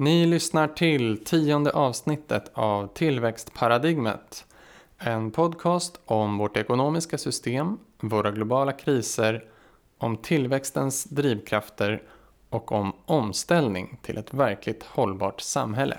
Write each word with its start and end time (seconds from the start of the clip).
Ni 0.00 0.26
lyssnar 0.26 0.68
till 0.68 1.24
tionde 1.24 1.70
avsnittet 1.70 2.50
av 2.54 2.86
Tillväxtparadigmet. 2.86 4.46
En 4.98 5.30
podcast 5.30 6.00
om 6.04 6.38
vårt 6.38 6.56
ekonomiska 6.56 7.18
system, 7.18 7.78
våra 8.00 8.30
globala 8.30 8.72
kriser, 8.72 9.44
om 9.98 10.16
tillväxtens 10.16 11.04
drivkrafter 11.04 12.02
och 12.48 12.72
om 12.72 12.92
omställning 13.04 13.98
till 14.02 14.18
ett 14.18 14.34
verkligt 14.34 14.82
hållbart 14.82 15.40
samhälle. 15.40 15.98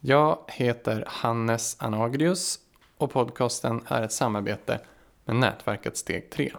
Jag 0.00 0.38
heter 0.48 1.04
Hannes 1.06 1.76
Anagrius 1.78 2.58
och 2.96 3.10
podcasten 3.10 3.80
är 3.86 4.02
ett 4.02 4.12
samarbete 4.12 4.80
med 5.24 5.36
nätverket 5.36 5.96
Steg 5.96 6.30
3. 6.30 6.52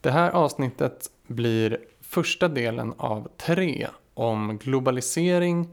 Det 0.00 0.10
här 0.10 0.30
avsnittet 0.30 1.10
blir 1.26 1.78
första 2.00 2.48
delen 2.48 2.94
av 2.96 3.28
tre 3.36 3.88
om 4.18 4.58
globalisering, 4.58 5.68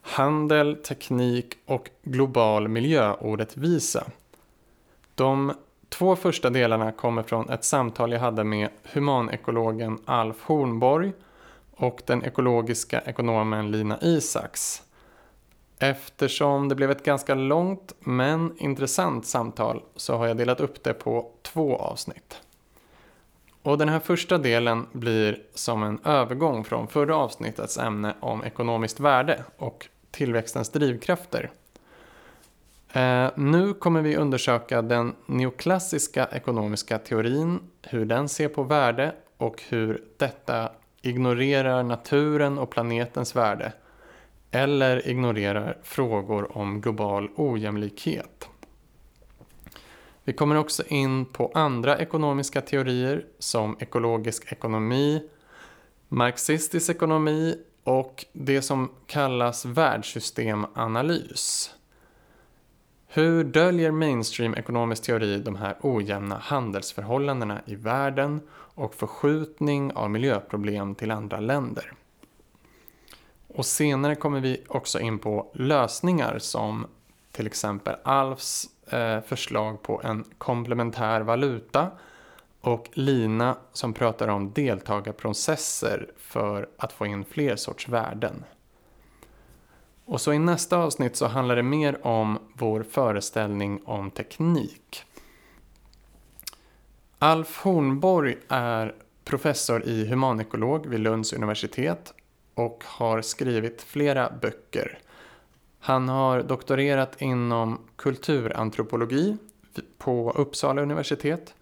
handel, 0.00 0.76
teknik 0.76 1.54
och 1.66 1.90
global 2.02 2.68
miljöorättvisa. 2.68 4.06
De 5.14 5.52
två 5.88 6.16
första 6.16 6.50
delarna 6.50 6.92
kommer 6.92 7.22
från 7.22 7.50
ett 7.50 7.64
samtal 7.64 8.12
jag 8.12 8.20
hade 8.20 8.44
med 8.44 8.68
humanekologen 8.82 9.98
Alf 10.04 10.42
Hornborg 10.42 11.12
och 11.76 12.02
den 12.06 12.24
ekologiska 12.24 13.00
ekonomen 13.00 13.70
Lina 13.70 13.98
Isaks. 14.00 14.82
Eftersom 15.78 16.68
det 16.68 16.74
blev 16.74 16.90
ett 16.90 17.04
ganska 17.04 17.34
långt 17.34 17.92
men 17.98 18.54
intressant 18.58 19.26
samtal 19.26 19.82
så 19.96 20.16
har 20.16 20.26
jag 20.26 20.36
delat 20.36 20.60
upp 20.60 20.84
det 20.84 20.94
på 20.94 21.30
två 21.42 21.76
avsnitt. 21.76 22.40
Och 23.62 23.78
den 23.78 23.88
här 23.88 24.00
första 24.00 24.38
delen 24.38 24.86
blir 24.92 25.42
som 25.54 25.82
en 25.82 26.00
övergång 26.04 26.64
från 26.64 26.88
förra 26.88 27.16
avsnittets 27.16 27.78
ämne 27.78 28.14
om 28.20 28.44
ekonomiskt 28.44 29.00
värde 29.00 29.44
och 29.56 29.88
tillväxtens 30.10 30.68
drivkrafter. 30.68 31.50
Eh, 32.92 33.30
nu 33.34 33.74
kommer 33.74 34.02
vi 34.02 34.16
undersöka 34.16 34.82
den 34.82 35.14
neoklassiska 35.26 36.28
ekonomiska 36.32 36.98
teorin, 36.98 37.60
hur 37.82 38.04
den 38.04 38.28
ser 38.28 38.48
på 38.48 38.62
värde 38.62 39.14
och 39.36 39.62
hur 39.68 40.04
detta 40.16 40.70
ignorerar 41.02 41.82
naturen 41.82 42.58
och 42.58 42.70
planetens 42.70 43.36
värde 43.36 43.72
eller 44.50 45.08
ignorerar 45.08 45.78
frågor 45.82 46.56
om 46.58 46.80
global 46.80 47.28
ojämlikhet. 47.36 48.48
Vi 50.24 50.32
kommer 50.32 50.56
också 50.56 50.82
in 50.86 51.24
på 51.24 51.50
andra 51.54 51.98
ekonomiska 51.98 52.60
teorier 52.60 53.26
som 53.38 53.76
ekologisk 53.80 54.52
ekonomi, 54.52 55.22
marxistisk 56.08 56.90
ekonomi 56.90 57.56
och 57.84 58.24
det 58.32 58.62
som 58.62 58.90
kallas 59.06 59.64
världssystemanalys. 59.64 61.74
Hur 63.06 63.44
döljer 63.44 63.90
mainstream 63.90 64.54
ekonomisk 64.54 65.02
teori 65.02 65.38
de 65.38 65.56
här 65.56 65.76
ojämna 65.80 66.38
handelsförhållandena 66.38 67.60
i 67.66 67.74
världen 67.74 68.40
och 68.74 68.94
förskjutning 68.94 69.92
av 69.92 70.10
miljöproblem 70.10 70.94
till 70.94 71.10
andra 71.10 71.40
länder? 71.40 71.92
Och 73.48 73.66
senare 73.66 74.14
kommer 74.14 74.40
vi 74.40 74.62
också 74.68 75.00
in 75.00 75.18
på 75.18 75.50
lösningar 75.54 76.38
som 76.38 76.86
till 77.32 77.46
exempel 77.46 77.94
Alfs 78.04 78.68
Eh, 78.92 79.20
förslag 79.20 79.82
på 79.82 80.00
en 80.04 80.24
komplementär 80.38 81.20
valuta 81.20 81.90
och 82.60 82.88
Lina 82.92 83.56
som 83.72 83.92
pratar 83.92 84.28
om 84.28 84.52
deltagarprocesser 84.52 86.10
för 86.16 86.68
att 86.76 86.92
få 86.92 87.06
in 87.06 87.24
fler 87.24 87.56
sorts 87.56 87.88
värden. 87.88 88.44
Och 90.04 90.20
så 90.20 90.32
i 90.32 90.38
nästa 90.38 90.76
avsnitt 90.76 91.16
så 91.16 91.26
handlar 91.26 91.56
det 91.56 91.62
mer 91.62 92.06
om 92.06 92.38
vår 92.54 92.82
föreställning 92.82 93.82
om 93.84 94.10
teknik. 94.10 95.04
Alf 97.18 97.60
Hornborg 97.62 98.36
är 98.48 98.94
professor 99.24 99.84
i 99.84 100.06
humanekolog 100.06 100.86
vid 100.86 101.00
Lunds 101.00 101.32
universitet 101.32 102.14
och 102.54 102.84
har 102.86 103.22
skrivit 103.22 103.82
flera 103.82 104.32
böcker 104.42 104.98
han 105.84 106.08
har 106.08 106.42
doktorerat 106.42 107.22
inom 107.22 107.78
kulturantropologi 107.96 109.36
på 109.98 110.32
Uppsala 110.36 110.82
universitet 110.82 111.54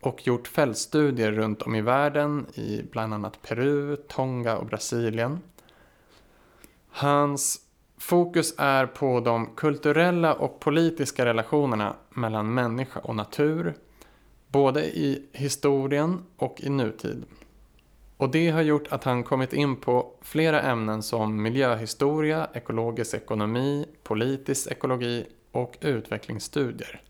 och 0.00 0.26
gjort 0.26 0.48
fältstudier 0.48 1.32
runt 1.32 1.62
om 1.62 1.74
i 1.74 1.80
världen 1.80 2.46
i 2.54 2.82
bland 2.92 3.14
annat 3.14 3.42
Peru, 3.42 3.96
Tonga 3.96 4.56
och 4.56 4.66
Brasilien. 4.66 5.40
Hans 6.90 7.60
fokus 7.96 8.54
är 8.58 8.86
på 8.86 9.20
de 9.20 9.46
kulturella 9.56 10.34
och 10.34 10.60
politiska 10.60 11.24
relationerna 11.24 11.96
mellan 12.10 12.54
människa 12.54 13.00
och 13.00 13.16
natur, 13.16 13.74
både 14.48 14.84
i 14.84 15.28
historien 15.32 16.22
och 16.36 16.60
i 16.60 16.70
nutid. 16.70 17.24
Och 18.18 18.30
det 18.30 18.50
har 18.50 18.62
gjort 18.62 18.92
att 18.92 19.04
han 19.04 19.24
kommit 19.24 19.52
in 19.52 19.76
på 19.76 20.12
flera 20.20 20.60
ämnen 20.60 21.02
som 21.02 21.42
miljöhistoria, 21.42 22.48
ekologisk 22.54 23.14
ekonomi, 23.14 23.86
politisk 24.02 24.70
ekologi 24.70 25.26
och 25.52 25.76
utvecklingsstudier. 25.80 27.00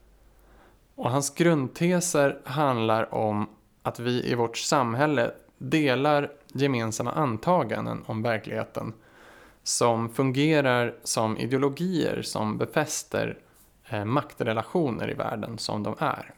Och 0.94 1.10
hans 1.10 1.34
grundteser 1.34 2.40
handlar 2.44 3.14
om 3.14 3.48
att 3.82 4.00
vi 4.00 4.30
i 4.30 4.34
vårt 4.34 4.56
samhälle 4.56 5.30
delar 5.58 6.30
gemensamma 6.52 7.12
antaganden 7.12 8.04
om 8.06 8.22
verkligheten 8.22 8.92
som 9.62 10.08
fungerar 10.08 10.94
som 11.04 11.36
ideologier 11.38 12.22
som 12.22 12.58
befäster 12.58 13.38
eh, 13.88 14.04
maktrelationer 14.04 15.10
i 15.10 15.14
världen 15.14 15.58
som 15.58 15.82
de 15.82 15.94
är. 15.98 16.34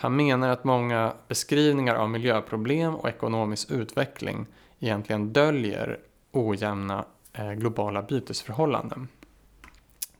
Han 0.00 0.16
menar 0.16 0.48
att 0.48 0.64
många 0.64 1.12
beskrivningar 1.28 1.94
av 1.94 2.10
miljöproblem 2.10 2.94
och 2.94 3.08
ekonomisk 3.08 3.70
utveckling 3.70 4.46
egentligen 4.78 5.32
döljer 5.32 5.98
ojämna 6.32 7.04
eh, 7.32 7.52
globala 7.52 8.02
bytesförhållanden. 8.02 9.08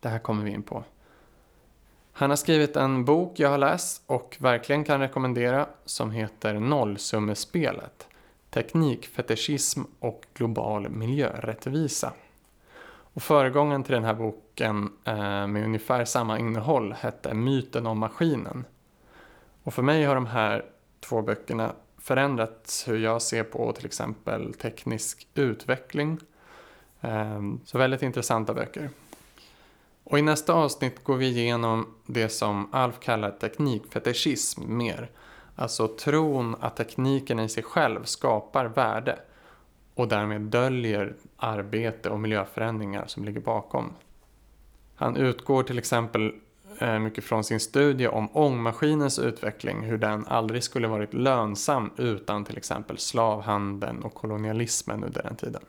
Det 0.00 0.08
här 0.08 0.18
kommer 0.18 0.44
vi 0.44 0.50
in 0.50 0.62
på. 0.62 0.84
Han 2.12 2.30
har 2.30 2.36
skrivit 2.36 2.76
en 2.76 3.04
bok 3.04 3.32
jag 3.38 3.50
har 3.50 3.58
läst 3.58 4.02
och 4.06 4.36
verkligen 4.40 4.84
kan 4.84 5.00
rekommendera 5.00 5.66
som 5.84 6.10
heter 6.10 6.54
Nollsummespelet. 6.54 8.06
Teknikfetischism 8.50 9.82
och 9.98 10.26
global 10.34 10.88
miljörättvisa. 10.88 12.12
Och 12.88 13.22
föregången 13.22 13.84
till 13.84 13.94
den 13.94 14.04
här 14.04 14.14
boken 14.14 14.92
eh, 15.04 15.46
med 15.46 15.64
ungefär 15.64 16.04
samma 16.04 16.38
innehåll 16.38 16.92
hette 16.92 17.34
Myten 17.34 17.86
om 17.86 17.98
maskinen 17.98 18.64
och 19.68 19.74
för 19.74 19.82
mig 19.82 20.04
har 20.04 20.14
de 20.14 20.26
här 20.26 20.64
två 21.00 21.22
böckerna 21.22 21.72
förändrat 21.98 22.84
hur 22.86 22.98
jag 22.98 23.22
ser 23.22 23.44
på 23.44 23.72
till 23.72 23.86
exempel 23.86 24.54
teknisk 24.54 25.28
utveckling. 25.34 26.18
Ehm, 27.00 27.60
så 27.64 27.78
väldigt 27.78 28.02
intressanta 28.02 28.54
böcker. 28.54 28.90
Och 30.04 30.18
i 30.18 30.22
nästa 30.22 30.52
avsnitt 30.52 31.04
går 31.04 31.16
vi 31.16 31.26
igenom 31.26 31.94
det 32.06 32.28
som 32.28 32.68
Alf 32.74 33.00
kallar 33.00 33.30
teknikfetischism 33.30 34.76
mer. 34.76 35.10
Alltså 35.56 35.88
tron 35.88 36.56
att 36.60 36.76
tekniken 36.76 37.40
i 37.40 37.48
sig 37.48 37.62
själv 37.62 38.04
skapar 38.04 38.64
värde 38.64 39.18
och 39.94 40.08
därmed 40.08 40.40
döljer 40.40 41.14
arbete 41.36 42.10
och 42.10 42.20
miljöförändringar 42.20 43.06
som 43.06 43.24
ligger 43.24 43.40
bakom. 43.40 43.92
Han 44.94 45.16
utgår 45.16 45.62
till 45.62 45.78
exempel 45.78 46.34
Eh, 46.80 46.98
mycket 46.98 47.24
från 47.24 47.44
sin 47.44 47.60
studie 47.60 48.08
om 48.08 48.28
ångmaskinens 48.32 49.18
utveckling, 49.18 49.80
hur 49.80 49.98
den 49.98 50.26
aldrig 50.26 50.62
skulle 50.62 50.88
varit 50.88 51.14
lönsam 51.14 51.90
utan 51.96 52.44
till 52.44 52.56
exempel 52.56 52.98
slavhandeln 52.98 54.02
och 54.02 54.14
kolonialismen 54.14 55.04
under 55.04 55.22
den 55.22 55.36
tiden. 55.36 55.62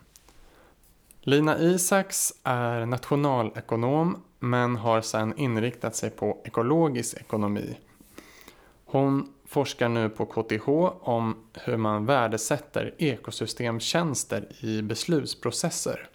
Lina 1.21 1.59
Isaks 1.59 2.33
är 2.43 2.85
nationalekonom 2.85 4.17
men 4.39 4.75
har 4.75 5.01
sedan 5.01 5.33
inriktat 5.37 5.95
sig 5.95 6.09
på 6.09 6.41
ekologisk 6.45 7.17
ekonomi. 7.17 7.77
Hon 8.85 9.33
forskar 9.45 9.89
nu 9.89 10.09
på 10.09 10.25
KTH 10.25 10.69
om 11.09 11.35
hur 11.53 11.77
man 11.77 12.05
värdesätter 12.05 12.95
ekosystemtjänster 12.97 14.47
i 14.59 14.81
beslutsprocesser. 14.81 16.09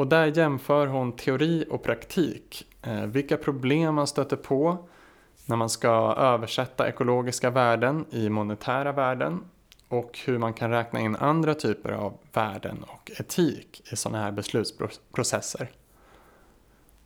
Och 0.00 0.06
där 0.06 0.26
jämför 0.26 0.86
hon 0.86 1.12
teori 1.12 1.64
och 1.70 1.82
praktik 1.82 2.66
Eh, 2.82 3.06
vilka 3.06 3.36
problem 3.36 3.94
man 3.94 4.06
stöter 4.06 4.36
på 4.36 4.78
när 5.46 5.56
man 5.56 5.70
ska 5.70 6.14
översätta 6.18 6.88
ekologiska 6.88 7.50
värden 7.50 8.04
i 8.10 8.28
monetära 8.28 8.92
värden 8.92 9.44
och 9.88 10.18
hur 10.26 10.38
man 10.38 10.52
kan 10.52 10.70
räkna 10.70 11.00
in 11.00 11.16
andra 11.16 11.54
typer 11.54 11.92
av 11.92 12.18
värden 12.32 12.84
och 12.88 13.10
etik 13.18 13.92
i 13.92 13.96
sådana 13.96 14.24
här 14.24 14.32
beslutsprocesser. 14.32 15.70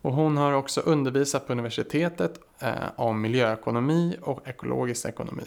Och 0.01 0.13
hon 0.13 0.37
har 0.37 0.53
också 0.53 0.81
undervisat 0.81 1.47
på 1.47 1.53
universitetet 1.53 2.39
eh, 2.59 2.73
om 2.95 3.21
miljöekonomi 3.21 4.17
och 4.21 4.47
ekologisk 4.47 5.05
ekonomi. 5.05 5.45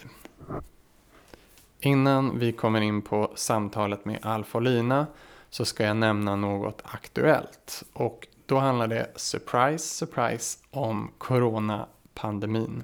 Innan 1.80 2.38
vi 2.38 2.52
kommer 2.52 2.80
in 2.80 3.02
på 3.02 3.32
samtalet 3.34 4.04
med 4.04 4.18
Alf 4.22 4.54
och 4.54 4.62
Lina 4.62 5.06
så 5.50 5.64
ska 5.64 5.84
jag 5.84 5.96
nämna 5.96 6.36
något 6.36 6.82
aktuellt. 6.84 7.82
Och 7.92 8.26
då 8.46 8.58
handlar 8.58 8.86
det, 8.86 9.12
surprise, 9.16 9.94
surprise, 9.94 10.58
om 10.70 11.10
coronapandemin. 11.18 12.82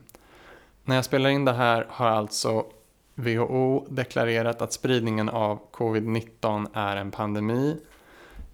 När 0.85 0.97
jag 0.97 1.05
spelar 1.05 1.31
in 1.31 1.45
det 1.45 1.53
här 1.53 1.87
har 1.91 2.07
alltså 2.07 2.67
WHO 3.15 3.87
deklarerat 3.89 4.63
att 4.63 4.73
spridningen 4.73 5.29
av 5.29 5.59
covid-19 5.73 6.67
är 6.73 6.97
en 6.97 7.11
pandemi. 7.11 7.77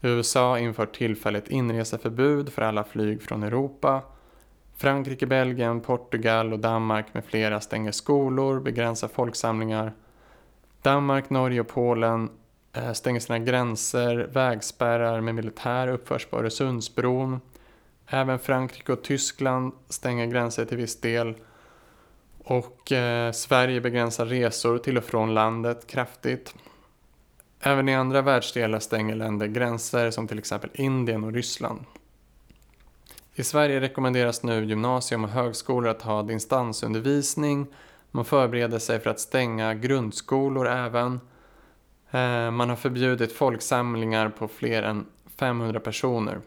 USA 0.01 0.59
inför 0.59 0.87
tillfälligt 0.87 1.49
inreseförbud 1.49 2.53
för 2.53 2.62
alla 2.62 2.85
flyg 2.85 3.23
från 3.23 3.43
Europa. 3.43 4.03
Frankrike, 4.77 5.27
Belgien, 5.27 5.81
Portugal 5.81 6.53
och 6.53 6.59
Danmark 6.59 7.15
med 7.15 7.25
flera 7.25 7.61
stänger 7.61 7.93
skolor, 7.93 8.61
begränsar 8.61 9.09
folksamlingar. 9.09 9.93
Danmark, 10.83 11.31
Norge 11.31 11.61
och 11.61 11.69
Polen 11.69 12.31
Eh, 12.73 12.93
stänger 12.93 13.21
sina 13.21 13.39
gränser, 13.39 14.17
vägspärrar 14.33 15.21
med 15.21 15.35
militär 15.35 15.89
uppförs 15.89 16.27
på 16.27 16.39
Öresundsbron. 16.39 17.41
Även 18.07 18.39
Frankrike 18.39 18.93
och 18.93 19.03
Tyskland 19.03 19.73
stänger 19.89 20.27
gränser 20.27 20.65
till 20.65 20.77
viss 20.77 21.01
del. 21.01 21.35
Och 22.45 22.93
eh, 22.93 23.33
Sverige 23.33 23.81
begränsar 23.81 24.27
resor 24.27 24.79
till 24.79 24.99
och 24.99 25.05
från 25.05 25.35
landet 25.35 25.87
kraftigt. 25.87 26.55
Även 27.61 27.89
i 27.89 27.95
andra 27.95 28.23
världsdelar 28.23 28.79
stänger 28.79 29.15
länder 29.15 29.47
gränser 29.47 30.11
som 30.11 30.29
till 30.29 30.39
exempel 30.39 30.71
Indien 30.75 31.25
och 31.25 31.33
Ryssland. 31.33 31.85
I 33.35 33.45
Sverige 33.45 33.81
rekommenderas 33.81 34.43
nu 34.43 34.65
gymnasium 34.65 35.25
och 35.25 35.31
högskolor 35.31 35.91
att 35.91 36.03
ha 36.03 36.23
distansundervisning. 36.23 37.67
Man 38.11 38.25
förbereder 38.25 38.79
sig 38.79 39.01
för 39.01 39.11
att 39.11 39.21
stänga 39.21 39.75
grundskolor 39.75 40.69
även. 40.69 41.21
Eh, 42.11 42.51
man 42.51 42.69
har 42.69 42.77
förbjudit 42.77 43.33
folksamlingar 43.33 44.29
på 44.29 44.49
fler 44.49 44.83
än 44.83 45.07
500 45.37 45.81
personer. 45.81 46.41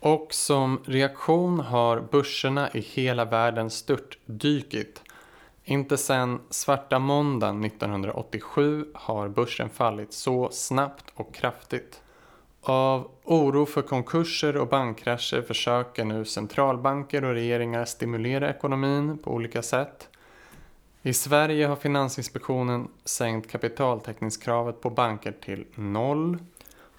Och 0.00 0.28
som 0.30 0.80
reaktion 0.84 1.60
har 1.60 2.00
börserna 2.00 2.70
i 2.70 2.80
hela 2.80 3.24
världen 3.24 3.70
störtdykit. 3.70 5.02
Inte 5.64 5.96
sedan 5.96 6.40
svarta 6.50 6.98
måndagen 6.98 7.64
1987 7.64 8.86
har 8.94 9.28
börsen 9.28 9.68
fallit 9.68 10.12
så 10.12 10.48
snabbt 10.50 11.04
och 11.14 11.34
kraftigt. 11.34 12.00
Av 12.60 13.10
oro 13.24 13.66
för 13.66 13.82
konkurser 13.82 14.56
och 14.56 14.68
bankkrascher 14.68 15.42
försöker 15.42 16.04
nu 16.04 16.24
centralbanker 16.24 17.24
och 17.24 17.32
regeringar 17.32 17.84
stimulera 17.84 18.50
ekonomin 18.50 19.18
på 19.18 19.30
olika 19.30 19.62
sätt. 19.62 20.08
I 21.06 21.12
Sverige 21.12 21.66
har 21.66 21.76
Finansinspektionen 21.76 22.88
sänkt 23.04 23.50
kapitaltäckningskravet 23.50 24.80
på 24.80 24.90
banker 24.90 25.32
till 25.32 25.64
noll. 25.74 26.38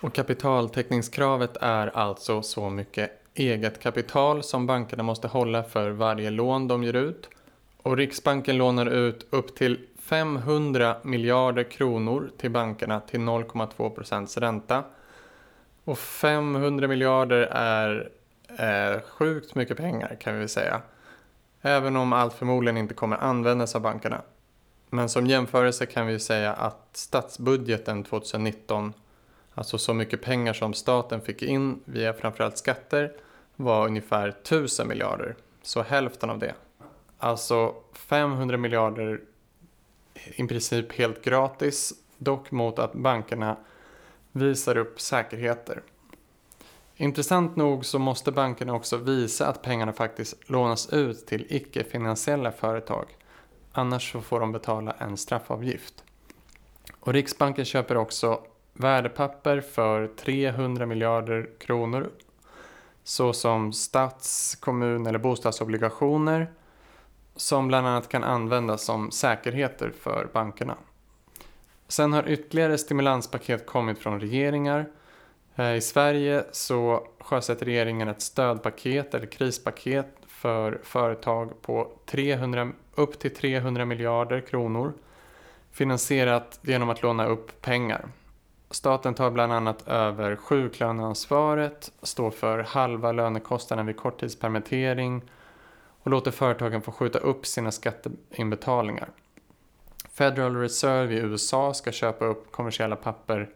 Och 0.02 0.13
kapitaltäckningskravet 0.13 1.57
är 1.62 1.88
alltså 1.88 2.42
så 2.42 2.69
mycket 2.69 3.12
eget 3.34 3.80
kapital 3.80 4.44
som 4.44 4.68
bankerna 4.68 5.04
måste 5.04 5.28
hålla 5.28 5.63
för 5.63 5.90
varje 5.90 6.30
lån 6.30 6.68
de 6.68 6.84
ger 6.84 6.96
ut. 6.96 7.30
Och 7.81 7.98
Riksbanken 7.98 8.57
lånar 8.57 8.86
ut 8.86 9.28
upp 9.30 9.56
till 9.56 9.88
500 10.00 10.96
miljarder 11.04 11.63
kronor 11.63 12.31
till 12.38 12.51
bankerna 12.51 13.00
till 13.00 13.19
0,2 13.19 13.90
procents 13.90 14.38
ränta. 14.38 14.84
Och 15.84 16.00
500 16.00 16.88
miljarder 16.88 17.42
är 17.51 18.10
eh, 18.58 19.01
sjukt 19.01 19.56
mycket 19.56 19.78
pengar 19.78 20.18
kan 20.22 20.40
vi 20.40 20.48
säga. 20.48 20.81
Även 21.67 21.95
om 21.95 22.13
allt 22.13 22.33
förmodligen 22.33 22.77
inte 22.77 22.94
kommer 22.94 23.17
användas 23.17 23.75
av 23.75 23.81
bankerna. 23.81 24.21
Men 24.89 25.09
som 25.09 25.27
jämförelse 25.27 25.85
kan 25.85 26.07
vi 26.07 26.19
säga 26.19 26.53
att 26.53 26.89
statsbudgeten 26.94 28.03
2019, 28.03 28.94
alltså 29.53 29.77
så 29.77 29.94
mycket 29.94 30.21
pengar 30.21 30.53
som 30.53 30.73
staten 30.73 31.21
fick 31.21 31.41
in 31.41 31.79
via 31.85 32.13
framförallt 32.13 32.57
skatter, 32.57 33.13
var 33.56 33.88
ungefär 33.88 34.27
1000 34.29 34.88
miljarder. 34.88 35.35
Så 35.62 35.81
hälften 35.81 36.29
av 36.29 36.39
det. 36.39 36.56
Alltså 37.17 37.75
500 37.94 38.57
miljarder 38.57 39.21
i 40.35 40.47
princip 40.47 40.91
helt 40.94 41.23
gratis, 41.23 41.94
dock 42.17 42.51
mot 42.51 42.79
att 42.79 42.94
bankerna 42.94 43.57
visar 44.31 44.77
upp 44.77 45.01
säkerheter. 45.01 45.81
Intressant 46.97 47.56
nog 47.56 47.86
så 47.86 48.00
måste 48.00 48.31
bankerna 48.31 48.74
också 48.74 48.97
visa 48.97 49.47
att 49.47 49.62
pengarna 49.62 49.94
faktiskt 49.94 50.50
lånas 50.50 50.94
ut 50.94 51.27
till 51.27 51.45
icke-finansiella 51.50 52.51
företag. 52.51 53.06
Annars 53.71 54.12
så 54.12 54.21
får 54.21 54.39
de 54.39 54.51
betala 54.51 54.92
en 54.92 55.18
straffavgift. 55.18 56.03
Och 57.00 57.13
Riksbanken 57.13 57.65
köper 57.65 57.97
också 57.97 58.42
värdepapper 58.74 59.62
för 59.62 60.07
300 60.07 60.86
miljarder 60.86 61.50
kronor 61.59 62.09
såsom 63.03 63.71
stats-, 63.74 64.56
kommun 64.59 65.07
eller 65.07 65.19
bostadsobligationer 65.19 66.51
som 67.36 67.68
bland 67.68 67.88
annat 67.88 68.09
kan 68.09 68.24
användas 68.24 68.86
som 68.86 69.12
säkerheter 69.12 69.94
för 70.00 70.30
bankerna. 70.33 70.75
Sen 71.88 72.13
har 72.13 72.30
ytterligare 72.30 72.77
stimulanspaket 72.77 73.65
kommit 73.65 74.00
från 74.00 74.19
regeringar. 74.19 74.89
Eh, 75.56 75.75
I 75.75 75.81
Sverige 75.81 76.46
så 76.52 77.07
sjösätter 77.19 77.66
regeringen 77.66 78.07
ett 78.07 78.22
stödpaket 78.22 79.13
eller 79.13 79.25
krispaket 79.25 80.07
för 80.28 80.80
företag 80.84 81.62
på 81.62 81.92
300, 82.06 82.72
upp 82.96 83.19
till 83.19 83.36
300 83.36 83.86
miljarder 83.86 84.42
kronor 84.42 84.94
finansierat 85.72 86.60
genom 86.62 86.90
att 86.90 87.04
låna 87.04 87.25
upp 87.25 87.62
pengar. 87.62 88.07
Staten 88.72 89.13
tar 89.13 89.31
bland 89.31 89.54
annat 89.54 89.88
över 89.88 90.36
sjuklöneansvaret, 90.36 91.92
står 92.01 92.31
för 92.31 92.60
halva 92.60 93.12
lönekostnaden 93.12 93.86
vid 93.86 93.98
korttidspermittering 93.98 95.22
och 96.04 96.12
låter 96.12 96.32
företagen 96.32 96.82
få 96.82 96.91
skjuta 96.91 97.20
upp 97.20 97.46
sina 97.46 97.72
skatteinbetalningar. 97.72 99.10
Federal 100.12 100.56
Reserve 100.56 101.13
i 101.13 101.18
USA 101.18 101.74
ska 101.74 101.91
köpa 101.91 102.25
upp 102.25 102.51
kommersiella 102.51 102.96
papper, 102.96 103.50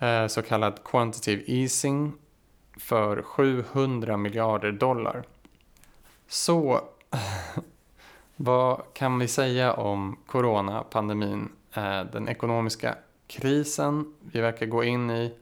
Eh, 0.00 0.26
så 0.26 0.42
kallad 0.42 0.84
quantitative 0.84 1.42
easing, 1.46 2.12
för 2.76 3.22
700 3.22 4.16
miljarder 4.16 4.72
dollar. 4.72 5.22
Så, 6.28 6.80
vad 8.36 8.82
kan 8.92 9.18
vi 9.18 9.28
säga 9.28 9.72
om 9.72 10.16
coronapandemin, 10.26 11.48
eh, 11.74 12.04
den 12.12 12.28
ekonomiska 12.28 12.94
krisen 13.26 14.14
vi 14.32 14.40
verkar 14.40 14.66
gå 14.66 14.84
in 14.84 15.10
i 15.10 15.34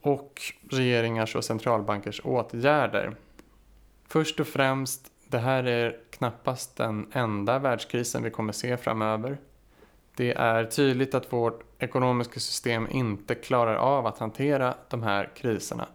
och 0.00 0.42
regeringars 0.70 1.36
och 1.36 1.44
centralbankers 1.44 2.20
åtgärder? 2.24 3.16
Först 4.08 4.40
och 4.40 4.46
främst, 4.46 5.12
det 5.26 5.38
här 5.38 5.64
är 5.64 5.96
knappast 6.10 6.76
den 6.76 7.06
enda 7.12 7.58
världskrisen 7.58 8.22
vi 8.22 8.30
kommer 8.30 8.52
se 8.52 8.76
framöver. 8.76 9.38
Det 10.14 10.32
är 10.32 10.64
tydligt 10.64 11.14
att 11.14 11.32
vårt 11.32 11.62
ekonomiska 11.78 12.40
system 12.40 12.88
inte 12.90 13.34
klarar 13.34 13.74
av 13.74 14.06
att 14.06 14.18
hantera 14.18 14.74
de 14.88 15.02
här 15.02 15.30
kriserna. 15.36 15.86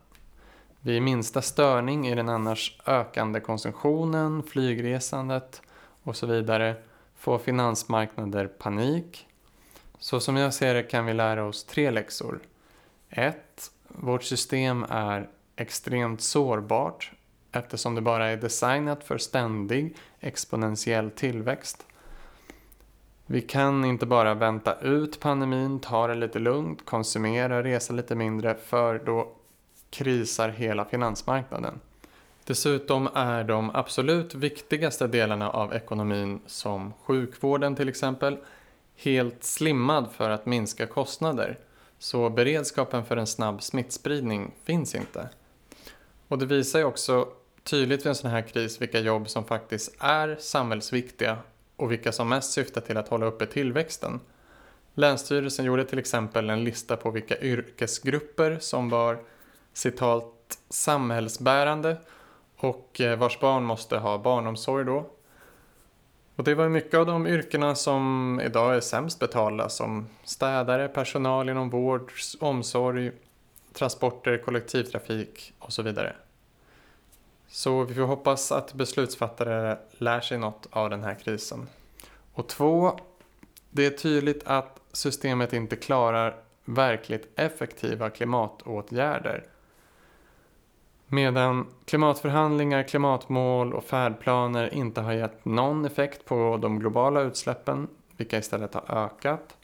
Vid 0.80 1.02
minsta 1.02 1.42
störning 1.42 2.08
i 2.08 2.16
den 2.16 2.30
annars 2.30 2.80
ökande 2.86 3.40
konsumtionen, 3.40 4.44
flygresandet 4.44 5.62
och 6.04 6.16
så 6.16 6.28
vidare 6.28 6.76
får 7.16 7.38
finansmarknader 7.38 8.48
panik. 8.48 9.28
Så 10.00 10.20
som 10.20 10.38
jag 10.38 10.54
ser 10.54 10.74
det 10.74 10.84
kan 10.84 11.06
vi 11.06 11.14
lära 11.14 11.46
oss 11.46 11.64
tre 11.64 11.92
läxor. 11.92 12.40
1. 13.10 13.72
Vårt 13.88 14.24
system 14.24 14.86
är 14.90 15.30
extremt 15.56 16.22
sårbart 16.22 17.12
eftersom 17.52 17.96
det 17.96 18.02
bara 18.02 18.28
är 18.28 18.38
designat 18.38 19.04
för 19.04 19.18
ständig 19.18 19.96
exponentiell 20.20 21.12
tillväxt. 21.12 21.86
Vi 23.28 23.42
kan 23.42 23.86
inte 23.86 24.06
bara 24.06 24.34
vänta 24.34 24.80
ut 24.80 25.20
pandemin, 25.20 25.80
ta 25.80 26.08
det 26.08 26.16
lite 26.16 26.40
lugnt, 26.40 26.86
konsumera, 26.86 27.64
resa 27.64 27.94
lite 27.94 28.16
mindre 28.16 28.56
för 28.56 29.00
då 29.00 29.32
krisar 29.90 30.50
hela 30.50 30.86
finansmarknaden. 30.86 31.80
Dessutom 32.44 33.10
är 33.14 33.44
de 33.44 33.72
absolut 33.74 34.36
viktigaste 34.36 35.08
delarna 35.08 35.50
av 35.50 35.74
ekonomin 35.74 36.40
som 36.46 36.94
sjukvården 37.04 37.76
till 37.76 37.90
exempel 37.90 38.38
helt 38.96 39.44
slimmad 39.44 40.08
för 40.12 40.30
att 40.30 40.46
minska 40.46 40.88
kostnader. 40.88 41.60
Så 42.00 42.30
beredskapen 42.30 43.06
för 43.06 43.18
en 43.18 43.28
snabb 43.28 43.64
smittspridning 43.64 44.52
finns 44.64 44.96
inte. 44.96 45.30
Och 46.28 46.38
det 46.38 46.46
visar 46.46 46.80
ju 46.80 46.86
också 46.86 47.28
tydligt 47.64 48.00
vid 48.00 48.08
en 48.08 48.16
sån 48.16 48.32
här 48.32 48.42
kris 48.42 48.82
vilka 48.82 49.00
jobb 49.00 49.30
som 49.30 49.46
faktiskt 49.46 49.96
är 50.00 50.38
samhällsviktiga 50.40 51.38
och 51.76 51.92
vilka 51.92 52.12
som 52.12 52.30
mest 52.30 52.52
syftar 52.52 52.82
till 52.82 52.98
att 52.98 53.08
hålla 53.08 53.26
uppe 53.26 53.46
tillväxten. 53.46 54.20
Länsstyrelsen 54.94 55.66
gjorde 55.66 55.86
till 55.86 56.00
exempel 56.00 56.50
en 56.50 56.64
lista 56.64 56.98
på 56.98 57.12
vilka 57.12 57.38
yrkesgrupper 57.38 58.58
som 58.60 58.90
var 58.90 59.18
citat 59.74 60.60
samhällsbärande 60.70 61.98
och 62.58 63.02
eh, 63.02 63.20
vars 63.20 63.40
barn 63.40 63.64
måste 63.64 63.98
ha 63.98 64.18
barnomsorg 64.18 64.86
då. 64.86 65.10
Och 66.36 66.44
det 66.44 66.56
var 66.56 66.70
mycket 66.70 66.94
av 66.94 67.06
de 67.06 67.28
yrkena 67.28 67.76
som 67.76 68.42
idag 68.46 68.76
är 68.76 68.80
sämst 68.80 69.20
betalda 69.20 69.70
som 69.70 70.08
städare, 70.24 70.88
personal 70.88 71.50
inom 71.50 71.70
vård, 71.70 72.12
omsorg, 72.40 73.12
transporter, 73.74 74.38
kollektivtrafik 74.38 75.54
och 75.60 75.74
så 75.74 75.82
vidare. 75.82 76.16
Så 77.48 77.84
vi 77.84 77.94
får 77.94 78.02
hoppas 78.02 78.52
att 78.52 78.74
beslutsfattare 78.74 79.78
lär 79.92 80.22
sig 80.22 80.38
något 80.38 80.68
av 80.70 80.90
den 80.90 81.04
här 81.04 81.16
krisen. 81.16 81.68
Och 82.34 82.48
två, 82.48 83.00
det 83.70 83.86
är 83.86 83.90
tydligt 83.90 84.44
att 84.46 84.80
systemet 84.92 85.54
inte 85.54 85.76
klarar 85.76 86.36
verkligt 86.66 87.28
effektiva 87.36 88.10
klimatåtgärder. 88.10 89.44
Medan 91.08 91.68
klimatförhandlingar, 91.86 92.84
klimatmål 92.84 93.74
och 93.74 93.84
färdplaner 93.84 94.74
inte 94.74 95.02
har 95.02 95.14
gett 95.14 95.46
någon 95.46 95.86
effekt 95.86 96.26
på 96.26 96.58
de 96.62 96.80
globala 96.80 97.22
utsläppen, 97.22 97.88
vilka 98.18 98.38
istället 98.38 98.74
har 98.74 99.06
ökat, 99.06 99.56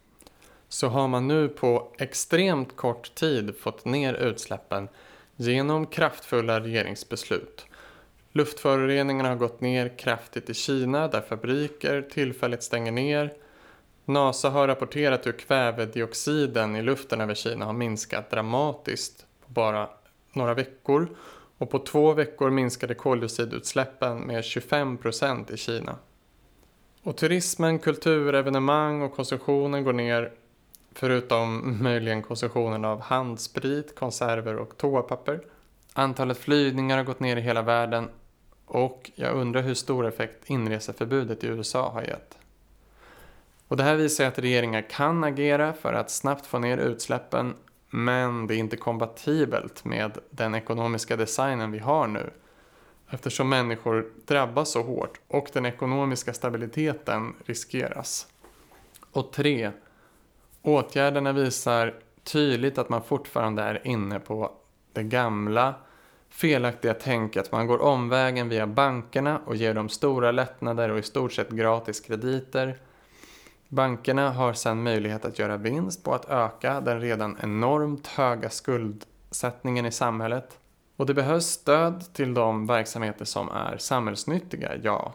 så 0.69 0.87
har 0.87 1.07
man 1.07 1.27
nu 1.27 1.47
på 1.49 1.87
extremt 1.97 2.75
kort 2.75 3.15
tid 3.15 3.55
fått 3.59 3.85
ner 3.85 4.13
utsläppen 4.13 4.87
genom 5.35 5.85
kraftfulla 5.85 6.59
regeringsbeslut. 6.59 7.65
Luftföroreningarna 8.33 9.29
har 9.29 9.35
gått 9.35 9.61
ner 9.61 9.97
kraftigt 9.97 10.49
i 10.49 10.53
Kina 10.53 11.07
där 11.07 11.21
fabriker 11.21 12.01
tillfälligt 12.01 12.63
stänger 12.63 12.91
ner. 12.91 13.33
NASA 14.05 14.49
har 14.49 14.67
rapporterat 14.67 15.27
hur 15.27 15.31
kvävedioxiden 15.31 16.75
i 16.75 16.81
luften 16.81 17.21
över 17.21 17.33
Kina 17.33 17.65
har 17.65 17.73
minskat 17.73 18.29
dramatiskt 18.29 19.25
på 19.45 19.51
bara 19.51 19.89
några 20.33 20.53
veckor 20.53 21.07
och 21.57 21.69
på 21.69 21.79
två 21.79 22.13
veckor 22.13 22.49
minskade 22.49 22.93
koldioxidutsläppen 22.93 24.19
med 24.19 24.43
25 24.43 24.97
procent 24.97 25.51
i 25.51 25.57
Kina. 25.57 25.95
Och 27.03 27.17
turismen, 27.17 27.79
kulturevenemang 27.79 29.01
och 29.01 29.15
konsumtionen 29.15 29.83
går 29.83 29.93
ner 29.93 30.31
förutom 30.93 31.77
möjligen 31.83 32.21
konsumtionen 32.23 32.85
av 32.85 33.01
handsprit, 33.01 33.95
konserver 33.95 34.55
och 34.55 34.77
toapapper. 34.77 35.41
Antalet 35.93 36.37
flygningar 36.37 36.97
har 36.97 37.03
gått 37.03 37.19
ner 37.19 37.37
i 37.37 37.41
hela 37.41 37.61
världen 37.61 38.09
och 38.71 39.11
jag 39.15 39.35
undrar 39.35 39.61
hur 39.61 39.73
stor 39.73 40.07
effekt 40.07 40.49
inreseförbudet 40.49 41.43
i 41.43 41.47
USA 41.47 41.89
har 41.89 42.01
gett. 42.01 42.37
Och 43.67 43.77
det 43.77 43.83
här 43.83 43.95
visar 43.95 44.25
att 44.25 44.39
regeringar 44.39 44.89
kan 44.89 45.23
agera 45.23 45.73
för 45.73 45.93
att 45.93 46.11
snabbt 46.11 46.45
få 46.45 46.59
ner 46.59 46.77
utsläppen 46.77 47.53
men 47.89 48.47
det 48.47 48.55
är 48.55 48.57
inte 48.57 48.77
kompatibelt 48.77 49.85
med 49.85 50.17
den 50.29 50.55
ekonomiska 50.55 51.15
designen 51.15 51.71
vi 51.71 51.79
har 51.79 52.07
nu 52.07 52.29
eftersom 53.09 53.49
människor 53.49 54.11
drabbas 54.25 54.71
så 54.71 54.83
hårt 54.83 55.19
och 55.27 55.49
den 55.53 55.65
ekonomiska 55.65 56.33
stabiliteten 56.33 57.33
riskeras. 57.45 58.27
Och 59.11 59.31
tre, 59.31 59.71
åtgärderna 60.61 61.33
visar 61.33 61.93
tydligt 62.23 62.77
att 62.77 62.89
man 62.89 63.03
fortfarande 63.03 63.63
är 63.63 63.87
inne 63.87 64.19
på 64.19 64.51
det 64.93 65.03
gamla 65.03 65.75
felaktiga 66.31 66.93
tänk 66.93 67.37
att 67.37 67.51
Man 67.51 67.67
går 67.67 67.81
omvägen 67.81 68.49
via 68.49 68.67
bankerna 68.67 69.41
och 69.45 69.55
ger 69.55 69.73
dem 69.73 69.89
stora 69.89 70.31
lättnader 70.31 70.89
och 70.89 70.99
i 70.99 71.03
stort 71.03 71.33
sett 71.33 71.49
gratis 71.49 71.99
krediter. 71.99 72.77
Bankerna 73.67 74.29
har 74.29 74.53
sedan 74.53 74.83
möjlighet 74.83 75.25
att 75.25 75.39
göra 75.39 75.57
vinst 75.57 76.03
på 76.03 76.13
att 76.13 76.29
öka 76.29 76.81
den 76.81 77.01
redan 77.01 77.37
enormt 77.41 78.07
höga 78.07 78.49
skuldsättningen 78.49 79.85
i 79.85 79.91
samhället. 79.91 80.59
Och 80.97 81.05
det 81.05 81.13
behövs 81.13 81.45
stöd 81.45 82.13
till 82.13 82.33
de 82.33 82.67
verksamheter 82.67 83.25
som 83.25 83.49
är 83.49 83.77
samhällsnyttiga, 83.77 84.71
ja. 84.83 85.13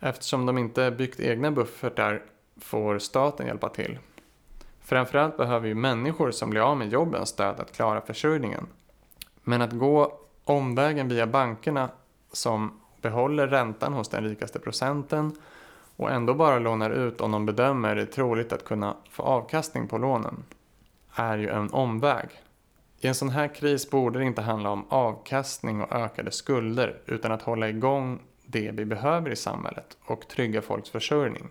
Eftersom 0.00 0.46
de 0.46 0.58
inte 0.58 0.90
byggt 0.90 1.20
egna 1.20 1.50
buffertar 1.50 2.22
får 2.60 2.98
staten 2.98 3.46
hjälpa 3.46 3.68
till. 3.68 3.98
Framförallt 4.80 5.36
behöver 5.36 5.68
ju 5.68 5.74
människor 5.74 6.30
som 6.30 6.50
blir 6.50 6.60
av 6.60 6.76
med 6.76 6.92
jobben 6.92 7.26
stöd 7.26 7.60
att 7.60 7.72
klara 7.72 8.00
försörjningen. 8.00 8.66
Men 9.42 9.62
att 9.62 9.72
gå 9.72 10.20
omvägen 10.46 11.08
via 11.08 11.26
bankerna 11.26 11.90
som 12.32 12.80
behåller 13.02 13.46
räntan 13.46 13.92
hos 13.92 14.08
den 14.08 14.24
rikaste 14.24 14.58
procenten 14.58 15.36
och 15.96 16.10
ändå 16.10 16.34
bara 16.34 16.58
lånar 16.58 16.90
ut 16.90 17.20
om 17.20 17.32
de 17.32 17.46
bedömer 17.46 17.94
det 17.96 18.06
troligt 18.06 18.52
att 18.52 18.64
kunna 18.64 18.96
få 19.10 19.22
avkastning 19.22 19.88
på 19.88 19.98
lånen 19.98 20.44
är 21.14 21.38
ju 21.38 21.48
en 21.48 21.72
omväg. 21.72 22.28
I 23.00 23.06
en 23.06 23.14
sån 23.14 23.28
här 23.28 23.54
kris 23.54 23.90
borde 23.90 24.18
det 24.18 24.24
inte 24.24 24.42
handla 24.42 24.70
om 24.70 24.84
avkastning 24.88 25.82
och 25.82 25.92
ökade 25.92 26.30
skulder 26.30 27.00
utan 27.06 27.32
att 27.32 27.42
hålla 27.42 27.68
igång 27.68 28.20
det 28.46 28.70
vi 28.70 28.84
behöver 28.84 29.30
i 29.30 29.36
samhället 29.36 29.96
och 30.04 30.28
trygga 30.28 30.62
folks 30.62 30.90
försörjning. 30.90 31.48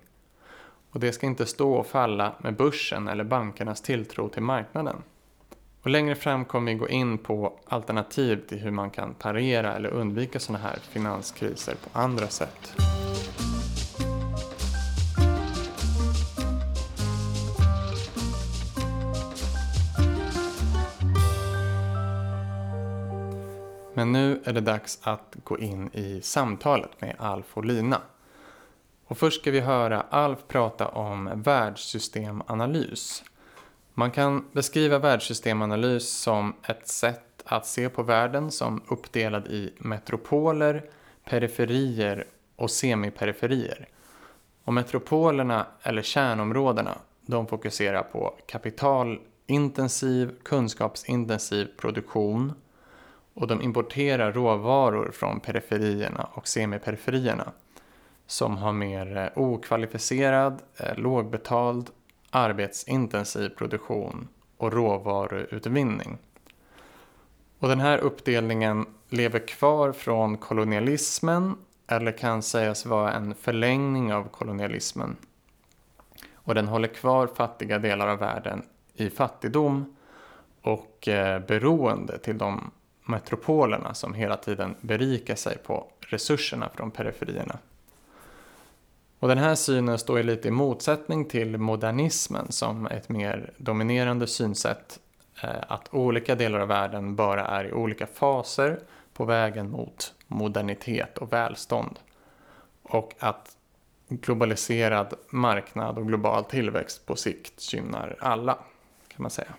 Och 0.92 1.00
det 1.00 1.12
ska 1.12 1.26
inte 1.26 1.46
stå 1.46 1.74
och 1.74 1.88
falla 1.88 2.36
med 2.40 2.56
börsen 2.56 3.08
eller 3.08 3.24
bankernas 3.24 3.82
tilltro 3.82 4.30
till 4.30 4.42
marknaden. 4.44 5.02
Och 5.86 5.92
längre 5.92 6.16
fram 6.16 6.46
kommer 6.46 6.72
vi 6.72 6.78
gå 6.78 6.90
in 6.90 7.18
på 7.18 7.54
alternativ 7.66 8.48
till 8.48 8.58
hur 8.58 8.72
man 8.72 8.90
kan 8.90 9.14
parera 9.14 9.76
eller 9.76 9.90
undvika 9.90 10.40
sådana 10.40 10.64
här 10.64 10.80
finanskriser 10.80 11.76
på 11.76 12.00
andra 12.00 12.28
sätt. 12.28 12.74
Men 23.94 24.12
nu 24.12 24.42
är 24.46 24.54
det 24.54 24.62
dags 24.62 25.00
att 25.04 25.36
gå 25.44 25.60
in 25.60 25.90
i 25.94 26.22
samtalet 26.22 27.02
med 27.02 27.16
Alf 27.20 27.58
och 27.58 27.66
Lina. 27.66 28.02
Och 29.08 29.18
först 29.18 29.42
ska 29.42 29.52
vi 29.52 29.60
höra 29.60 30.02
Alf 30.02 30.40
prata 30.48 30.88
om 30.88 31.42
världssystemanalys. 31.44 33.24
Man 33.98 34.12
kan 34.12 34.46
beskriva 34.52 35.00
världssystemanalys 35.00 36.10
som 36.10 36.54
ett 36.68 36.88
sätt 36.88 37.44
att 37.46 37.66
se 37.66 37.90
på 37.90 38.04
världen 38.04 38.52
som 38.52 38.82
uppdelad 38.88 39.48
i 39.48 39.74
metropoler, 39.78 40.84
periferier 41.30 42.26
och 42.56 42.72
semiperiferier. 42.72 43.88
Och 44.64 44.74
metropolerna, 44.74 45.68
eller 45.82 46.02
kärnområdena, 46.02 46.98
de 47.22 47.48
fokuserar 47.48 48.04
på 48.04 48.36
kapitalintensiv, 48.48 50.32
kunskapsintensiv 50.44 51.68
produktion 51.78 52.54
och 53.34 53.48
de 53.48 53.62
importerar 53.62 54.32
råvaror 54.32 55.12
från 55.12 55.40
periferierna 55.40 56.30
och 56.34 56.48
semiperiferierna 56.48 57.52
som 58.28 58.58
har 58.58 58.74
mer 58.74 59.18
eh, 59.18 59.44
okvalificerad, 59.44 60.62
eh, 60.78 60.98
lågbetald, 60.98 61.90
arbetsintensiv 62.36 63.50
produktion 63.50 64.28
och 64.58 64.74
råvaruutvinning. 64.74 66.18
Och 67.60 67.68
den 67.68 67.80
här 67.80 67.98
uppdelningen 67.98 68.86
lever 69.10 69.48
kvar 69.48 69.92
från 69.92 70.38
kolonialismen 70.38 71.56
eller 71.88 72.12
kan 72.12 72.44
sägas 72.44 72.86
vara 72.86 73.14
en 73.14 73.36
förlängning 73.36 74.14
av 74.14 74.24
kolonialismen. 74.24 75.16
Och 76.34 76.56
den 76.56 76.68
håller 76.68 76.88
kvar 76.88 77.28
fattiga 77.28 77.80
delar 77.80 78.08
av 78.08 78.20
världen 78.20 78.62
i 78.94 79.10
fattigdom 79.10 79.96
och 80.62 81.08
eh, 81.08 81.40
beroende 81.40 82.18
till 82.18 82.38
de 82.38 82.72
metropolerna 83.06 83.94
som 83.94 84.14
hela 84.14 84.38
tiden 84.38 84.76
berikar 84.82 85.36
sig 85.36 85.58
på 85.58 85.88
resurserna 86.00 86.70
från 86.70 86.92
periferierna. 86.92 87.58
Och 89.20 89.28
den 89.28 89.38
här 89.38 89.56
synen 89.56 89.98
står 89.98 90.24
lite 90.24 90.48
i 90.48 90.52
motsättning 90.52 91.26
till 91.26 91.58
modernismen 91.58 92.52
som 92.52 92.88
ett 92.88 93.10
mer 93.10 93.54
dominerande 93.58 94.28
synsätt 94.28 95.00
eh, 95.44 95.50
att 95.68 95.94
olika 95.94 96.36
delar 96.36 96.60
av 96.60 96.68
världen 96.68 97.16
bara 97.16 97.46
är 97.46 97.66
i 97.66 97.74
olika 97.74 98.08
faser 98.08 98.80
på 99.14 99.26
vägen 99.26 99.70
mot 99.70 100.14
modernitet 100.28 101.18
och 101.18 101.34
välstånd. 101.34 102.00
Och 102.84 103.14
att 103.20 103.58
globaliserad 104.08 105.14
marknad 105.30 105.98
och 105.98 106.08
global 106.08 106.44
tillväxt 106.44 107.06
på 107.06 107.16
sikt 107.16 107.74
gynnar 107.74 108.16
alla, 108.20 108.54
kan 109.08 109.22
man 109.22 109.32
säga. 109.32 109.54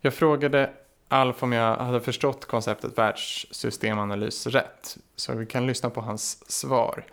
Jag 0.00 0.14
frågade 0.14 0.70
Alf 1.08 1.42
om 1.42 1.52
jag 1.52 1.76
hade 1.76 2.00
förstått 2.00 2.44
konceptet 2.44 2.98
världssystemanalys 2.98 4.46
rätt, 4.46 4.96
så 5.16 5.34
vi 5.34 5.46
kan 5.46 5.66
lyssna 5.66 5.90
på 5.90 6.00
hans 6.00 6.50
svar. 6.50 7.04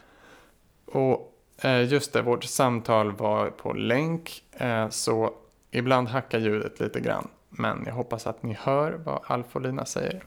Och 0.88 1.34
eh, 1.62 1.84
just 1.84 2.14
det, 2.14 2.22
vårt 2.22 2.44
samtal 2.44 3.12
var 3.12 3.50
på 3.50 3.74
länk, 3.74 4.44
eh, 4.52 4.90
så 4.90 5.34
ibland 5.72 6.08
hackar 6.08 6.40
ljudet 6.40 6.80
lite 6.80 7.00
grann. 7.00 7.28
Men 7.50 7.84
jag 7.86 7.94
hoppas 7.94 8.28
att 8.28 8.44
ni 8.44 8.54
hör 8.54 8.92
vad 8.92 9.20
Alf 9.28 9.56
och 9.56 9.62
Lina 9.62 9.86
säger. 9.86 10.24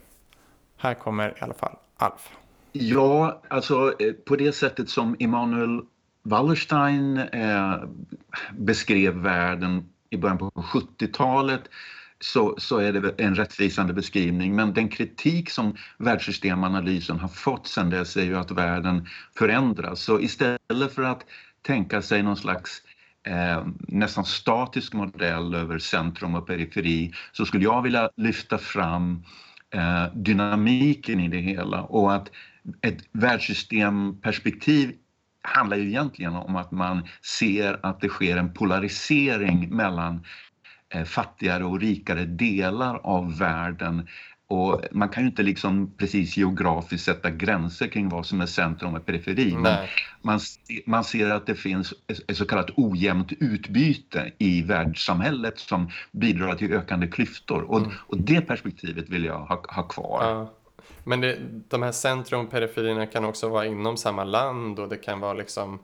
Här 0.76 0.94
kommer 0.94 1.28
i 1.28 1.40
alla 1.40 1.54
fall 1.54 1.76
Alf. 1.96 2.30
Ja, 2.72 3.42
alltså 3.48 3.94
eh, 3.98 4.12
på 4.12 4.36
det 4.36 4.52
sättet 4.52 4.88
som 4.88 5.16
Emanuel 5.18 5.80
Wallerstein 6.22 7.18
eh, 7.18 7.74
beskrev 8.52 9.14
världen 9.14 9.88
i 10.10 10.16
början 10.16 10.38
på 10.38 10.50
70-talet 10.50 11.62
så, 12.20 12.54
så 12.58 12.78
är 12.78 12.92
det 12.92 13.14
en 13.18 13.34
rättvisande 13.34 13.92
beskrivning. 13.92 14.56
Men 14.56 14.72
den 14.74 14.88
kritik 14.88 15.50
som 15.50 15.76
världssystemanalysen 15.98 17.18
har 17.18 17.28
fått 17.28 17.66
sedan 17.66 17.90
dess 17.90 18.16
är 18.16 18.24
ju 18.24 18.36
att 18.36 18.50
världen 18.50 19.06
förändras. 19.36 20.00
Så 20.00 20.20
istället 20.20 20.94
för 20.94 21.02
att 21.02 21.24
tänka 21.62 22.02
sig 22.02 22.22
någon 22.22 22.36
slags 22.36 22.82
eh, 23.26 23.66
nästan 23.78 24.24
statisk 24.24 24.92
modell 24.92 25.54
över 25.54 25.78
centrum 25.78 26.34
och 26.34 26.46
periferi 26.46 27.12
så 27.32 27.46
skulle 27.46 27.64
jag 27.64 27.82
vilja 27.82 28.10
lyfta 28.16 28.58
fram 28.58 29.22
eh, 29.74 30.04
dynamiken 30.14 31.20
i 31.20 31.28
det 31.28 31.40
hela 31.40 31.82
och 31.82 32.14
att 32.14 32.30
ett 32.80 32.98
världssystemperspektiv 33.12 34.92
handlar 35.42 35.76
ju 35.76 35.88
egentligen 35.88 36.32
om 36.32 36.56
att 36.56 36.70
man 36.70 37.08
ser 37.40 37.80
att 37.82 38.00
det 38.00 38.08
sker 38.08 38.36
en 38.36 38.54
polarisering 38.54 39.76
mellan 39.76 40.24
fattigare 41.06 41.64
och 41.64 41.80
rikare 41.80 42.24
delar 42.24 43.00
av 43.02 43.38
världen 43.38 44.08
och 44.50 44.80
man 44.90 45.08
kan 45.08 45.22
ju 45.22 45.28
inte 45.28 45.42
liksom 45.42 45.92
precis 45.96 46.36
geografiskt 46.36 47.04
sätta 47.04 47.30
gränser 47.30 47.86
kring 47.86 48.08
vad 48.08 48.26
som 48.26 48.40
är 48.40 48.46
centrum 48.46 48.94
och 48.94 49.06
periferi. 49.06 49.56
Men 49.56 49.86
man, 50.22 50.40
man 50.86 51.04
ser 51.04 51.30
att 51.30 51.46
det 51.46 51.54
finns 51.54 51.94
ett 52.26 52.36
så 52.36 52.46
kallat 52.46 52.70
ojämnt 52.76 53.32
utbyte 53.32 54.32
i 54.38 54.62
världssamhället 54.62 55.58
som 55.58 55.90
bidrar 56.10 56.54
till 56.54 56.72
ökande 56.72 57.06
klyftor. 57.06 57.62
Och, 57.62 57.78
mm. 57.78 57.90
och 58.06 58.18
det 58.18 58.40
perspektivet 58.40 59.08
vill 59.08 59.24
jag 59.24 59.38
ha, 59.38 59.62
ha 59.68 59.82
kvar. 59.82 60.24
Ja. 60.24 60.50
Men 61.04 61.20
det, 61.20 61.38
de 61.68 61.82
här 61.82 61.92
centrum 61.92 62.40
och 62.40 62.50
periferierna 62.50 63.06
kan 63.06 63.24
också 63.24 63.48
vara 63.48 63.66
inom 63.66 63.96
samma 63.96 64.24
land 64.24 64.78
och 64.78 64.88
det 64.88 64.96
kan 64.96 65.20
vara 65.20 65.32
liksom 65.32 65.78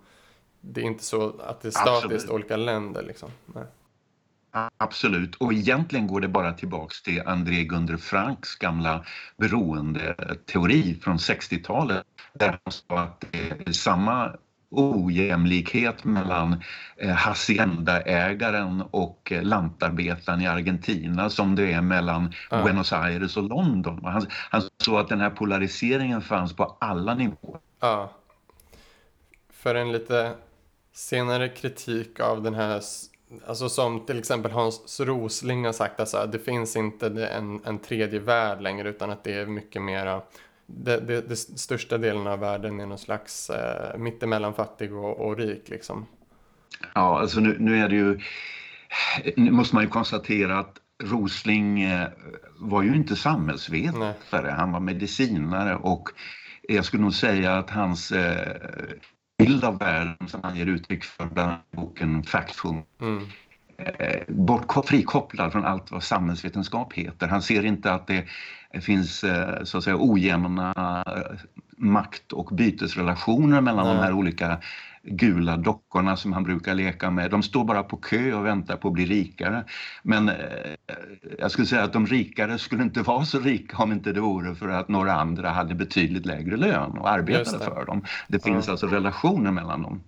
det 0.60 0.80
är 0.80 0.84
inte 0.84 1.04
så 1.04 1.40
att 1.40 1.60
det 1.60 1.68
är 1.68 1.70
statiskt 1.72 2.04
Absolut. 2.04 2.30
olika 2.30 2.56
länder 2.56 3.02
liksom. 3.02 3.30
Nej. 3.46 3.64
Absolut, 4.76 5.34
och 5.34 5.52
egentligen 5.52 6.06
går 6.06 6.20
det 6.20 6.28
bara 6.28 6.52
tillbaks 6.52 7.02
till 7.02 7.22
André 7.26 7.64
Gunder 7.64 7.96
Franks 7.96 8.54
gamla 8.56 9.04
beroendeteori 9.36 11.00
från 11.02 11.16
60-talet 11.16 12.04
där 12.32 12.48
han 12.48 12.72
sa 12.72 12.98
att 12.98 13.25
det 13.30 13.68
är 13.68 13.72
samma 13.72 14.36
ojämlikhet 14.70 16.04
mellan 16.04 16.62
eh, 16.96 17.10
haciendaägaren 17.10 18.82
och 18.90 19.32
eh, 19.32 19.42
lantarbetaren 19.42 20.40
i 20.40 20.46
Argentina 20.46 21.30
som 21.30 21.54
det 21.54 21.72
är 21.72 21.80
mellan 21.80 22.32
ja. 22.50 22.62
Buenos 22.62 22.92
Aires 22.92 23.36
och 23.36 23.48
London. 23.48 24.04
Han, 24.04 24.26
han 24.50 24.62
såg 24.78 24.98
att 24.98 25.08
den 25.08 25.20
här 25.20 25.30
polariseringen 25.30 26.22
fanns 26.22 26.56
på 26.56 26.76
alla 26.80 27.14
nivåer. 27.14 27.60
Ja. 27.80 28.12
För 29.50 29.75
en 29.75 29.92
lite 29.92 30.34
senare 30.92 31.48
kritik 31.48 32.20
av 32.20 32.42
den 32.42 32.54
här 32.54 32.80
Alltså 33.47 33.68
som 33.68 34.06
till 34.06 34.18
exempel 34.18 34.52
Hans 34.52 35.00
Rosling 35.00 35.64
har 35.64 35.73
sagt, 35.73 36.00
alltså, 36.00 36.26
det 36.33 36.38
finns 36.38 36.76
inte 36.76 37.26
en, 37.26 37.61
en 37.64 37.78
tredje 37.78 38.18
värld 38.18 38.61
längre 38.62 38.88
utan 38.88 39.11
att 39.11 39.25
det 39.25 39.35
är 39.35 39.47
mycket 39.47 39.83
mera 39.83 40.23
det, 40.66 41.00
det, 41.00 41.28
det 41.28 41.37
största 41.37 41.99
delen 41.99 42.26
av 42.26 42.38
världen 42.38 42.80
är 42.80 42.87
någon 42.87 42.99
slags 42.99 43.50
eh, 43.50 43.99
mittemellan 43.99 44.54
fattig 44.54 44.95
och, 44.95 45.26
och 45.26 45.37
rik 45.37 45.68
liksom. 45.68 46.06
Ja, 46.95 47.21
alltså 47.21 47.40
nu, 47.40 47.56
nu 47.59 47.78
är 47.78 47.88
det 47.88 47.95
ju, 47.97 48.21
nu 49.37 49.50
måste 49.50 49.75
man 49.75 49.85
ju 49.85 49.90
konstatera 49.90 50.59
att 50.59 50.76
Rosling 51.02 51.83
eh, 51.83 52.09
var 52.59 52.83
ju 52.83 52.97
inte 52.97 53.16
samhällsvetare, 53.16 54.54
han 54.59 54.73
var 54.73 54.80
medicinare 54.80 55.76
och 55.76 56.09
jag 56.62 56.85
skulle 56.85 57.02
nog 57.02 57.14
säga 57.14 57.54
att 57.54 57.71
hans 57.71 58.12
eh, 58.12 58.56
bild 59.38 59.64
av 59.64 59.78
världen 59.78 60.28
som 60.28 60.40
han 60.42 60.56
ger 60.56 60.66
uttryck 60.66 61.04
för 61.04 61.26
bland 61.26 61.50
annat 61.50 61.64
i 61.72 61.76
boken 61.76 62.22
Factful. 62.22 62.82
Mm. 63.00 63.26
Eh, 63.78 64.22
bort, 64.28 64.86
frikopplad 64.86 65.52
från 65.52 65.64
allt 65.64 65.90
vad 65.90 66.02
samhällsvetenskap 66.02 66.92
heter. 66.92 67.28
Han 67.28 67.42
ser 67.42 67.64
inte 67.64 67.92
att 67.92 68.06
det 68.06 68.25
finns 68.80 69.25
eh, 69.25 69.64
så 69.64 69.78
att 69.78 69.84
säga 69.84 69.96
ojämna 70.00 71.04
eh, 71.06 71.38
makt 71.76 72.32
och 72.32 72.56
bytesrelationer 72.56 73.60
mellan 73.60 73.86
mm. 73.86 73.96
de 73.96 74.02
här 74.02 74.12
olika 74.12 74.58
gula 75.06 75.56
dockorna 75.56 76.16
som 76.16 76.32
han 76.32 76.42
brukar 76.42 76.75
leka 76.75 77.10
med. 77.10 77.30
De 77.30 77.42
står 77.42 77.64
bara 77.64 77.82
på 77.82 77.97
kö 77.97 78.32
och 78.32 78.47
väntar 78.47 78.76
på 78.76 78.88
att 78.88 78.95
bli 78.95 79.06
rikare. 79.06 79.64
Men 80.02 80.28
eh, 80.28 80.34
jag 81.38 81.50
skulle 81.50 81.66
säga 81.66 81.82
att 81.82 81.92
de 81.92 82.06
rikare 82.06 82.58
skulle 82.58 82.82
inte 82.82 83.02
vara 83.02 83.25
så 83.25 83.38
rika 83.38 83.82
om 83.82 83.92
inte 83.92 84.12
det 84.12 84.21
vore 84.21 84.54
för 84.54 84.69
att 84.69 84.88
några 84.88 85.12
andra 85.12 85.50
hade 85.50 85.75
betydligt 85.75 86.26
lägre 86.26 86.56
lön 86.56 86.99
och 86.99 87.10
arbetade 87.10 87.64
för 87.64 87.84
dem. 87.84 88.04
Det 88.28 88.38
finns 88.45 88.66
ja. 88.66 88.73
alltså 88.73 88.86
relationer 88.86 89.50
mellan 89.50 89.82
dem. 89.82 90.02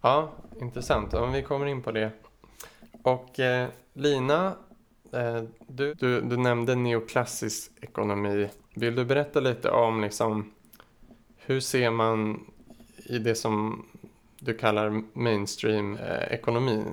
Ja, 0.00 0.32
intressant. 0.60 1.14
Om 1.14 1.32
vi 1.32 1.42
kommer 1.42 1.66
in 1.66 1.82
på 1.82 1.92
det. 1.92 2.10
Och 3.02 3.40
eh, 3.40 3.68
Lina, 3.92 4.46
eh, 5.12 5.42
du, 5.66 5.94
du, 5.94 6.20
du 6.20 6.36
nämnde 6.36 6.74
neoklassisk 6.74 7.72
ekonomi. 7.80 8.48
Vill 8.74 8.94
du 8.94 9.04
berätta 9.04 9.40
lite 9.40 9.70
om 9.70 10.00
liksom, 10.00 10.50
hur 11.36 11.60
ser 11.60 11.90
man 11.90 12.40
i 13.06 13.18
det 13.18 13.34
som 13.34 13.84
du 14.44 14.54
kallar 14.54 15.02
mainstream 15.12 15.96
eh, 15.96 16.32
ekonomi 16.32 16.84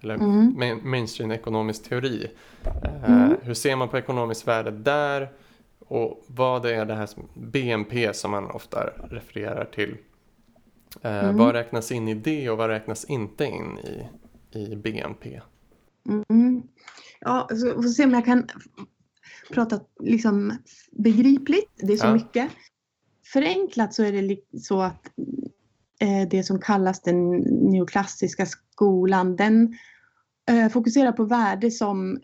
eller 0.00 0.14
mm. 0.14 0.90
mainstream 0.90 1.30
ekonomisk 1.30 1.88
teori. 1.88 2.30
Eh, 2.84 3.10
mm. 3.10 3.36
Hur 3.42 3.54
ser 3.54 3.76
man 3.76 3.88
på 3.88 3.98
ekonomiskt 3.98 4.48
värde 4.48 4.70
där 4.70 5.32
och 5.78 6.24
vad 6.26 6.66
är 6.66 6.84
det 6.84 6.94
här 6.94 7.06
som 7.06 7.28
BNP 7.34 8.14
som 8.14 8.30
man 8.30 8.50
ofta 8.50 8.86
refererar 9.10 9.64
till? 9.64 9.96
Eh, 11.02 11.24
mm. 11.24 11.36
Vad 11.36 11.54
räknas 11.54 11.92
in 11.92 12.08
i 12.08 12.14
det 12.14 12.50
och 12.50 12.58
vad 12.58 12.70
räknas 12.70 13.04
inte 13.04 13.44
in 13.44 13.78
i, 13.78 14.08
i 14.58 14.76
BNP? 14.76 15.40
Mm. 16.28 16.62
Ja, 17.20 17.48
så 17.48 17.82
får 17.82 17.82
se 17.82 18.04
om 18.04 18.14
jag 18.14 18.24
kan 18.24 18.48
prata 19.52 19.80
liksom 20.00 20.58
begripligt. 20.92 21.70
Det 21.76 21.92
är 21.92 21.96
så 21.96 22.06
ja. 22.06 22.12
mycket. 22.12 22.50
Förenklat 23.32 23.94
så 23.94 24.02
är 24.02 24.12
det 24.12 24.60
så 24.60 24.80
att 24.80 25.10
det 26.30 26.42
som 26.42 26.60
kallas 26.60 27.02
den 27.02 27.36
neoklassiska 27.40 28.46
skolan, 28.46 29.36
den 29.36 29.76
eh, 30.50 30.68
fokuserar 30.68 31.12
på 31.12 31.24
värde 31.24 31.70
som 31.70 32.20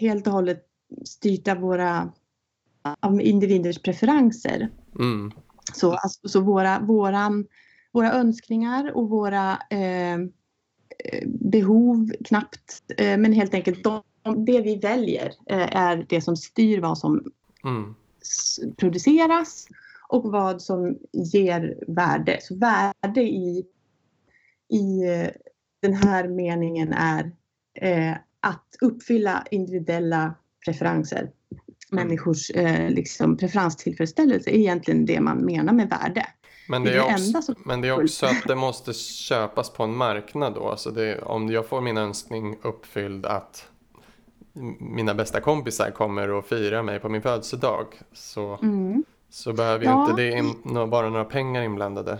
helt 0.00 0.26
och 0.26 0.32
hållet 0.32 0.66
styrt 1.04 1.48
av 1.48 1.56
våra 1.56 2.12
av 3.00 3.20
individers 3.20 3.82
preferenser. 3.82 4.70
Mm. 4.98 5.32
Så, 5.72 5.92
alltså, 5.92 6.28
så 6.28 6.40
våra, 6.40 6.80
våra, 6.80 7.30
våra 7.92 8.12
önskningar 8.12 8.96
och 8.96 9.08
våra 9.08 9.50
eh, 9.70 10.18
behov 11.26 12.12
knappt, 12.24 12.82
eh, 12.96 13.18
men 13.18 13.32
helt 13.32 13.54
enkelt 13.54 13.84
de, 13.84 14.02
det 14.44 14.60
vi 14.60 14.76
väljer 14.76 15.32
eh, 15.46 15.76
är 15.76 16.06
det 16.08 16.20
som 16.20 16.36
styr 16.36 16.80
vad 16.80 16.98
som 16.98 17.32
mm. 17.64 17.94
produceras 18.76 19.66
och 20.12 20.32
vad 20.32 20.62
som 20.62 20.98
ger 21.12 21.76
värde. 21.86 22.38
Så 22.40 22.56
värde 22.56 23.22
i, 23.22 23.64
i 24.68 25.04
eh, 25.04 25.28
den 25.82 25.94
här 25.94 26.28
meningen 26.28 26.92
är 26.92 27.32
eh, 27.80 28.16
att 28.40 28.76
uppfylla 28.80 29.44
individuella 29.50 30.34
preferenser. 30.64 31.18
Mm. 31.18 32.06
Människors 32.06 32.50
eh, 32.50 32.90
liksom, 32.90 33.36
preferenstillfredsställelse 33.36 34.50
är 34.50 34.54
egentligen 34.54 35.06
det 35.06 35.20
man 35.20 35.44
menar 35.44 35.72
med 35.72 35.88
värde. 35.88 36.26
Men 36.68 36.84
det, 36.84 36.90
är, 36.90 36.94
det 36.94 37.00
är 37.00 37.14
också, 37.14 37.42
som... 37.42 37.54
men 37.64 37.80
det 37.80 37.88
är 37.88 38.02
också 38.04 38.26
att 38.26 38.44
det 38.46 38.56
måste 38.56 38.92
köpas 38.92 39.70
på 39.70 39.82
en 39.82 39.96
marknad 39.96 40.54
då. 40.54 40.68
Alltså 40.68 40.90
det, 40.90 41.22
om 41.22 41.48
jag 41.48 41.66
får 41.66 41.80
min 41.80 41.96
önskning 41.96 42.56
uppfylld 42.62 43.26
att 43.26 43.68
mina 44.80 45.14
bästa 45.14 45.40
kompisar 45.40 45.90
kommer 45.90 46.30
och 46.30 46.44
firar 46.44 46.82
mig 46.82 47.00
på 47.00 47.08
min 47.08 47.22
födelsedag 47.22 47.86
så 48.12 48.58
mm. 48.62 49.04
Så 49.32 49.52
behöver 49.52 49.84
ja. 49.84 50.10
inte 50.10 50.22
det 50.22 50.30
in, 50.30 50.54
vara 50.64 51.10
några 51.10 51.24
pengar 51.24 51.62
inblandade? 51.62 52.18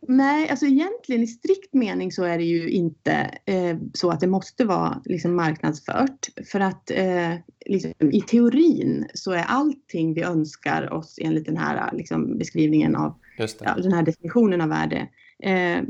Nej, 0.00 0.48
alltså 0.48 0.66
egentligen 0.66 1.22
i 1.22 1.26
strikt 1.26 1.74
mening 1.74 2.12
så 2.12 2.24
är 2.24 2.38
det 2.38 2.44
ju 2.44 2.70
inte 2.70 3.12
eh, 3.44 3.76
så 3.94 4.10
att 4.10 4.20
det 4.20 4.26
måste 4.26 4.64
vara 4.64 5.02
liksom, 5.04 5.36
marknadsfört. 5.36 6.28
För 6.52 6.60
att 6.60 6.90
eh, 6.90 7.34
liksom, 7.66 7.92
i 8.12 8.20
teorin 8.20 9.06
så 9.14 9.32
är 9.32 9.44
allting 9.48 10.14
vi 10.14 10.22
önskar 10.22 10.92
oss 10.92 11.18
enligt 11.22 11.46
den 11.46 11.56
här 11.56 11.92
liksom, 11.92 12.38
beskrivningen 12.38 12.96
av 12.96 13.14
ja, 13.60 13.74
den 13.74 13.92
här 13.92 14.02
definitionen 14.02 14.60
av 14.60 14.68
värde 14.68 15.08
eh, 15.42 15.82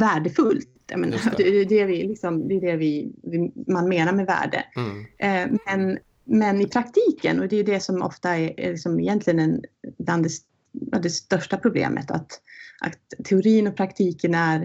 värdefullt. 0.00 0.68
Menar, 0.96 1.36
det. 1.36 1.44
Det, 1.44 1.60
är 1.60 1.64
det, 1.64 1.84
vi, 1.84 2.02
liksom, 2.02 2.48
det 2.48 2.54
är 2.54 2.60
det 2.60 2.76
vi, 2.76 3.12
vi, 3.22 3.52
man 3.72 3.88
menar 3.88 4.12
med 4.12 4.26
värde. 4.26 4.64
Mm. 4.76 5.06
Eh, 5.18 5.60
men 5.66 5.98
men 6.24 6.60
i 6.60 6.66
praktiken, 6.66 7.40
och 7.40 7.48
det 7.48 7.56
är 7.56 7.64
det 7.64 7.80
som 7.80 8.02
ofta 8.02 8.36
är, 8.36 8.60
är 8.60 8.70
liksom 8.70 9.00
egentligen 9.00 9.38
en, 9.38 9.62
bland 9.98 10.22
det, 10.22 10.98
det 11.02 11.10
största 11.10 11.56
problemet, 11.56 12.10
att, 12.10 12.40
att 12.80 13.24
teorin 13.24 13.66
och 13.66 13.76
praktiken 13.76 14.34
är, 14.34 14.62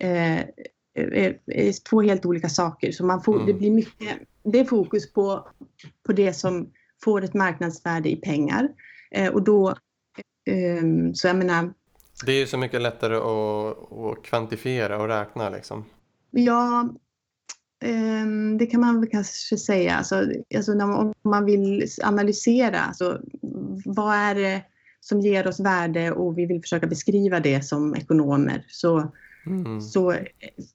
eh, 0.00 0.38
är, 0.94 1.38
är, 1.46 1.88
två 1.88 2.02
helt 2.02 2.26
olika 2.26 2.48
saker. 2.48 2.92
Så 2.92 3.04
man 3.04 3.22
får, 3.22 3.34
mm. 3.34 3.46
det 3.46 3.54
blir 3.54 3.70
mycket, 3.70 4.18
det 4.44 4.60
är 4.60 4.64
fokus 4.64 5.12
på, 5.12 5.48
på 6.06 6.12
det 6.12 6.32
som 6.32 6.70
får 7.04 7.24
ett 7.24 7.34
marknadsvärde 7.34 8.10
i 8.10 8.16
pengar. 8.16 8.68
Eh, 9.10 9.32
och 9.32 9.42
då, 9.42 9.68
eh, 10.46 11.12
så 11.14 11.26
jag 11.26 11.36
menar... 11.36 11.72
Det 12.26 12.32
är 12.32 12.38
ju 12.38 12.46
så 12.46 12.58
mycket 12.58 12.80
lättare 12.80 13.16
att, 13.16 13.92
att 13.92 14.24
kvantifiera 14.24 15.02
och 15.02 15.08
räkna 15.08 15.50
liksom. 15.50 15.84
Ja, 16.30 16.88
det 18.58 18.66
kan 18.66 18.80
man 18.80 19.00
väl 19.00 19.10
kanske 19.10 19.56
säga. 19.56 19.94
Alltså, 19.94 20.26
alltså 20.56 20.72
om 20.72 21.14
man 21.22 21.44
vill 21.44 21.86
analysera, 22.02 22.80
alltså, 22.80 23.20
vad 23.84 24.14
är 24.14 24.34
det 24.34 24.62
som 25.00 25.20
ger 25.20 25.46
oss 25.46 25.60
värde 25.60 26.12
och 26.12 26.38
vi 26.38 26.46
vill 26.46 26.60
försöka 26.60 26.86
beskriva 26.86 27.40
det 27.40 27.62
som 27.62 27.94
ekonomer 27.94 28.64
så, 28.68 29.12
mm. 29.46 29.80
så 29.80 30.14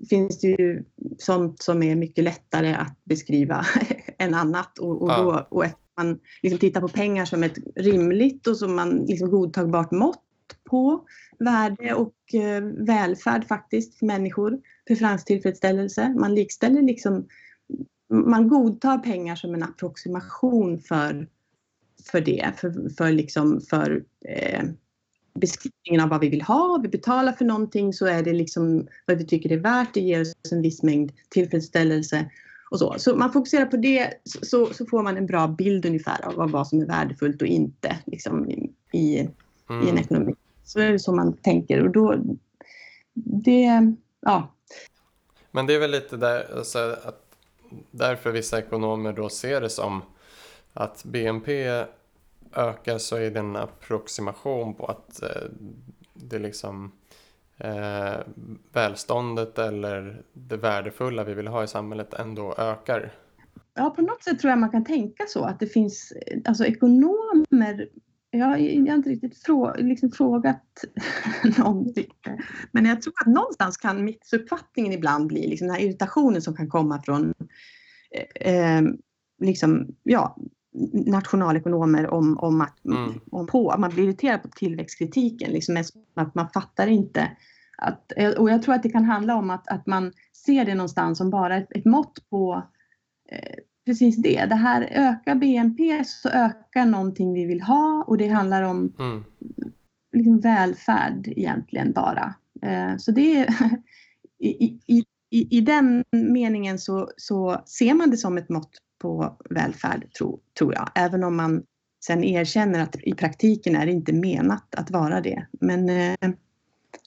finns 0.09 0.39
det 0.39 0.47
ju 0.47 0.83
sånt 1.17 1.61
som 1.61 1.83
är 1.83 1.95
mycket 1.95 2.23
lättare 2.23 2.73
att 2.73 3.03
beskriva 3.03 3.65
än 4.17 4.33
annat. 4.33 4.79
Och, 4.79 5.01
och, 5.01 5.07
då, 5.07 5.47
och 5.49 5.65
man 5.97 6.19
liksom 6.41 6.59
tittar 6.59 6.81
på 6.81 6.87
pengar 6.87 7.25
som 7.25 7.43
ett 7.43 7.57
rimligt 7.75 8.47
och 8.47 8.57
som 8.57 8.75
man 8.75 9.05
liksom 9.07 9.29
godtagbart 9.29 9.91
mått 9.91 10.21
på 10.69 11.05
värde 11.39 11.93
och 11.93 12.33
eh, 12.33 12.63
välfärd 12.63 13.47
faktiskt 13.47 13.99
för 13.99 14.05
människor, 14.05 14.59
preferenstillfredsställelse. 14.87 16.13
Man 16.17 16.35
likställer 16.35 16.81
liksom, 16.81 17.27
man 18.09 18.47
godtar 18.47 18.97
pengar 18.97 19.35
som 19.35 19.53
en 19.53 19.63
approximation 19.63 20.79
för, 20.79 21.27
för 22.11 22.21
det, 22.21 22.51
för, 22.57 22.89
för, 22.97 23.11
liksom, 23.11 23.61
för 23.61 24.03
eh, 24.25 24.63
beskrivningen 25.39 26.01
av 26.03 26.09
vad 26.09 26.21
vi 26.21 26.29
vill 26.29 26.41
ha. 26.41 26.79
Vi 26.83 26.89
betalar 26.89 27.31
för 27.31 27.45
någonting 27.45 27.93
så 27.93 28.05
är 28.05 28.23
det 28.23 28.33
liksom 28.33 28.87
vad 29.05 29.17
vi 29.17 29.25
tycker 29.25 29.51
är 29.51 29.57
värt. 29.57 29.93
Det 29.93 30.01
ger 30.01 30.21
oss 30.21 30.51
en 30.51 30.61
viss 30.61 30.83
mängd 30.83 31.11
tillfredsställelse 31.29 32.31
och 32.71 32.79
så. 32.79 32.95
Så 32.97 33.15
man 33.15 33.33
fokuserar 33.33 33.65
på 33.65 33.77
det 33.77 34.13
så, 34.23 34.73
så 34.73 34.85
får 34.85 35.03
man 35.03 35.17
en 35.17 35.25
bra 35.25 35.47
bild 35.47 35.85
ungefär 35.85 36.39
av 36.39 36.51
vad 36.51 36.67
som 36.67 36.81
är 36.81 36.85
värdefullt 36.85 37.41
och 37.41 37.47
inte 37.47 37.97
liksom, 38.05 38.49
i, 38.49 38.71
i, 38.91 39.19
mm. 39.19 39.31
i 39.69 39.83
en 39.83 39.89
mm. 39.89 39.97
ekonomi. 39.97 40.33
Så 40.63 40.79
är 40.79 40.91
det 40.91 40.99
så 40.99 41.15
man 41.15 41.33
tänker 41.33 41.83
och 41.83 41.91
då, 41.91 42.15
det, 43.13 43.93
ja. 44.21 44.54
Men 45.55 45.65
det 45.65 45.73
är 45.73 45.79
väl 45.79 45.91
lite 45.91 46.17
där, 46.17 46.57
alltså, 46.57 46.79
att 46.79 47.21
därför 47.91 48.31
vissa 48.31 48.59
ekonomer 48.59 49.13
då 49.13 49.29
ser 49.29 49.61
det 49.61 49.69
som 49.69 50.01
att 50.73 51.03
BNP 51.05 51.67
ökar 52.53 52.97
så 52.97 53.15
är 53.15 53.31
det 53.31 53.39
en 53.39 53.55
approximation 53.55 54.73
på 54.73 54.85
att 54.85 55.23
eh, 55.23 55.29
det 56.13 56.39
liksom 56.39 56.91
eh, 57.57 58.15
välståndet 58.73 59.59
eller 59.59 60.21
det 60.33 60.57
värdefulla 60.57 61.23
vi 61.23 61.33
vill 61.33 61.47
ha 61.47 61.63
i 61.63 61.67
samhället 61.67 62.13
ändå 62.13 62.55
ökar. 62.57 63.13
Ja, 63.73 63.89
på 63.89 64.01
något 64.01 64.23
sätt 64.23 64.39
tror 64.39 64.49
jag 64.49 64.59
man 64.59 64.71
kan 64.71 64.85
tänka 64.85 65.23
så 65.27 65.43
att 65.43 65.59
det 65.59 65.67
finns 65.67 66.13
alltså 66.45 66.65
ekonomer 66.65 67.87
jag, 68.39 68.47
har 68.47 68.95
inte 68.95 69.09
riktigt 69.09 69.37
frå, 69.37 69.75
liksom 69.77 70.11
frågat 70.11 70.63
någon 71.57 71.93
Men 72.71 72.85
jag 72.85 73.01
tror 73.01 73.13
att 73.21 73.33
någonstans 73.33 73.77
kan 73.77 74.05
missuppfattningen 74.05 74.93
ibland 74.93 75.27
bli 75.27 75.47
liksom 75.47 75.67
den 75.67 75.75
här 75.75 75.83
irritationen 75.83 76.41
som 76.41 76.55
kan 76.55 76.69
komma 76.69 77.01
från 77.03 77.33
eh, 78.11 78.53
eh 78.53 78.81
liksom, 79.39 79.87
ja, 80.03 80.37
nationalekonomer 80.93 82.07
om, 82.07 82.37
om 82.37 82.61
att, 82.61 82.85
mm. 82.85 83.19
om 83.31 83.47
på, 83.47 83.75
man 83.77 83.89
blir 83.89 84.03
irriterad 84.03 84.41
på 84.41 84.49
tillväxtkritiken. 84.49 85.51
Liksom, 85.51 85.83
att 86.13 86.35
man 86.35 86.49
fattar 86.49 86.87
inte 86.87 87.31
att, 87.77 88.11
och 88.37 88.49
jag 88.49 88.63
tror 88.63 88.75
att 88.75 88.83
det 88.83 88.89
kan 88.89 89.03
handla 89.03 89.35
om 89.35 89.49
att, 89.49 89.67
att 89.67 89.85
man 89.85 90.11
ser 90.45 90.65
det 90.65 90.75
någonstans 90.75 91.17
som 91.17 91.29
bara 91.29 91.57
ett, 91.57 91.67
ett 91.69 91.85
mått 91.85 92.29
på 92.29 92.63
eh, 93.31 93.55
precis 93.85 94.17
det. 94.17 94.45
Det 94.45 94.55
här 94.55 94.81
ökar 94.91 95.35
BNP 95.35 96.03
så 96.05 96.29
ökar 96.29 96.85
någonting 96.85 97.33
vi 97.33 97.45
vill 97.45 97.61
ha 97.61 98.03
och 98.07 98.17
det 98.17 98.27
handlar 98.27 98.63
om 98.63 98.93
mm. 98.99 99.23
liksom 100.13 100.39
välfärd 100.39 101.27
egentligen 101.27 101.91
bara. 101.91 102.35
Eh, 102.61 102.97
så 102.97 103.11
det 103.11 103.37
är, 103.37 103.47
i, 104.39 104.65
i, 104.87 105.03
i, 105.29 105.57
i 105.57 105.61
den 105.61 106.03
meningen 106.11 106.79
så, 106.79 107.09
så 107.17 107.63
ser 107.65 107.93
man 107.93 108.09
det 108.09 108.17
som 108.17 108.37
ett 108.37 108.49
mått 108.49 108.71
på 109.01 109.37
välfärd, 109.49 110.13
tro, 110.17 110.39
tror 110.59 110.73
jag. 110.73 110.89
Även 110.95 111.23
om 111.23 111.35
man 111.35 111.63
sen 112.05 112.23
erkänner 112.23 112.79
att 112.79 112.95
i 112.95 113.13
praktiken 113.13 113.75
är 113.75 113.85
det 113.85 113.91
inte 113.91 114.13
menat 114.13 114.75
att 114.75 114.91
vara 114.91 115.21
det. 115.21 115.47
Men 115.61 115.89
eh, 115.89 116.31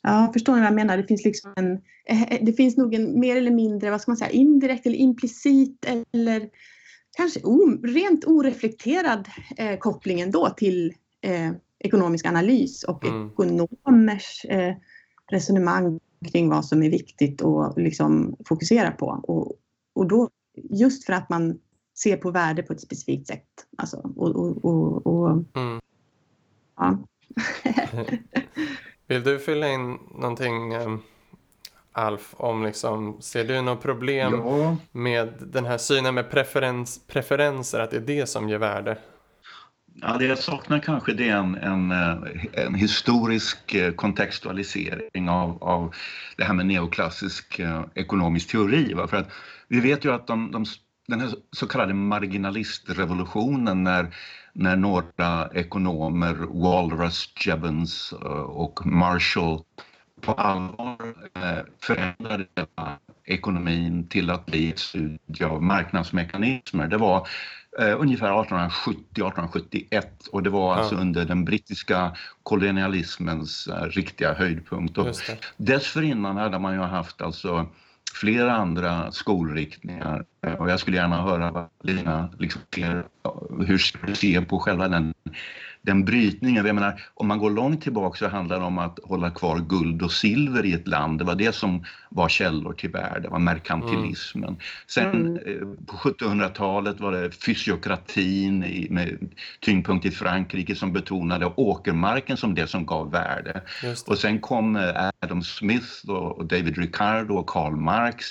ja, 0.02 0.30
förstår 0.32 0.54
ni 0.54 0.60
vad 0.60 0.66
jag 0.66 0.74
menar? 0.74 0.96
Det 0.96 1.06
finns, 1.06 1.24
liksom 1.24 1.52
en, 1.56 1.72
eh, 2.06 2.38
det 2.42 2.52
finns 2.52 2.76
nog 2.76 2.94
en 2.94 3.20
mer 3.20 3.36
eller 3.36 3.50
mindre, 3.50 3.90
vad 3.90 4.00
ska 4.00 4.10
man 4.10 4.16
säga, 4.16 4.30
indirekt 4.30 4.86
eller 4.86 4.96
implicit 4.96 5.86
eller 6.12 6.48
kanske 7.16 7.40
o, 7.44 7.78
rent 7.82 8.24
oreflekterad 8.24 9.28
eh, 9.56 9.78
koppling 9.78 10.20
ändå 10.20 10.48
till 10.56 10.94
eh, 11.20 11.52
ekonomisk 11.78 12.26
analys 12.26 12.84
och 12.84 13.04
mm. 13.04 13.28
ekonomers 13.28 14.44
eh, 14.44 14.74
resonemang 15.30 16.00
kring 16.32 16.48
vad 16.48 16.64
som 16.64 16.82
är 16.82 16.90
viktigt 16.90 17.42
att 17.42 17.78
liksom 17.78 18.36
fokusera 18.48 18.90
på. 18.90 19.06
Och, 19.06 19.52
och 19.94 20.08
då, 20.08 20.30
just 20.70 21.06
för 21.06 21.12
att 21.12 21.28
man 21.28 21.58
ser 22.02 22.16
på 22.16 22.30
värde 22.30 22.62
på 22.62 22.72
ett 22.72 22.80
specifikt 22.80 23.26
sätt. 23.26 23.48
Alltså, 23.78 23.96
och, 24.16 24.36
och, 24.36 24.64
och, 24.64 25.06
och 25.06 25.30
mm. 25.30 25.80
ja. 26.76 26.98
Vill 29.08 29.22
du 29.22 29.38
fylla 29.38 29.68
in 29.68 29.98
någonting 30.14 30.72
eh, 30.72 30.96
Alf, 31.92 32.34
om 32.36 32.64
liksom, 32.64 33.22
ser 33.22 33.44
du 33.44 33.62
något 33.62 33.82
problem 33.82 34.32
ja. 34.32 34.76
med 34.92 35.34
den 35.40 35.64
här 35.64 35.78
synen 35.78 36.14
med 36.14 36.30
preferens, 36.30 37.00
preferenser, 37.06 37.80
att 37.80 37.90
det 37.90 37.96
är 37.96 38.00
det 38.00 38.26
som 38.26 38.48
ger 38.48 38.58
värde? 38.58 38.98
Ja, 40.00 40.16
det 40.18 40.26
jag 40.26 40.38
saknar 40.38 40.78
kanske 40.78 41.12
det 41.12 41.28
är 41.28 41.36
en, 41.36 41.54
en, 41.54 41.90
eh, 41.90 42.64
en 42.66 42.74
historisk 42.74 43.74
eh, 43.74 43.92
kontextualisering 43.92 45.28
av, 45.28 45.62
av 45.64 45.94
det 46.36 46.44
här 46.44 46.54
med 46.54 46.66
neoklassisk 46.66 47.58
eh, 47.58 47.84
ekonomisk 47.94 48.50
teori. 48.50 48.94
Va? 48.94 49.08
För 49.08 49.16
att 49.16 49.30
vi 49.68 49.80
vet 49.80 50.04
ju 50.04 50.12
att 50.12 50.26
de, 50.26 50.50
de, 50.50 50.64
den 51.08 51.20
här 51.20 51.30
så 51.52 51.66
kallade 51.66 51.94
marginalistrevolutionen 51.94 53.84
när, 53.84 54.14
när 54.52 54.76
några 54.76 55.48
ekonomer, 55.54 56.34
Walras, 56.34 57.28
Jevons 57.46 58.12
och 58.46 58.86
Marshall 58.86 59.62
på 60.20 60.32
allvar 60.32 61.14
eh, 61.34 61.58
förändrade 61.80 62.46
ekonomin 63.24 64.08
till 64.08 64.30
att 64.30 64.46
bli 64.46 64.70
ett 64.70 64.78
studie 64.78 65.44
av 65.44 65.62
marknadsmekanismer. 65.62 66.88
Det 66.88 66.96
var 66.96 67.28
eh, 67.78 68.00
ungefär 68.00 68.30
1870-1871 68.30 70.28
och 70.32 70.42
det 70.42 70.50
var 70.50 70.74
alltså 70.74 70.94
under 70.94 71.24
den 71.24 71.44
brittiska 71.44 72.16
kolonialismens 72.42 73.66
eh, 73.66 73.82
riktiga 73.82 74.34
höjdpunkt. 74.34 74.98
Och 74.98 75.16
dessförinnan 75.56 76.36
hade 76.36 76.58
man 76.58 76.74
ju 76.74 76.80
haft 76.80 77.22
alltså 77.22 77.66
flera 78.14 78.52
andra 78.52 79.12
skolriktningar. 79.12 80.24
Eh, 80.46 80.52
och 80.52 80.70
jag 80.70 80.80
skulle 80.80 80.96
gärna 80.96 81.22
höra 81.22 81.50
vad 81.50 81.68
Lina 81.82 82.30
liksom 82.38 82.62
eh, 82.76 83.00
hur 83.66 84.06
du 84.06 84.14
ser 84.14 84.40
på 84.40 84.58
själva 84.58 84.88
den 84.88 85.14
den 85.88 86.04
brytningen. 86.04 86.66
Jag 86.66 86.74
menar, 86.74 87.00
om 87.14 87.28
man 87.28 87.38
går 87.38 87.50
långt 87.50 87.82
tillbaka 87.82 88.18
så 88.18 88.28
handlar 88.28 88.58
det 88.58 88.64
om 88.64 88.78
att 88.78 88.98
hålla 89.02 89.30
kvar 89.30 89.58
guld 89.58 90.02
och 90.02 90.12
silver 90.12 90.66
i 90.66 90.72
ett 90.72 90.88
land. 90.88 91.18
Det 91.18 91.24
var 91.24 91.34
det 91.34 91.54
som 91.54 91.84
var 92.10 92.28
källor 92.28 92.72
till 92.72 92.90
värde, 92.90 93.20
det 93.20 93.28
var 93.28 93.38
merkantilismen. 93.38 94.48
Mm. 94.48 94.60
Sen 94.86 95.06
mm. 95.06 95.36
Eh, 95.36 95.68
på 95.86 95.96
1700-talet 95.96 97.00
var 97.00 97.12
det 97.12 97.30
fysiokratin 97.30 98.58
med 98.90 99.30
tyngdpunkt 99.60 100.06
i 100.06 100.10
Frankrike 100.10 100.74
som 100.74 100.92
betonade 100.92 101.46
åkermarken 101.56 102.36
som 102.36 102.54
det 102.54 102.66
som 102.66 102.86
gav 102.86 103.10
värde. 103.10 103.62
Och 104.06 104.18
sen 104.18 104.40
kom 104.40 104.76
eh, 104.76 105.10
Adam 105.20 105.42
Smith 105.42 106.10
och 106.10 106.46
David 106.46 106.78
Ricardo 106.78 107.34
och 107.34 107.46
Karl 107.46 107.76
Marx 107.76 108.26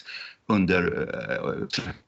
under 0.47 0.81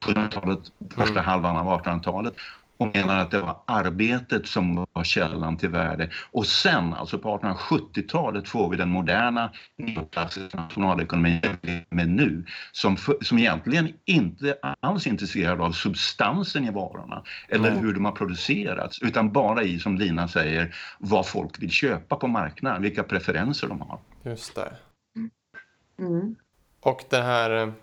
1700-talet, 0.06 0.60
eh, 0.60 0.88
första 0.96 1.20
mm. 1.20 1.26
halvan 1.26 1.58
av 1.58 1.82
1800-talet 1.82 2.34
och 2.80 2.96
menar 2.96 3.20
att 3.20 3.32
det 3.32 3.42
var 3.42 3.58
arbetet 3.66 4.48
som 4.48 4.86
var 4.94 5.04
källan 5.04 5.58
till 5.58 5.70
värde. 5.70 6.10
Och 6.32 6.46
sen, 6.46 6.94
alltså 6.94 7.20
på 7.20 7.38
1870-talet, 7.38 8.48
får 8.48 8.70
vi 8.70 8.78
den 8.78 8.90
moderna 8.90 9.52
neoklassiska 9.78 10.58
nationalekonomin 10.58 11.42
med 11.90 12.10
nu 12.10 12.46
som, 12.72 12.98
för, 12.98 13.18
som 13.22 13.40
egentligen 13.40 13.94
inte 14.06 14.58
alls 14.80 15.06
är 15.06 15.12
intresserad 15.12 15.62
av 15.62 15.72
substansen 15.72 16.66
i 16.66 16.72
varorna 16.72 17.24
eller 17.48 17.72
mm. 17.72 17.84
hur 17.84 17.94
de 17.94 18.06
har 18.06 18.12
producerats 18.12 19.02
utan 19.02 19.32
bara 19.32 19.64
i, 19.64 19.80
som 19.80 19.98
Lina 19.98 20.28
säger, 20.28 20.76
vad 21.00 21.28
folk 21.28 21.62
vill 21.62 21.72
köpa 21.72 22.16
på 22.16 22.28
marknaden, 22.28 22.82
vilka 22.82 23.04
preferenser 23.04 23.68
de 23.68 23.82
har. 23.82 24.00
Just 24.24 24.56
det. 24.56 24.72
Mm. 26.00 26.36
Och 26.82 27.04
det 27.10 27.22
här 27.22 27.64
eh, 27.64 27.74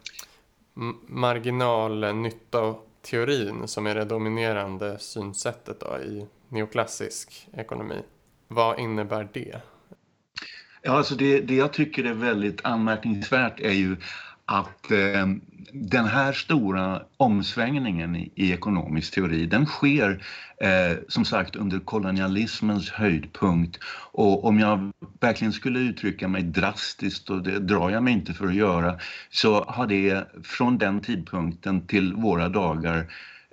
marginalnytta 1.06 2.74
teorin 3.10 3.68
som 3.68 3.86
är 3.86 3.94
det 3.94 4.04
dominerande 4.04 4.98
synsättet 4.98 5.80
då 5.80 5.98
i 5.98 6.26
neoklassisk 6.48 7.48
ekonomi. 7.56 8.02
Vad 8.48 8.78
innebär 8.78 9.28
det? 9.32 9.60
Ja, 10.82 10.92
alltså 10.92 11.14
det, 11.14 11.40
det 11.40 11.54
jag 11.54 11.72
tycker 11.72 12.04
är 12.04 12.14
väldigt 12.14 12.64
anmärkningsvärt 12.64 13.60
är 13.60 13.72
ju 13.72 13.96
att 14.46 14.90
eh, 14.90 15.26
den 15.72 16.04
här 16.04 16.32
stora 16.32 17.02
omsvängningen 17.16 18.16
i, 18.16 18.32
i 18.34 18.52
ekonomisk 18.52 19.14
teori 19.14 19.46
den 19.46 19.66
sker 19.66 20.24
eh, 20.60 20.98
som 21.08 21.24
sagt 21.24 21.56
under 21.56 21.78
kolonialismens 21.78 22.90
höjdpunkt. 22.90 23.78
Och 24.12 24.44
om 24.44 24.58
jag 24.60 24.92
verkligen 25.20 25.52
skulle 25.52 25.78
uttrycka 25.78 26.28
mig 26.28 26.42
drastiskt 26.42 27.30
och 27.30 27.42
det 27.42 27.58
drar 27.58 27.90
jag 27.90 28.02
mig 28.02 28.12
inte 28.12 28.34
för 28.34 28.46
att 28.46 28.54
göra 28.54 28.98
så 29.30 29.64
har 29.64 29.86
det 29.86 30.24
från 30.42 30.78
den 30.78 31.00
tidpunkten 31.00 31.86
till 31.86 32.14
våra 32.14 32.48
dagar 32.48 33.06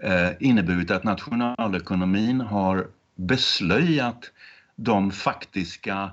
eh, 0.04 0.30
inneburit 0.40 0.92
att 0.92 1.04
nationalekonomin 1.04 2.42
har 2.42 2.88
beslöjat 3.16 4.32
de 4.76 5.12
faktiska 5.12 6.12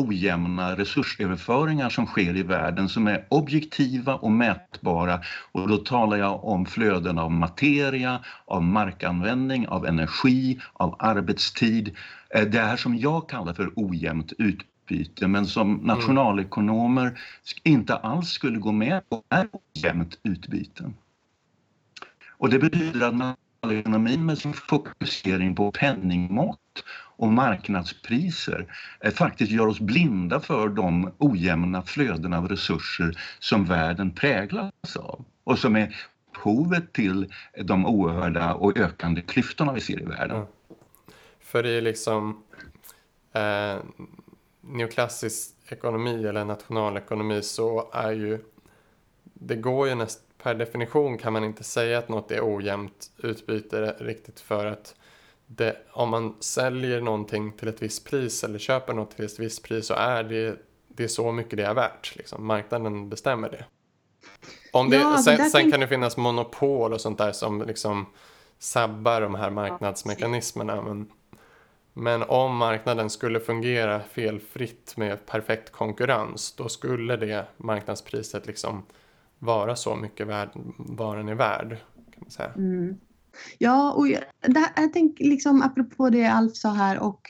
ojämna 0.00 0.76
resursöverföringar 0.76 1.90
som 1.90 2.06
sker 2.06 2.36
i 2.36 2.42
världen 2.42 2.88
som 2.88 3.06
är 3.06 3.26
objektiva 3.28 4.14
och 4.14 4.32
mätbara. 4.32 5.20
Och 5.52 5.68
då 5.68 5.76
talar 5.76 6.16
jag 6.16 6.44
om 6.44 6.66
flöden 6.66 7.18
av 7.18 7.30
materia, 7.30 8.24
av 8.44 8.62
markanvändning, 8.62 9.68
av 9.68 9.86
energi, 9.86 10.60
av 10.72 10.96
arbetstid. 10.98 11.96
Eh, 12.34 12.44
det 12.44 12.60
här 12.60 12.76
som 12.76 12.96
jag 12.96 13.28
kallar 13.28 13.54
för 13.54 13.72
ojämnt 13.76 14.32
utbyte 14.38 15.28
men 15.28 15.46
som 15.46 15.74
mm. 15.74 15.86
nationalekonomer 15.86 17.20
inte 17.62 17.94
alls 17.94 18.28
skulle 18.28 18.58
gå 18.58 18.72
med 18.72 19.08
på 19.08 19.22
är 19.28 19.48
ojämnt 19.52 20.18
utbyte. 20.22 20.92
Och 22.40 22.50
det 22.50 22.58
betyder 22.58 23.08
att 23.08 23.36
nationalekonomin 23.62 24.26
med 24.26 24.38
sin 24.38 24.52
fokusering 24.52 25.54
på 25.54 25.72
penningmått 25.72 26.84
och 27.16 27.28
marknadspriser 27.28 28.74
eh, 29.00 29.12
faktiskt 29.12 29.52
gör 29.52 29.66
oss 29.66 29.80
blinda 29.80 30.40
för 30.40 30.68
de 30.68 31.12
ojämna 31.18 31.82
flöden 31.82 32.32
av 32.32 32.48
resurser 32.48 33.18
som 33.38 33.64
världen 33.64 34.10
präglas 34.10 34.96
av 34.96 35.24
och 35.44 35.58
som 35.58 35.76
är 35.76 35.96
upphovet 36.30 36.92
till 36.92 37.32
de 37.64 37.86
oerhörda 37.86 38.54
och 38.54 38.78
ökande 38.78 39.22
klyftorna 39.22 39.72
vi 39.72 39.80
ser 39.80 40.02
i 40.02 40.04
världen. 40.04 40.36
Mm. 40.36 40.48
För 41.40 41.66
i 41.66 41.80
liksom 41.80 42.42
eh, 43.32 43.76
neoklassisk 44.60 45.54
ekonomi 45.68 46.26
eller 46.26 46.44
nationalekonomi 46.44 47.42
så 47.42 47.90
är 47.92 48.12
ju 48.12 48.38
det 49.34 49.56
går 49.56 49.88
ju 49.88 49.94
nästan 49.94 50.29
per 50.42 50.54
definition 50.54 51.18
kan 51.18 51.32
man 51.32 51.44
inte 51.44 51.64
säga 51.64 51.98
att 51.98 52.08
något 52.08 52.30
är 52.30 52.56
ojämnt 52.56 53.10
utbyte 53.16 53.96
riktigt 53.98 54.40
för 54.40 54.66
att 54.66 54.94
det, 55.46 55.76
om 55.92 56.10
man 56.10 56.36
säljer 56.40 57.00
någonting 57.00 57.52
till 57.52 57.68
ett 57.68 57.82
visst 57.82 58.04
pris 58.04 58.44
eller 58.44 58.58
köper 58.58 58.94
något 58.94 59.16
till 59.16 59.24
ett 59.24 59.38
visst 59.38 59.62
pris 59.62 59.86
så 59.86 59.94
är 59.94 60.22
det, 60.22 60.56
det 60.88 61.04
är 61.04 61.08
så 61.08 61.32
mycket 61.32 61.56
det 61.56 61.64
är 61.64 61.74
värt. 61.74 62.16
Liksom. 62.16 62.46
Marknaden 62.46 63.08
bestämmer 63.08 63.50
det. 63.50 63.64
Om 64.72 64.90
det, 64.90 64.96
ja, 64.96 65.18
sen, 65.18 65.50
sen 65.50 65.70
kan 65.70 65.80
det 65.80 65.88
finnas 65.88 66.16
monopol 66.16 66.92
och 66.92 67.00
sånt 67.00 67.18
där 67.18 67.32
som 67.32 67.62
liksom 67.62 68.06
sabbar 68.58 69.20
de 69.20 69.34
här 69.34 69.50
marknadsmekanismerna. 69.50 70.82
Men, 70.82 71.10
men 71.92 72.22
om 72.22 72.56
marknaden 72.56 73.10
skulle 73.10 73.40
fungera 73.40 74.00
felfritt 74.00 74.96
med 74.96 75.26
perfekt 75.26 75.72
konkurrens 75.72 76.52
då 76.52 76.68
skulle 76.68 77.16
det 77.16 77.46
marknadspriset 77.56 78.46
liksom 78.46 78.82
vara 79.40 79.76
så 79.76 79.96
mycket 79.96 80.26
värd, 80.26 80.50
vad 80.78 81.16
den 81.16 81.28
är 81.28 81.34
värd. 81.34 81.68
Kan 81.94 82.20
man 82.20 82.30
säga. 82.30 82.52
Mm. 82.56 82.96
Ja, 83.58 83.92
och 83.92 84.08
jag, 84.08 84.22
det, 84.40 84.72
jag 84.76 84.92
tänker 84.92 85.24
liksom 85.24 85.62
apropå 85.62 86.10
det 86.10 86.26
Alf 86.26 86.56
sa 86.56 86.72
här 86.72 86.98
och, 86.98 87.20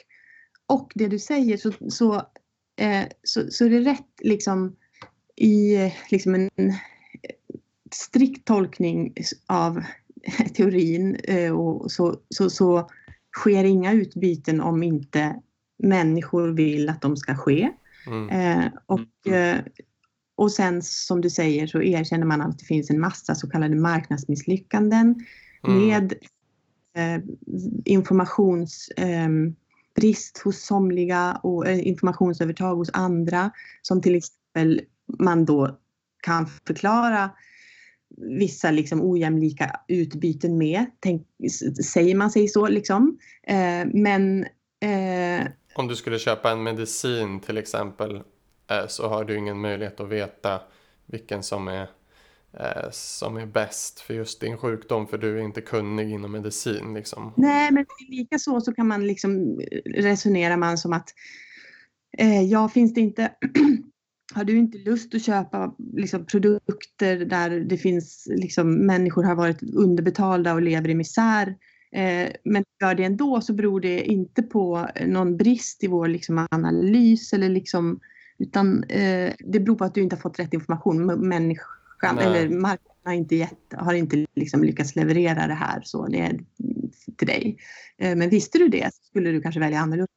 och 0.67 0.93
det 0.95 1.09
du 1.09 1.19
säger 1.19 1.57
så, 1.57 1.73
så, 1.91 2.15
eh, 2.77 3.05
så, 3.23 3.51
så 3.51 3.65
är 3.65 3.71
det 3.71 3.81
rätt 3.81 4.21
liksom 4.21 4.77
i 5.37 5.93
liksom 6.11 6.35
en 6.35 6.51
strikt 7.95 8.47
tolkning 8.47 9.15
av 9.47 9.83
teorin 10.55 11.15
eh, 11.25 11.53
och 11.53 11.93
så, 11.93 12.21
så, 12.29 12.51
så 12.51 12.91
sker 13.37 13.65
inga 13.65 13.93
utbyten 13.93 14.61
om 14.61 14.83
inte 14.83 15.41
människor 15.79 16.49
vill 16.49 16.89
att 16.89 17.03
de 17.03 17.17
ska 17.17 17.35
ske. 17.35 17.71
Mm. 18.07 18.29
Eh, 18.29 18.73
och, 18.87 19.33
eh, 19.33 19.61
och 20.41 20.53
sen 20.53 20.83
som 20.83 21.21
du 21.21 21.31
säger 21.31 21.67
så 21.67 21.83
erkänner 21.83 22.27
man 22.27 22.41
att 22.41 22.59
det 22.59 22.65
finns 22.65 22.91
en 22.91 23.01
massa 23.01 23.35
så 23.35 23.51
kallade 23.51 23.77
marknadsmisslyckanden 23.77 25.25
mm. 25.67 25.87
med 25.87 26.13
eh, 26.97 27.23
informationsbrist 27.85 29.57
eh, 30.37 30.45
hos 30.45 30.65
somliga 30.65 31.41
och 31.43 31.67
eh, 31.67 31.87
informationsövertag 31.89 32.77
hos 32.77 32.91
andra 32.93 33.51
som 33.83 34.03
till 34.03 34.15
exempel 34.15 34.81
man 35.19 35.45
då 35.45 35.79
kan 36.23 36.47
förklara 36.47 37.31
vissa 38.17 38.71
liksom 38.71 39.03
ojämlika 39.03 39.81
utbyten 39.89 40.59
med, 40.59 40.87
tänk, 41.01 41.27
säger 41.85 42.15
man 42.15 42.31
sig 42.31 42.49
så 42.49 42.69
liksom. 42.69 43.19
Eh, 43.43 43.87
men... 43.93 44.45
Eh, 44.81 45.47
Om 45.75 45.89
du 45.89 45.97
skulle 45.97 46.19
köpa 46.19 46.51
en 46.51 46.63
medicin 46.63 47.41
till 47.41 47.59
exempel 47.59 48.23
Eh, 48.71 48.87
så 48.87 49.09
har 49.09 49.25
du 49.25 49.37
ingen 49.37 49.61
möjlighet 49.61 50.01
att 50.01 50.09
veta 50.09 50.61
vilken 51.07 51.43
som 51.43 51.69
är 51.69 51.89
eh, 52.53 52.91
som 52.91 53.37
är 53.37 53.47
bäst 53.47 54.01
för 54.01 54.15
just 54.15 54.41
din 54.41 54.57
sjukdom 54.57 55.07
för 55.07 55.19
du 55.19 55.39
är 55.39 55.43
inte 55.43 55.61
kunnig 55.61 56.11
inom 56.11 56.33
medicin. 56.33 56.95
Liksom. 56.95 57.33
Nej, 57.37 57.73
men 57.73 57.87
lika 58.09 58.39
så, 58.39 58.61
så 58.61 58.73
kan 58.73 58.89
man 58.89 59.07
liksom 59.07 59.61
eh, 59.61 60.03
resonera 60.03 60.57
man 60.57 60.79
som 60.79 60.93
att 60.93 61.15
eh, 62.19 62.43
ja, 62.43 62.69
finns 62.69 62.95
det 62.95 63.01
inte 63.01 63.31
har 64.35 64.45
du 64.45 64.59
inte 64.59 64.79
lust 64.79 65.15
att 65.15 65.25
köpa 65.25 65.75
liksom, 65.93 66.27
produkter 66.27 67.17
där 67.17 67.51
det 67.51 67.77
finns 67.77 68.29
liksom, 68.31 68.87
människor 68.87 69.23
har 69.23 69.35
varit 69.35 69.63
underbetalda 69.63 70.55
och 70.55 70.63
lever 70.63 70.89
i 70.89 70.95
misär 70.95 71.57
eh, 71.93 72.29
men 72.45 72.65
gör 72.81 72.95
det 72.95 73.05
ändå 73.05 73.41
så 73.41 73.53
beror 73.53 73.81
det 73.81 74.03
inte 74.03 74.43
på 74.43 74.89
någon 75.07 75.37
brist 75.37 75.85
i 75.85 75.87
vår 75.87 76.09
liksom, 76.09 76.47
analys 76.51 77.33
eller 77.33 77.49
liksom, 77.49 78.01
utan 78.41 78.85
eh, 78.85 79.33
det 79.39 79.61
beror 79.61 79.77
på 79.77 79.85
att 79.85 79.95
du 79.95 80.03
inte 80.03 80.17
har 80.17 80.21
fått 80.21 80.39
rätt 80.39 80.55
information. 80.55 81.07
Människan 81.07 82.17
Nej. 82.17 82.25
eller 82.25 82.49
marknaden 82.49 82.97
har 83.05 83.13
inte, 83.13 83.37
gett, 83.37 83.73
har 83.73 83.95
inte 83.95 84.27
liksom 84.35 84.65
lyckats 84.65 84.97
leverera 84.97 85.47
det 85.47 85.55
här 85.55 85.81
så 85.85 86.07
det 86.07 86.21
är 86.21 86.41
till 87.17 87.27
dig. 87.27 87.57
Eh, 87.99 88.17
men 88.17 88.31
visste 88.31 88.59
du 88.59 88.69
det 88.69 88.95
så 88.95 89.03
skulle 89.03 89.31
du 89.31 89.41
kanske 89.41 89.61
välja 89.61 89.79
annorlunda. 89.79 90.11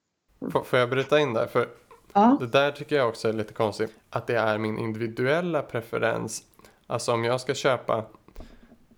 Får 0.64 0.80
jag 0.80 0.90
bryta 0.90 1.20
in 1.20 1.34
där? 1.34 1.48
För 1.48 1.68
ja. 2.14 2.38
Det 2.40 2.48
där 2.48 2.72
tycker 2.72 2.96
jag 2.96 3.10
också 3.10 3.30
är 3.30 3.34
lite 3.34 3.54
konstigt. 3.54 3.92
Att 4.10 4.28
det 4.28 4.36
är 4.36 4.58
min 4.58 4.78
individuella 4.78 5.62
preferens. 5.62 6.44
Alltså 6.88 7.14
om 7.14 7.24
jag 7.24 7.42
ska 7.42 7.54
köpa. 7.54 8.06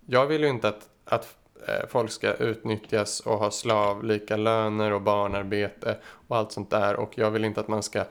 Jag 0.06 0.26
vill 0.26 0.42
ju 0.42 0.48
inte 0.48 0.68
att, 0.68 0.88
att 1.04 1.36
eh, 1.68 1.88
folk 1.88 2.10
ska 2.10 2.32
utnyttjas 2.32 3.20
och 3.20 3.38
ha 3.38 3.50
slavlika 3.50 4.36
löner 4.36 4.92
och 4.92 5.02
barnarbete 5.02 5.96
och 6.28 6.36
allt 6.36 6.52
sånt 6.52 6.70
där. 6.70 6.96
Och 6.96 7.18
jag 7.18 7.30
vill 7.30 7.44
inte 7.44 7.60
att 7.60 7.68
man 7.68 7.82
ska 7.82 8.04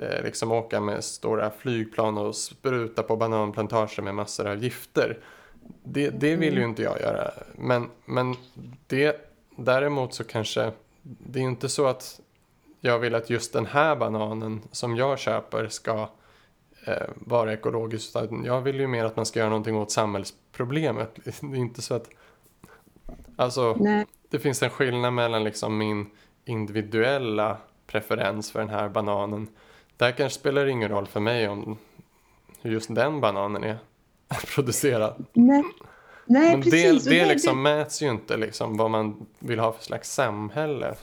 eh, 0.00 0.24
liksom 0.24 0.52
åka 0.52 0.80
med 0.80 1.04
stora 1.04 1.50
flygplan 1.50 2.18
och 2.18 2.36
spruta 2.36 3.02
på 3.02 3.16
bananplantager 3.16 4.02
med 4.02 4.14
massor 4.14 4.46
av 4.46 4.64
gifter. 4.64 5.18
Det, 5.84 6.10
det 6.10 6.36
vill 6.36 6.54
ju 6.54 6.58
mm. 6.58 6.70
inte 6.70 6.82
jag 6.82 7.00
göra. 7.00 7.30
Men, 7.54 7.90
men 8.04 8.34
det, 8.86 9.16
däremot 9.56 10.14
så 10.14 10.24
kanske 10.24 10.72
det 11.02 11.38
är 11.38 11.42
inte 11.42 11.68
så 11.68 11.86
att 11.86 12.20
jag 12.80 12.98
vill 12.98 13.14
att 13.14 13.30
just 13.30 13.52
den 13.52 13.66
här 13.66 13.96
bananen 13.96 14.62
som 14.72 14.96
jag 14.96 15.18
köper 15.18 15.68
ska 15.68 16.08
eh, 16.84 17.08
vara 17.14 17.52
ekologisk. 17.52 18.16
Jag 18.44 18.60
vill 18.60 18.80
ju 18.80 18.86
mer 18.86 19.04
att 19.04 19.16
man 19.16 19.26
ska 19.26 19.38
göra 19.38 19.48
någonting 19.48 19.76
åt 19.76 19.90
samhällsproblemet. 19.90 21.10
Det 21.24 21.42
är 21.42 21.56
inte 21.56 21.82
så 21.82 21.94
att... 21.94 22.10
Alltså, 23.36 23.76
Nej. 23.80 24.06
det 24.30 24.38
finns 24.38 24.62
en 24.62 24.70
skillnad 24.70 25.12
mellan 25.12 25.44
liksom 25.44 25.78
min 25.78 26.10
individuella 26.44 27.56
preferens 27.86 28.50
för 28.50 28.58
den 28.58 28.68
här 28.68 28.88
bananen 28.88 29.48
där 30.00 30.12
kanske 30.12 30.38
spelar 30.38 30.64
det 30.64 30.70
ingen 30.70 30.88
roll 30.88 31.06
för 31.06 31.20
mig 31.20 31.48
om 31.48 31.78
hur 32.62 32.70
just 32.70 32.94
den 32.94 33.20
bananen 33.20 33.64
är 33.64 33.78
producerad. 34.54 35.24
Nej, 35.32 35.62
Nej 36.26 36.50
Men 36.50 36.62
precis. 36.62 37.04
Det, 37.04 37.10
det, 37.10 37.26
liksom 37.26 37.56
det... 37.56 37.62
mäts 37.62 38.02
ju 38.02 38.10
inte 38.10 38.36
liksom 38.36 38.76
vad 38.76 38.90
man 38.90 39.26
vill 39.38 39.58
ha 39.58 39.72
för 39.72 39.84
slags 39.84 40.14
samhälle. 40.14 40.94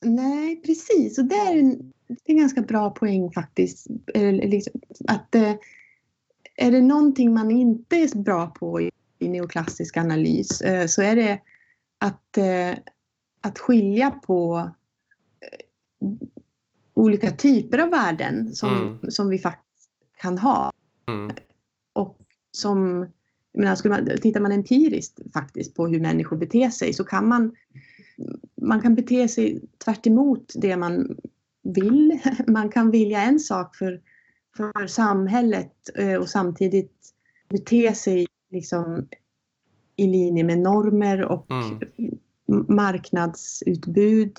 Nej, 0.00 0.62
precis. 0.62 1.18
Och 1.18 1.24
det 1.24 1.34
är 1.34 1.58
en, 1.58 1.92
det 2.06 2.32
är 2.32 2.32
en 2.32 2.38
ganska 2.38 2.60
bra 2.60 2.90
poäng 2.90 3.32
faktiskt. 3.32 3.86
Liksom, 4.42 4.80
att 5.08 5.34
eh, 5.34 5.54
är 6.56 6.70
det 6.70 6.80
någonting 6.80 7.34
man 7.34 7.50
inte 7.50 7.96
är 7.96 8.18
bra 8.18 8.46
på 8.46 8.80
i, 8.80 8.90
i 9.18 9.28
neoklassisk 9.28 9.96
analys 9.96 10.60
eh, 10.60 10.86
så 10.86 11.02
är 11.02 11.16
det 11.16 11.40
att, 11.98 12.38
eh, 12.38 12.78
att 13.40 13.58
skilja 13.58 14.10
på 14.10 14.70
olika 16.96 17.30
typer 17.30 17.78
av 17.78 17.90
värden 17.90 18.54
som, 18.54 18.76
mm. 18.76 19.10
som 19.10 19.28
vi 19.28 19.38
faktiskt 19.38 19.90
kan 20.20 20.38
ha. 20.38 20.72
Mm. 21.08 21.36
Och 21.92 22.18
som, 22.50 23.06
jag 23.52 23.60
menar, 23.60 23.76
skulle 23.76 23.94
man, 23.94 24.18
tittar 24.22 24.40
man 24.40 24.52
empiriskt 24.52 25.32
faktiskt 25.32 25.74
på 25.74 25.86
hur 25.86 26.00
människor 26.00 26.36
beter 26.36 26.70
sig 26.70 26.92
så 26.92 27.04
kan 27.04 27.28
man, 27.28 27.56
man 28.62 28.80
kan 28.80 28.94
bete 28.94 29.28
sig 29.28 29.62
tvärt 29.84 30.06
det 30.54 30.76
man 30.76 31.16
vill. 31.62 32.20
Man 32.46 32.68
kan 32.68 32.90
vilja 32.90 33.22
en 33.22 33.40
sak 33.40 33.76
för, 33.76 34.00
för 34.56 34.86
samhället 34.86 35.90
eh, 35.94 36.14
och 36.14 36.28
samtidigt 36.28 36.92
bete 37.48 37.94
sig 37.94 38.26
liksom 38.50 39.08
i 39.96 40.06
linje 40.06 40.44
med 40.44 40.58
normer 40.58 41.22
och 41.22 41.50
mm. 41.50 41.80
marknadsutbud 42.68 44.38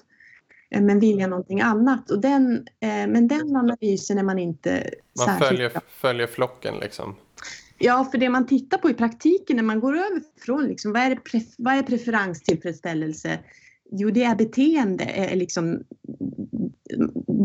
men 0.69 0.99
vilja 0.99 1.27
någonting 1.27 1.62
annat. 1.62 2.12
Och 2.12 2.21
den, 2.21 2.67
eh, 2.80 3.08
men 3.08 3.27
den 3.27 3.56
analysen 3.56 4.17
är 4.17 4.23
man 4.23 4.39
inte 4.39 4.89
man 5.17 5.27
särskilt... 5.27 5.49
Följer, 5.49 5.71
följer 5.88 6.27
flocken 6.27 6.75
liksom? 6.80 7.15
Ja, 7.77 8.08
för 8.12 8.17
det 8.17 8.30
man 8.30 8.47
tittar 8.47 8.77
på 8.77 8.89
i 8.89 8.93
praktiken 8.93 9.56
när 9.56 9.63
man 9.63 9.80
går 9.80 9.97
över 9.97 10.21
från 10.45 10.67
liksom, 10.67 10.93
vad, 10.93 11.01
är 11.01 11.19
vad 11.58 11.73
är 11.73 11.84
preferenstillfredsställelse? 11.84 13.39
Jo, 13.91 14.10
det 14.10 14.23
är 14.23 14.36
beteende. 14.36 15.03
Är 15.03 15.36
liksom, 15.36 15.84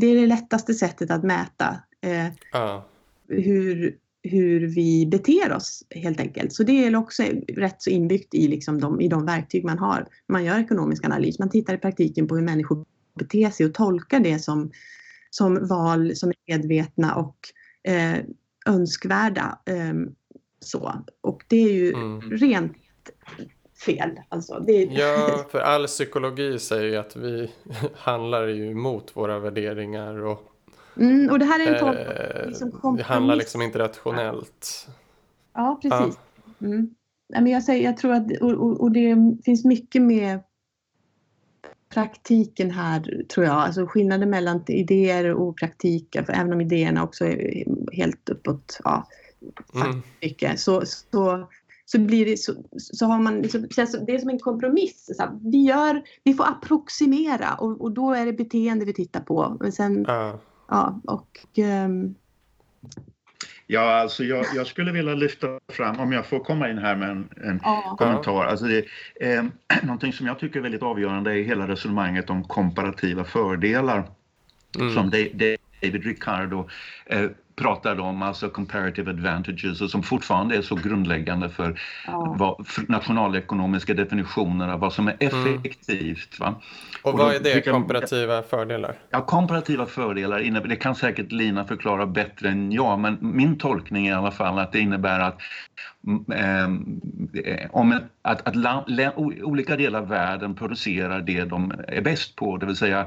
det 0.01 0.07
är 0.07 0.15
det 0.15 0.27
lättaste 0.27 0.75
sättet 0.75 1.11
att 1.11 1.25
mäta 1.25 1.77
eh, 2.01 2.27
uh. 2.63 2.81
hur, 3.29 3.97
hur 4.23 4.61
vi 4.67 5.07
beter 5.07 5.53
oss 5.53 5.85
helt 5.91 6.21
enkelt. 6.21 6.53
Så 6.53 6.63
det 6.63 6.85
är 6.85 6.97
också 6.97 7.23
rätt 7.49 7.83
så 7.83 7.91
inbyggt 7.91 8.35
i, 8.35 8.49
liksom 8.49 8.81
de, 8.81 9.01
i 9.01 9.09
de 9.09 9.27
verktyg 9.27 9.65
man 9.65 9.79
har. 9.79 10.09
Man 10.29 10.45
gör 10.45 10.59
ekonomisk 10.59 11.05
analys, 11.05 11.39
man 11.39 11.51
tittar 11.51 11.75
i 11.75 11.79
praktiken 11.79 12.29
på 12.29 12.35
hur 12.37 12.43
människor 12.43 12.85
beter 13.15 13.51
sig 13.51 13.67
och 13.67 13.75
tolkar 13.75 14.21
det 14.21 14.39
som, 14.39 14.71
som 15.31 15.69
val 15.69 16.17
som 16.17 16.29
är 16.29 16.57
medvetna 16.57 17.15
och 17.15 17.37
eh, 17.93 18.19
önskvärda. 18.67 19.59
Eh, 19.67 19.95
så. 20.61 21.05
Och 21.21 21.45
det 21.49 21.57
är 21.57 21.73
ju 21.73 21.93
mm. 21.93 22.21
rent 22.31 22.77
fel. 23.85 24.21
Alltså, 24.29 24.65
det. 24.67 24.83
Ja, 24.83 25.45
för 25.51 25.61
all 25.61 25.87
psykologi 25.87 26.59
säger 26.59 26.85
ju 26.85 26.97
att 26.97 27.17
vi 27.17 27.51
handlar 27.97 28.47
ju 28.47 28.75
mot 28.75 29.17
våra 29.17 29.39
värderingar 29.39 30.15
och 30.15 30.49
Mm, 30.97 31.31
och 31.31 31.39
det 31.39 31.45
här 31.45 31.67
är 31.67 31.73
en 31.73 31.79
form 31.79 31.97
eh, 31.97 32.47
liksom 32.47 32.97
Det 32.97 33.03
handlar 33.03 33.37
liksom 33.37 33.63
inte 33.63 33.79
rationellt. 33.79 34.89
Ja, 35.55 35.79
precis. 35.83 36.19
Ja. 36.59 36.67
Mm. 36.67 36.95
men 37.29 37.47
jag, 37.47 37.63
säger, 37.63 37.85
jag 37.85 37.97
tror 37.97 38.13
att 38.13 38.41
och, 38.41 38.81
och, 38.81 38.93
det 38.93 39.17
finns 39.45 39.65
mycket 39.65 40.03
med 40.03 40.41
praktiken 41.95 42.71
här, 42.71 43.25
tror 43.35 43.47
jag. 43.47 43.55
Alltså 43.55 43.87
skillnaden 43.87 44.31
mellan 44.31 44.63
idéer 44.67 45.35
och 45.35 45.59
praktik, 45.59 46.17
även 46.17 46.53
om 46.53 46.61
idéerna 46.61 47.05
också 47.05 47.25
är 47.25 47.65
helt 47.93 48.29
uppåt, 48.29 48.81
ja, 48.85 49.09
mm. 49.75 50.03
mycket, 50.23 50.61
så, 50.61 50.83
så, 50.87 51.49
så 51.85 51.99
blir 51.99 52.27
det 52.27 52.37
så, 52.37 52.53
så 52.79 53.07
har 53.07 53.19
man 53.19 53.43
liksom, 53.43 53.61
det 54.07 54.15
är 54.15 54.19
som 54.19 54.29
en 54.29 54.39
kompromiss. 54.39 55.11
Så 55.17 55.23
här, 55.23 55.39
vi, 55.53 55.65
gör, 55.65 56.03
vi 56.25 56.35
får 56.35 56.45
approximera 56.45 57.55
och, 57.55 57.81
och 57.81 57.93
då 57.93 58.13
är 58.13 58.27
det 58.27 58.33
beteende 58.33 58.85
vi 58.85 58.93
tittar 58.95 59.21
på. 59.21 59.57
Men 59.61 59.73
sen, 59.73 60.07
uh 60.07 60.35
ja, 60.69 61.01
och... 61.05 61.59
Um... 61.59 62.15
Ja, 63.73 64.01
alltså 64.01 64.25
jag, 64.25 64.47
jag, 64.55 64.67
skulle 64.67 64.93
vilja 64.93 65.15
lyfta 65.15 65.47
fram, 65.69 66.01
om 66.01 66.13
jag 66.13 66.27
får 66.27 66.39
komma 66.39 66.71
in 66.71 66.79
här 66.79 66.97
med 66.97 67.11
en, 67.11 67.29
en 67.45 67.61
ja. 67.63 67.97
kommentar. 67.99 68.45
Alltså 68.45 68.67
det, 68.67 68.85
eh, 69.21 69.45
någonting 69.83 70.13
som 70.13 70.27
jag 70.27 70.39
tycker 70.39 70.59
är 70.59 70.63
väldigt 70.63 70.83
avgörande 70.83 71.39
är 71.39 71.43
hela 71.43 71.69
resonemanget 71.69 72.31
om 72.31 72.45
komparativa 72.45 73.25
fördelar. 73.25 74.05
Mm. 74.79 74.95
Som 74.95 75.11
David 75.11 76.05
Ricardo 76.05 76.69
eh, 77.07 77.31
pratade 77.63 78.03
om, 78.03 78.23
alltså 78.23 78.49
comparative 78.49 79.11
advantages, 79.11 79.81
och 79.81 79.91
som 79.91 80.03
fortfarande 80.03 80.57
är 80.57 80.63
så 80.63 80.75
grundläggande 80.75 81.49
för, 81.49 81.81
ja. 82.07 82.35
vad, 82.39 82.67
för 82.67 82.85
nationalekonomiska 82.89 83.95
definitioner 83.95 84.69
av 84.69 84.81
vad 84.81 84.93
som 84.93 85.09
är 85.09 85.17
mm. 85.21 85.55
effektivt. 85.57 86.41
Va? 86.41 86.55
Och, 87.03 87.13
och 87.13 87.19
vad 87.19 87.31
då, 87.31 87.37
är 87.37 87.41
det, 87.41 87.71
komparativa 87.71 88.43
fördelar? 88.43 88.95
Ja, 89.11 89.21
komparativa 89.21 89.87
fördelar, 89.87 90.69
det 90.69 90.77
kan 90.77 90.95
säkert 90.95 91.33
Lina 91.33 91.65
förklara 91.65 92.07
bättre 92.07 92.49
än 92.49 92.73
jag, 92.73 92.99
men 92.99 93.19
min 93.21 93.59
tolkning 93.59 94.07
är 94.07 94.11
i 94.11 94.15
alla 94.15 94.31
fall 94.31 94.59
att 94.59 94.73
det 94.73 94.81
innebär 94.81 95.21
att 95.21 95.39
eh, 96.35 97.71
om 97.71 98.01
att, 98.23 98.47
att 98.47 98.57
la, 98.57 98.85
la, 98.87 99.13
olika 99.17 99.77
delar 99.77 99.99
av 99.99 100.09
världen 100.09 100.55
producerar 100.55 101.21
det 101.21 101.45
de 101.45 101.73
är 101.89 102.01
bäst 102.01 102.37
på, 102.37 102.57
det 102.57 102.67
vill 102.67 102.77
säga 102.77 103.07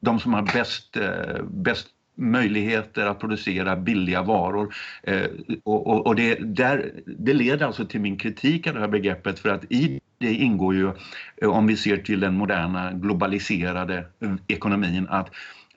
de 0.00 0.20
som 0.20 0.34
har 0.34 0.42
bäst, 0.42 0.96
eh, 0.96 1.42
bäst 1.42 1.88
möjligheter 2.14 3.06
att 3.06 3.20
producera 3.20 3.76
billiga 3.76 4.22
varor. 4.22 4.74
Eh, 5.02 5.24
och, 5.64 5.86
och, 5.86 6.06
och 6.06 6.16
det, 6.16 6.34
där, 6.34 6.92
det 7.06 7.32
leder 7.32 7.66
alltså 7.66 7.86
till 7.86 8.00
min 8.00 8.18
kritik 8.18 8.66
av 8.66 8.74
det 8.74 8.80
här 8.80 8.88
begreppet 8.88 9.38
för 9.38 9.48
att 9.48 9.64
i 9.72 10.00
det 10.18 10.34
ingår 10.34 10.74
ju, 10.74 10.92
eh, 11.42 11.48
om 11.48 11.66
vi 11.66 11.76
ser 11.76 11.96
till 11.96 12.20
den 12.20 12.34
moderna 12.34 12.92
globaliserade 12.92 14.04
ekonomin, 14.48 15.06
att 15.10 15.30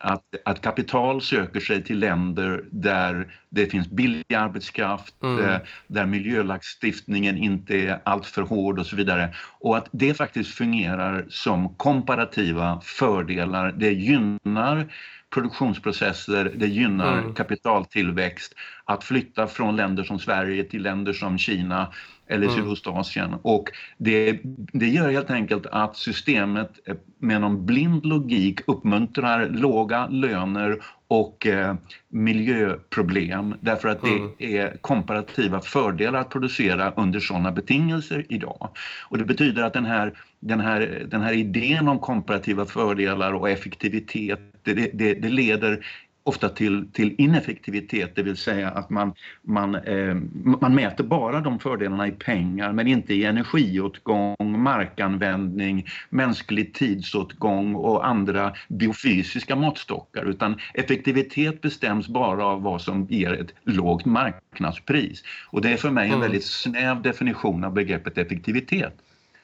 att, 0.04 0.24
att 0.46 0.62
kapital 0.62 1.22
söker 1.22 1.60
sig 1.60 1.84
till 1.84 2.00
länder 2.00 2.64
där 2.72 3.34
det 3.50 3.66
finns 3.66 3.88
billig 3.88 4.34
arbetskraft, 4.34 5.24
mm. 5.24 5.38
där, 5.38 5.54
eh, 5.54 5.60
där 5.88 6.06
miljölagstiftningen 6.06 7.38
inte 7.38 7.78
är 7.78 8.00
alltför 8.04 8.42
hård 8.42 8.80
och 8.80 8.86
så 8.86 8.96
vidare. 8.96 9.36
Och 9.60 9.78
att 9.78 9.90
det 9.92 10.14
faktiskt 10.14 10.56
fungerar 10.56 11.26
som 11.30 11.76
komparativa 11.76 12.82
fördelar. 12.82 13.72
Det 13.72 13.92
gynnar 13.92 14.94
produktionsprocesser, 15.34 16.52
det 16.56 16.68
gynnar 16.68 17.18
mm. 17.18 17.34
kapitaltillväxt. 17.34 18.54
Att 18.86 19.04
flytta 19.04 19.48
från 19.48 19.76
länder 19.76 20.04
som 20.04 20.20
Sverige 20.20 20.64
till 20.64 20.84
länder 20.84 21.14
som 21.14 21.38
Kina 21.38 21.88
eller 22.28 22.48
mm. 22.48 22.56
Sydostasien. 22.56 23.36
Och 23.42 23.70
det, 23.98 24.40
det 24.74 24.88
gör 24.88 25.12
helt 25.12 25.30
enkelt 25.30 25.66
att 25.66 25.98
systemet 25.98 26.72
med 27.20 27.42
någon 27.42 27.66
blind 27.66 28.06
logik 28.06 28.60
uppmuntrar 28.68 29.50
låga 29.50 30.08
löner 30.08 30.80
och 31.08 31.48
eh, 31.48 31.76
miljöproblem 32.10 33.56
därför 33.62 33.88
att 33.88 34.04
mm. 34.04 34.32
det 34.38 34.58
är 34.58 34.78
komparativa 34.82 35.62
fördelar 35.62 36.20
att 36.20 36.30
producera 36.30 36.92
under 36.92 37.20
sådana 37.20 37.52
betingelser 37.52 38.26
idag. 38.30 38.70
Och 39.10 39.18
det 39.18 39.26
betyder 39.26 39.64
att 39.64 39.74
den 39.74 39.86
här, 39.86 40.14
den 40.40 40.60
här, 40.60 41.08
den 41.12 41.22
här 41.22 41.34
idén 41.34 41.88
om 41.88 42.00
komparativa 42.00 42.66
fördelar 42.66 43.34
och 43.34 43.50
effektivitet 43.50 44.53
det, 44.64 44.74
det, 44.74 45.14
det 45.14 45.30
leder 45.30 45.86
ofta 46.24 46.50
till, 46.50 46.88
till 46.94 47.16
ineffektivitet, 47.18 48.16
det 48.16 48.24
vill 48.24 48.38
säga 48.38 48.70
att 48.70 48.90
man, 48.90 49.14
man, 49.42 49.76
eh, 49.76 50.16
man 50.62 50.76
mäter 50.76 51.04
bara 51.04 51.40
de 51.40 51.60
fördelarna 51.60 52.08
i 52.08 52.12
pengar 52.12 52.74
men 52.74 52.88
inte 52.88 53.14
i 53.14 53.26
energiåtgång, 53.26 54.36
markanvändning, 54.40 55.88
mänsklig 56.10 56.74
tidsåtgång 56.74 57.76
och 57.76 58.08
andra 58.08 58.54
biofysiska 58.68 59.56
måttstockar 59.56 60.26
utan 60.26 60.60
effektivitet 60.74 61.62
bestäms 61.62 62.08
bara 62.08 62.46
av 62.46 62.62
vad 62.62 62.82
som 62.82 63.08
ger 63.10 63.34
ett 63.34 63.54
lågt 63.64 64.06
marknadspris. 64.06 65.24
Och 65.50 65.62
det 65.62 65.70
är 65.70 65.78
för 65.78 65.92
mig 65.92 66.06
en 66.06 66.14
mm. 66.14 66.22
väldigt 66.22 66.46
snäv 66.46 67.02
definition 67.02 67.64
av 67.64 67.74
begreppet 67.74 68.18
effektivitet. 68.18 68.94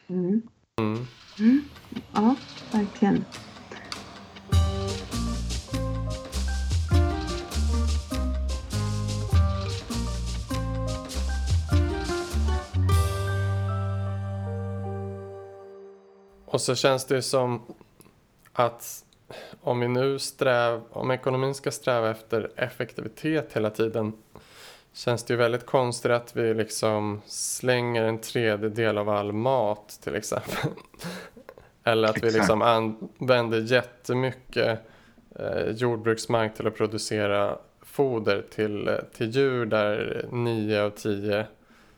Mm. 0.10 0.42
Mm. 0.80 1.06
mm. 1.40 1.62
Ja, 2.14 2.36
verkligen. 2.72 3.26
Och 16.60 16.64
så 16.64 16.76
känns 16.76 17.06
det 17.06 17.22
som 17.22 17.62
att 18.54 19.06
om 19.62 19.80
vi 19.80 19.88
nu 19.88 20.20
sträv, 20.20 20.82
om 20.92 21.12
ekonomin 21.12 21.56
ska 21.56 21.72
sträva 21.72 22.10
efter 22.10 22.52
effektivitet 22.56 23.54
hela 23.54 23.70
tiden 23.70 24.14
känns 24.94 25.24
det 25.24 25.34
ju 25.34 25.38
väldigt 25.38 25.66
konstigt 25.66 26.12
att 26.12 26.36
vi 26.36 26.54
liksom 26.54 27.22
slänger 27.26 28.04
en 28.04 28.22
tredjedel 28.22 28.98
av 28.98 29.10
all 29.10 29.32
mat 29.32 30.00
till 30.04 30.16
exempel. 30.16 30.72
Eller 31.84 32.08
att 32.08 32.24
vi 32.24 32.32
liksom 32.32 32.62
använder 32.62 33.60
jättemycket 33.60 34.80
eh, 35.36 35.70
jordbruksmark 35.70 36.56
till 36.56 36.68
att 36.68 36.76
producera 36.76 37.58
foder 37.82 38.46
till, 38.50 39.00
till 39.14 39.30
djur 39.30 39.66
där 39.66 40.26
nio 40.32 40.84
av 40.84 40.90
tio 40.90 41.46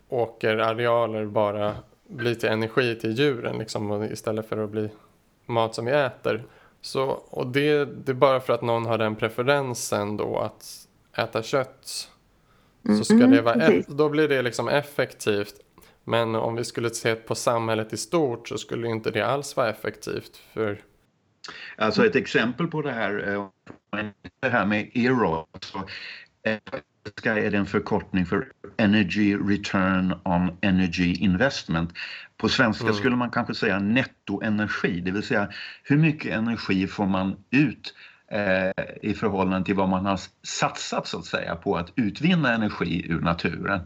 åkerarealer 0.09 1.25
bara 1.25 1.75
bli 2.11 2.35
till 2.35 2.49
energi 2.49 2.95
till 2.95 3.11
djuren 3.11 3.57
liksom, 3.57 4.03
istället 4.03 4.49
för 4.49 4.57
att 4.57 4.69
bli 4.69 4.89
mat 5.45 5.75
som 5.75 5.85
vi 5.85 5.91
äter. 5.91 6.43
Så, 6.81 7.03
och 7.09 7.47
det, 7.47 7.85
det 7.85 8.11
är 8.11 8.13
bara 8.13 8.39
för 8.39 8.53
att 8.53 8.61
någon 8.61 8.85
har 8.85 8.97
den 8.97 9.15
preferensen 9.15 10.17
då 10.17 10.39
att 10.39 10.87
äta 11.17 11.43
kött. 11.43 12.09
Så 12.97 13.03
ska 13.03 13.13
mm, 13.13 13.31
det 13.31 13.41
vara 13.41 13.55
ett, 13.55 13.87
då 13.87 14.09
blir 14.09 14.27
det 14.27 14.41
liksom 14.41 14.67
effektivt. 14.67 15.55
Men 16.03 16.35
om 16.35 16.55
vi 16.55 16.63
skulle 16.63 16.89
se 16.89 17.15
på 17.15 17.35
samhället 17.35 17.93
i 17.93 17.97
stort 17.97 18.47
så 18.47 18.57
skulle 18.57 18.87
inte 18.87 19.11
det 19.11 19.21
alls 19.21 19.55
vara 19.55 19.69
effektivt. 19.69 20.37
För... 20.53 20.81
Alltså 21.77 22.05
ett 22.05 22.15
exempel 22.15 22.67
på 22.67 22.81
det 22.81 22.91
här, 22.91 23.33
eh, 23.33 23.47
det 24.39 24.49
här 24.49 24.65
med 24.65 24.91
ERO. 24.93 25.47
Sky 27.23 27.29
är 27.29 27.53
en 27.53 27.65
förkortning 27.65 28.25
för 28.25 28.47
Energy 28.77 29.35
Return 29.35 30.13
on 30.23 30.57
Energy 30.61 31.13
Investment. 31.13 31.93
På 32.37 32.49
svenska 32.49 32.83
mm. 32.83 32.95
skulle 32.95 33.15
man 33.15 33.29
kanske 33.29 33.55
säga 33.55 33.79
nettoenergi, 33.79 35.01
det 35.01 35.11
vill 35.11 35.23
säga 35.23 35.49
hur 35.83 35.97
mycket 35.97 36.33
energi 36.33 36.87
får 36.87 37.05
man 37.05 37.35
ut 37.49 37.93
eh, 38.31 38.85
i 39.01 39.13
förhållande 39.13 39.65
till 39.65 39.75
vad 39.75 39.89
man 39.89 40.05
har 40.05 40.19
satsat 40.43 41.07
så 41.07 41.19
att 41.19 41.25
säga 41.25 41.55
på 41.55 41.77
att 41.77 41.91
utvinna 41.95 42.53
energi 42.53 43.05
ur 43.09 43.19
naturen. 43.19 43.81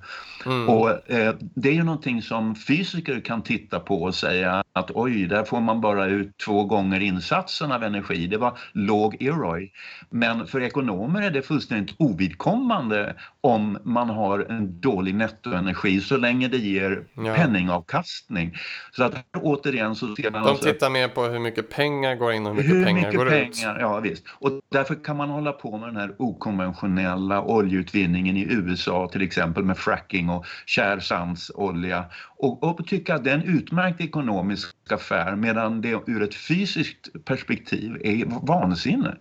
Mm. 0.46 0.70
Och 0.70 1.12
eh, 1.12 1.36
det 1.40 1.70
är 1.70 1.74
ju 1.74 1.84
någonting 1.84 2.22
som 2.22 2.56
fysiker 2.56 3.20
kan 3.20 3.44
titta 3.44 3.80
på 3.80 4.04
och 4.04 4.16
säga 4.16 4.64
att 4.76 4.92
oj, 4.94 5.26
där 5.28 5.44
får 5.44 5.62
man 5.62 5.82
bara 5.82 6.06
ut 6.06 6.38
två 6.38 6.64
gånger 6.64 7.00
insatsen 7.00 7.72
av 7.72 7.84
energi. 7.84 8.28
Det 8.28 8.38
var 8.38 8.58
låg 8.72 9.22
EROI. 9.22 9.72
Men 10.10 10.48
för 10.48 10.62
ekonomer 10.62 11.22
är 11.22 11.32
det 11.32 11.42
fullständigt 11.42 11.96
ovidkommande 12.00 13.16
om 13.42 13.78
man 13.84 14.10
har 14.10 14.40
en 14.40 14.82
dålig 14.82 15.16
nettoenergi 15.16 16.02
så 16.02 16.18
länge 16.18 16.48
det 16.48 16.58
ger 16.58 17.04
ja. 17.14 17.36
penningavkastning. 17.36 18.56
Så 18.92 19.04
att 19.04 19.26
återigen 19.38 19.96
så 19.96 20.16
ser 20.16 20.32
man... 20.32 20.44
De 20.44 20.58
tittar 20.58 20.90
mer 20.90 21.08
på 21.08 21.24
hur 21.24 21.40
mycket 21.40 21.70
pengar 21.70 22.16
går 22.16 22.34
in 22.34 22.46
och 22.46 22.56
hur 22.56 22.58
mycket 22.58 22.76
hur 22.76 22.86
pengar 22.86 23.02
mycket 23.02 23.20
går 23.20 23.30
pengar, 23.30 23.76
ut. 23.76 23.82
Ja, 23.82 24.00
visst. 24.00 24.24
Och 24.40 24.52
därför 24.72 25.04
kan 25.04 25.18
man 25.18 25.30
hålla 25.30 25.52
på 25.52 25.78
med 25.78 25.90
den 25.90 25.98
här 25.98 26.16
okonventionella 26.20 27.42
oljeutvinningen 27.42 28.38
i 28.38 28.44
USA 28.50 29.10
till 29.12 29.22
exempel 29.22 29.64
med 29.64 29.78
fracking 29.78 30.30
och 30.30 30.46
kärrsandsolja 30.66 32.06
och, 32.46 32.64
och 32.64 32.88
tycka 32.88 33.16
att 33.16 33.24
det 33.24 33.32
är 33.32 33.36
en 33.36 33.58
utmärkt 33.58 34.02
ekonomisk 34.02 34.76
affär 34.90 35.36
medan 35.36 35.82
det 35.82 36.02
ur 36.08 36.24
ett 36.24 36.36
fysiskt 36.36 37.26
perspektiv 37.26 37.98
är 38.02 38.46
vansinne. 38.46 39.18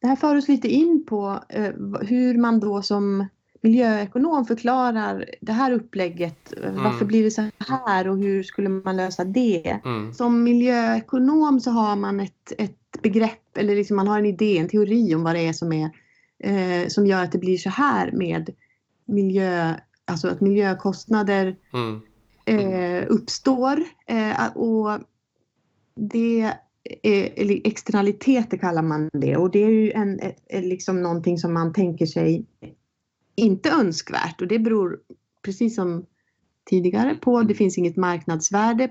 Det 0.00 0.06
här 0.06 0.16
för 0.16 0.36
oss 0.36 0.48
lite 0.48 0.68
in 0.68 1.04
på 1.08 1.40
eh, 1.48 1.72
hur 2.00 2.38
man 2.38 2.60
då 2.60 2.82
som 2.82 3.26
miljöekonom 3.62 4.46
förklarar 4.46 5.24
det 5.40 5.52
här 5.52 5.72
upplägget. 5.72 6.52
Mm. 6.52 6.82
Varför 6.82 7.04
blir 7.04 7.24
det 7.24 7.30
så 7.30 7.50
här 7.58 8.08
och 8.08 8.18
hur 8.18 8.42
skulle 8.42 8.68
man 8.68 8.96
lösa 8.96 9.24
det? 9.24 9.80
Mm. 9.84 10.12
Som 10.14 10.42
miljöekonom 10.42 11.60
så 11.60 11.70
har 11.70 11.96
man 11.96 12.20
ett, 12.20 12.52
ett 12.58 13.02
begrepp 13.02 13.56
eller 13.58 13.76
liksom 13.76 13.96
man 13.96 14.08
har 14.08 14.18
en 14.18 14.26
idé, 14.26 14.58
en 14.58 14.68
teori 14.68 15.14
om 15.14 15.22
vad 15.22 15.34
det 15.34 15.48
är 15.48 15.52
som, 15.52 15.72
är, 15.72 15.90
eh, 16.38 16.88
som 16.88 17.06
gör 17.06 17.24
att 17.24 17.32
det 17.32 17.38
blir 17.38 17.56
så 17.56 17.70
här 17.70 18.12
med 18.12 18.50
miljö, 19.04 19.74
alltså 20.04 20.28
att 20.28 20.40
miljökostnader 20.40 21.56
mm. 21.72 22.00
Eh, 22.44 23.04
uppstår. 23.08 23.84
Eh, 24.06 24.56
och 24.56 24.98
det 25.94 26.52
eller 27.02 27.60
externaliteter 27.66 28.56
kallar 28.56 28.82
man 28.82 29.10
det 29.12 29.36
och 29.36 29.50
det 29.50 29.64
är 29.64 29.70
ju 29.70 29.92
en, 29.92 30.20
liksom 30.50 31.02
någonting 31.02 31.38
som 31.38 31.54
man 31.54 31.72
tänker 31.72 32.06
sig 32.06 32.46
inte 33.34 33.70
önskvärt 33.70 34.40
och 34.40 34.46
det 34.46 34.58
beror 34.58 34.98
precis 35.42 35.74
som 35.74 36.06
tidigare 36.70 37.14
på 37.14 37.42
det 37.42 37.54
finns 37.54 37.78
inget 37.78 37.96
marknadsvärde 37.96 38.88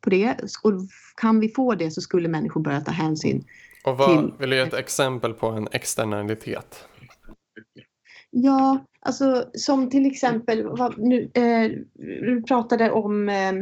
på 0.00 0.10
det 0.10 0.36
och 0.62 0.72
kan 1.16 1.40
vi 1.40 1.48
få 1.48 1.74
det 1.74 1.90
så 1.90 2.00
skulle 2.00 2.28
människor 2.28 2.60
börja 2.60 2.80
ta 2.80 2.92
hänsyn 2.92 3.44
och 3.84 3.98
vad, 3.98 4.18
till... 4.18 4.32
Vill 4.38 4.50
du 4.50 4.56
ge 4.56 4.62
ett 4.62 4.74
exempel 4.74 5.34
på 5.34 5.46
en 5.46 5.68
externalitet? 5.72 6.88
Ja, 8.36 8.84
alltså 9.00 9.50
som 9.54 9.90
till 9.90 10.06
exempel, 10.06 10.62
vad, 10.62 10.98
nu, 10.98 11.30
eh, 11.34 11.70
du 11.94 12.42
pratade 12.42 12.90
om 12.90 13.28
eh, 13.28 13.52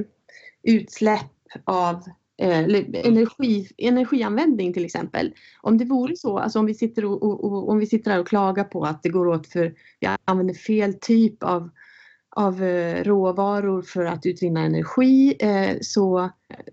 utsläpp 0.62 1.30
av 1.64 2.02
Eh, 2.42 2.58
energi, 3.04 3.68
energianvändning 3.78 4.72
till 4.72 4.84
exempel. 4.84 5.34
Om 5.60 5.78
det 5.78 5.84
vore 5.84 6.16
så, 6.16 6.38
alltså 6.38 6.58
om 6.58 6.66
vi 6.66 6.74
sitter, 6.74 7.04
och, 7.04 7.22
och, 7.22 7.44
och, 7.44 7.68
om 7.68 7.78
vi 7.78 7.86
sitter 7.86 8.10
här 8.10 8.20
och 8.20 8.28
klagar 8.28 8.64
på 8.64 8.84
att 8.84 9.02
det 9.02 9.08
går 9.08 9.26
åt 9.26 9.46
för 9.46 9.74
vi 10.00 10.08
använder 10.24 10.54
fel 10.54 10.94
typ 10.94 11.42
av, 11.42 11.70
av 12.36 12.62
eh, 12.62 13.04
råvaror 13.04 13.82
för 13.82 14.04
att 14.04 14.26
utvinna 14.26 14.60
energi 14.60 15.36
eh, 15.40 15.76
så 15.80 16.30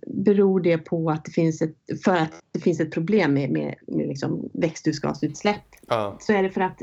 beror 0.08 0.60
det 0.60 0.78
på 0.78 1.10
att 1.10 1.26
det 1.26 1.32
finns 1.32 1.62
ett, 1.62 1.76
för 2.04 2.16
att 2.16 2.44
det 2.52 2.60
finns 2.60 2.80
ett 2.80 2.92
problem 2.92 3.34
med, 3.34 3.52
med, 3.52 3.76
med 3.88 4.08
liksom 4.08 4.50
växthusgasutsläpp. 4.54 5.62
Ja. 5.88 6.18
Så 6.20 6.34
är 6.34 6.44
det 6.44 6.50
för 6.50 6.62
att 6.62 6.82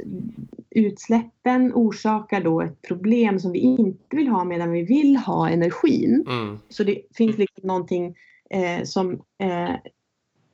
utsläppen 0.71 1.73
orsakar 1.75 2.41
då 2.41 2.61
ett 2.61 2.83
problem 2.83 3.39
som 3.39 3.53
vi 3.53 3.59
inte 3.59 4.17
vill 4.17 4.29
ha 4.29 4.45
medan 4.45 4.71
vi 4.71 4.83
vill 4.83 5.17
ha 5.17 5.49
energin. 5.49 6.25
Mm. 6.29 6.59
Så 6.69 6.85
det 6.85 7.03
finns 7.15 7.39
liksom 7.39 7.67
någonting 7.67 8.17
eh, 8.51 8.85
som 8.85 9.13
eh, 9.39 9.75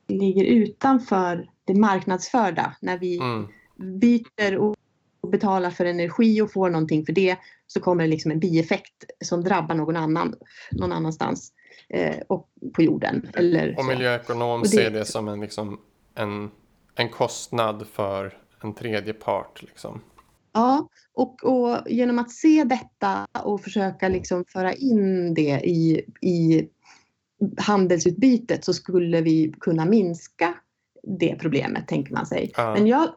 ligger 0.07 0.45
utanför 0.45 1.49
det 1.65 1.73
marknadsförda. 1.73 2.75
När 2.81 2.97
vi 2.97 3.17
mm. 3.17 3.47
byter 3.99 4.57
och 5.23 5.29
betalar 5.29 5.69
för 5.69 5.85
energi 5.85 6.41
och 6.41 6.51
får 6.51 6.69
någonting 6.69 7.05
för 7.05 7.13
det 7.13 7.37
så 7.67 7.79
kommer 7.79 8.03
det 8.03 8.09
liksom 8.09 8.31
en 8.31 8.39
bieffekt 8.39 9.05
som 9.25 9.43
drabbar 9.43 9.75
någon 9.75 9.95
annan 9.95 10.35
någon 10.71 10.91
annanstans 10.91 11.51
eh, 11.89 12.17
och 12.27 12.49
på 12.73 12.81
jorden. 12.81 13.29
Eller 13.33 13.79
och 13.79 13.85
miljöekonom 13.85 14.61
och 14.61 14.67
det, 14.67 14.69
ser 14.69 14.91
det 14.91 15.05
som 15.05 15.27
en, 15.27 15.41
liksom, 15.41 15.79
en, 16.15 16.51
en 16.95 17.09
kostnad 17.09 17.87
för 17.87 18.37
en 18.63 18.73
tredje 18.73 19.13
part. 19.13 19.61
Liksom. 19.61 20.01
Ja, 20.53 20.89
och, 21.13 21.43
och 21.43 21.77
genom 21.87 22.19
att 22.19 22.31
se 22.31 22.63
detta 22.63 23.27
och 23.43 23.61
försöka 23.61 24.09
liksom 24.09 24.45
föra 24.47 24.73
in 24.73 25.33
det 25.33 25.61
i, 25.63 26.05
i 26.21 26.67
handelsutbytet 27.57 28.65
så 28.65 28.73
skulle 28.73 29.21
vi 29.21 29.53
kunna 29.59 29.85
minska 29.85 30.53
det 31.03 31.35
problemet, 31.39 31.87
tänker 31.87 32.13
man 32.13 32.25
sig. 32.25 32.51
Ja. 32.57 32.73
Men 32.73 32.87
jag, 32.87 33.09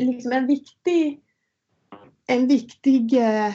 liksom 0.00 0.32
en 0.32 0.46
viktig, 0.46 1.20
en 2.26 2.48
viktig 2.48 3.12
eh, 3.12 3.54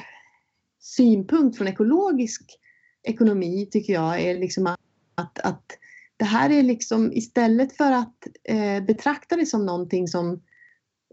synpunkt 0.79 1.57
från 1.57 1.67
ekologisk 1.67 2.59
ekonomi 3.03 3.67
tycker 3.71 3.93
jag 3.93 4.21
är 4.21 4.39
liksom 4.39 4.67
att, 4.67 4.79
att, 5.15 5.39
att 5.39 5.77
det 6.17 6.25
här 6.25 6.49
är 6.49 6.63
liksom 6.63 7.13
istället 7.13 7.77
för 7.77 7.91
att 7.91 8.27
eh, 8.43 8.83
betrakta 8.83 9.35
det 9.35 9.45
som 9.45 9.65
någonting 9.65 10.07
som 10.07 10.41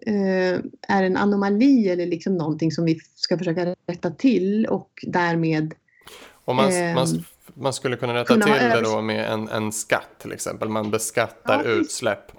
eh, 0.06 0.60
är 0.88 1.02
en 1.02 1.16
anomali 1.16 1.88
eller 1.88 2.06
liksom 2.06 2.36
någonting 2.36 2.72
som 2.72 2.84
vi 2.84 3.00
ska 3.14 3.38
försöka 3.38 3.74
rätta 3.86 4.10
till 4.10 4.66
och 4.66 5.04
därmed 5.06 5.74
och 6.44 6.54
man, 6.54 6.94
man 6.94 7.16
eh, 7.16 7.22
man 7.54 7.72
skulle 7.72 7.96
kunna 7.96 8.14
rätta 8.14 8.24
kunna 8.24 8.44
till 8.44 8.54
det 8.54 8.80
då 8.80 9.00
med 9.00 9.32
en, 9.32 9.48
en 9.48 9.72
skatt 9.72 10.18
till 10.18 10.32
exempel. 10.32 10.68
Man 10.68 10.90
beskattar 10.90 11.64
ja, 11.64 11.70
utsläpp. 11.70 12.32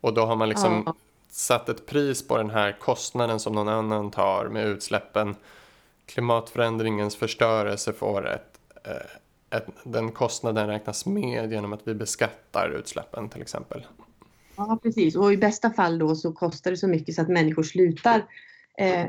Och 0.00 0.14
då 0.14 0.26
har 0.26 0.36
man 0.36 0.48
liksom 0.48 0.82
ja. 0.86 0.94
Satt 1.30 1.68
ett 1.68 1.86
pris 1.86 2.28
på 2.28 2.36
den 2.36 2.50
här 2.50 2.72
kostnaden 2.80 3.40
som 3.40 3.52
någon 3.52 3.68
annan 3.68 4.10
tar 4.10 4.48
med 4.48 4.66
utsläppen. 4.66 5.36
Klimatförändringens 6.06 7.16
förstörelse 7.16 7.92
får 7.92 8.28
ett, 8.28 8.60
eh, 8.84 9.56
ett, 9.58 9.66
den 9.84 10.12
kostnaden 10.12 10.66
räknas 10.66 11.06
med 11.06 11.52
genom 11.52 11.72
att 11.72 11.80
vi 11.84 11.94
beskattar 11.94 12.70
utsläppen 12.70 13.28
till 13.28 13.42
exempel. 13.42 13.86
Ja, 14.56 14.78
precis. 14.82 15.16
Och 15.16 15.32
i 15.32 15.36
bästa 15.36 15.70
fall 15.70 15.98
då 15.98 16.14
så 16.14 16.32
kostar 16.32 16.70
det 16.70 16.76
så 16.76 16.88
mycket 16.88 17.14
så 17.14 17.22
att 17.22 17.28
människor 17.28 17.62
slutar 17.62 18.24
eh, 18.78 19.06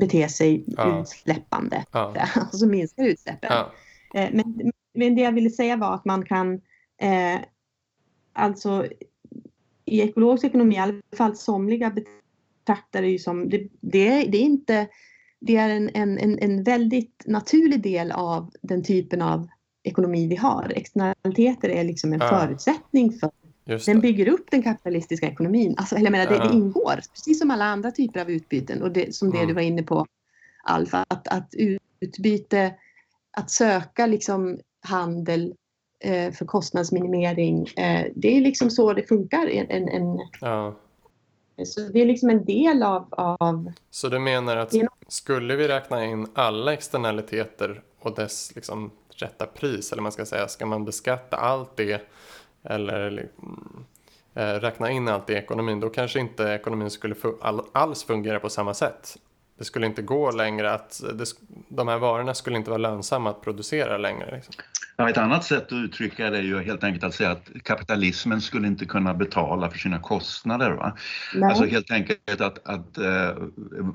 bete 0.00 0.28
sig 0.28 0.64
ja. 0.66 1.00
utsläppande. 1.00 1.84
Ja. 1.92 2.14
Alltså 2.34 2.66
minskar 2.66 3.04
utsläppen. 3.04 3.52
Ja. 3.52 3.72
Eh, 4.14 4.30
men, 4.32 4.72
men 4.94 5.14
det 5.14 5.22
jag 5.22 5.32
ville 5.32 5.50
säga 5.50 5.76
var 5.76 5.94
att 5.94 6.04
man 6.04 6.24
kan 6.24 6.54
eh, 7.00 7.40
alltså 8.32 8.86
i 9.86 10.00
ekologisk 10.00 10.44
ekonomi, 10.44 10.74
i 10.74 10.78
alla 10.78 11.02
fall 11.16 11.36
somliga 11.36 11.90
betraktar 11.90 13.02
det 13.02 13.08
ju 13.08 13.18
som, 13.18 13.48
det, 13.48 13.68
det, 13.80 14.08
är, 14.08 14.30
det 14.30 14.38
är 14.38 14.42
inte, 14.42 14.88
det 15.40 15.56
är 15.56 15.68
en, 15.68 15.90
en, 15.94 16.38
en 16.38 16.62
väldigt 16.62 17.22
naturlig 17.26 17.82
del 17.82 18.12
av 18.12 18.50
den 18.62 18.84
typen 18.84 19.22
av 19.22 19.48
ekonomi 19.82 20.26
vi 20.28 20.36
har. 20.36 20.72
Externaliteter 20.76 21.68
är 21.68 21.84
liksom 21.84 22.12
en 22.12 22.20
ja. 22.20 22.28
förutsättning 22.28 23.12
för 23.12 23.30
den 23.86 24.00
bygger 24.00 24.28
upp 24.28 24.50
den 24.50 24.62
kapitalistiska 24.62 25.26
ekonomin. 25.26 25.74
Alltså, 25.78 25.96
eller 25.96 26.10
menar, 26.10 26.26
det, 26.26 26.48
det, 26.48 26.54
ingår, 26.54 27.00
precis 27.14 27.38
som 27.38 27.50
alla 27.50 27.64
andra 27.64 27.90
typer 27.90 28.20
av 28.20 28.30
utbyten 28.30 28.82
och 28.82 28.92
det, 28.92 29.14
som 29.14 29.30
det 29.30 29.36
mm. 29.36 29.48
du 29.48 29.54
var 29.54 29.62
inne 29.62 29.82
på 29.82 30.06
Alf, 30.64 30.94
att, 30.94 31.28
att 31.28 31.54
utbyte 32.00 32.74
att 33.30 33.50
söka 33.50 34.06
liksom 34.06 34.58
handel 34.80 35.54
för 36.04 36.44
kostnadsminimering. 36.44 37.66
Eh, 37.76 38.06
det 38.14 38.36
är 38.36 38.40
liksom 38.40 38.70
så 38.70 38.92
det 38.92 39.02
funkar. 39.02 39.46
En, 39.46 39.88
en, 39.88 40.18
ja. 40.40 40.74
Så 41.64 41.80
det 41.80 42.00
är 42.00 42.06
liksom 42.06 42.30
en 42.30 42.44
del 42.44 42.82
av, 42.82 43.06
av... 43.10 43.72
Så 43.90 44.08
du 44.08 44.18
menar 44.18 44.56
att 44.56 44.72
skulle 45.08 45.56
vi 45.56 45.68
räkna 45.68 46.04
in 46.04 46.26
alla 46.34 46.72
externaliteter 46.72 47.82
och 48.00 48.14
dess 48.14 48.54
liksom 48.54 48.90
rätta 49.08 49.46
pris, 49.46 49.92
eller 49.92 50.02
man 50.02 50.12
ska 50.12 50.26
säga, 50.26 50.48
ska 50.48 50.66
man 50.66 50.84
beskatta 50.84 51.36
allt 51.36 51.76
det 51.76 52.08
eller 52.62 53.28
äh, 54.34 54.42
räkna 54.42 54.90
in 54.90 55.08
allt 55.08 55.30
i 55.30 55.32
ekonomin, 55.32 55.80
då 55.80 55.88
kanske 55.88 56.20
inte 56.20 56.44
ekonomin 56.44 56.90
skulle 56.90 57.14
all, 57.40 57.62
alls 57.72 58.04
fungera 58.04 58.40
på 58.40 58.48
samma 58.48 58.74
sätt 58.74 59.16
det 59.58 59.64
skulle 59.64 59.86
inte 59.86 60.02
gå 60.02 60.30
längre 60.30 60.72
att 60.72 61.02
det, 61.14 61.24
de 61.68 61.88
här 61.88 61.98
varorna 61.98 62.34
skulle 62.34 62.56
inte 62.56 62.70
vara 62.70 62.78
lönsamma 62.78 63.30
att 63.30 63.40
producera 63.40 63.98
längre. 63.98 64.36
Liksom. 64.36 64.54
Ja, 64.98 65.10
ett 65.10 65.18
annat 65.18 65.44
sätt 65.44 65.66
att 65.66 65.72
uttrycka 65.72 66.30
det 66.30 66.38
är 66.38 66.42
ju 66.42 66.62
helt 66.62 66.84
enkelt 66.84 67.04
att 67.04 67.14
säga 67.14 67.30
att 67.30 67.50
kapitalismen 67.62 68.40
skulle 68.40 68.66
inte 68.66 68.84
kunna 68.84 69.14
betala 69.14 69.70
för 69.70 69.78
sina 69.78 69.98
kostnader. 69.98 70.70
Va? 70.70 70.96
Alltså 71.42 71.64
helt 71.64 71.90
enkelt 71.90 72.40
att, 72.40 72.68
att 72.68 72.98
uh, 72.98 73.44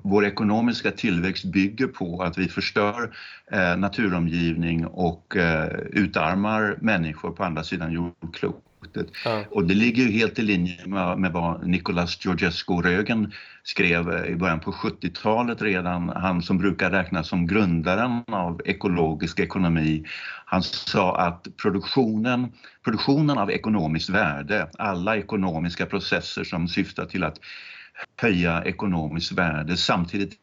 vår 0.03 0.25
ekonomiska 0.25 0.91
tillväxt 0.91 1.45
bygger 1.45 1.87
på 1.87 2.23
att 2.23 2.37
vi 2.37 2.47
förstör 2.47 3.15
uh, 3.53 3.77
naturomgivning 3.77 4.85
och 4.85 5.35
uh, 5.35 5.79
utarmar 5.91 6.77
människor 6.81 7.31
på 7.31 7.43
andra 7.43 7.63
sidan 7.63 7.91
jordklot. 7.91 8.70
Ja. 9.25 9.43
Och 9.49 9.67
det 9.67 9.73
ligger 9.73 10.03
ju 10.03 10.11
helt 10.11 10.39
i 10.39 10.41
linje 10.41 10.85
med, 10.85 11.19
med 11.19 11.31
vad 11.31 11.67
Nicolas 11.67 12.25
Georgescu-Rögen 12.25 13.31
skrev 13.63 14.25
i 14.27 14.35
början 14.35 14.59
på 14.59 14.71
70-talet 14.71 15.61
redan. 15.61 16.09
Han 16.09 16.41
som 16.41 16.57
brukar 16.57 16.91
räknas 16.91 17.27
som 17.27 17.47
grundaren 17.47 18.23
av 18.27 18.61
ekologisk 18.65 19.39
ekonomi. 19.39 20.05
Han 20.45 20.63
sa 20.63 21.17
att 21.17 21.47
produktionen, 21.57 22.51
produktionen 22.83 23.37
av 23.37 23.51
ekonomiskt 23.51 24.09
värde, 24.09 24.69
alla 24.77 25.17
ekonomiska 25.17 25.85
processer 25.85 26.43
som 26.43 26.67
syftar 26.67 27.05
till 27.05 27.23
att 27.23 27.39
höja 28.17 28.63
ekonomiskt 28.63 29.31
värde 29.31 29.77
samtidigt 29.77 30.33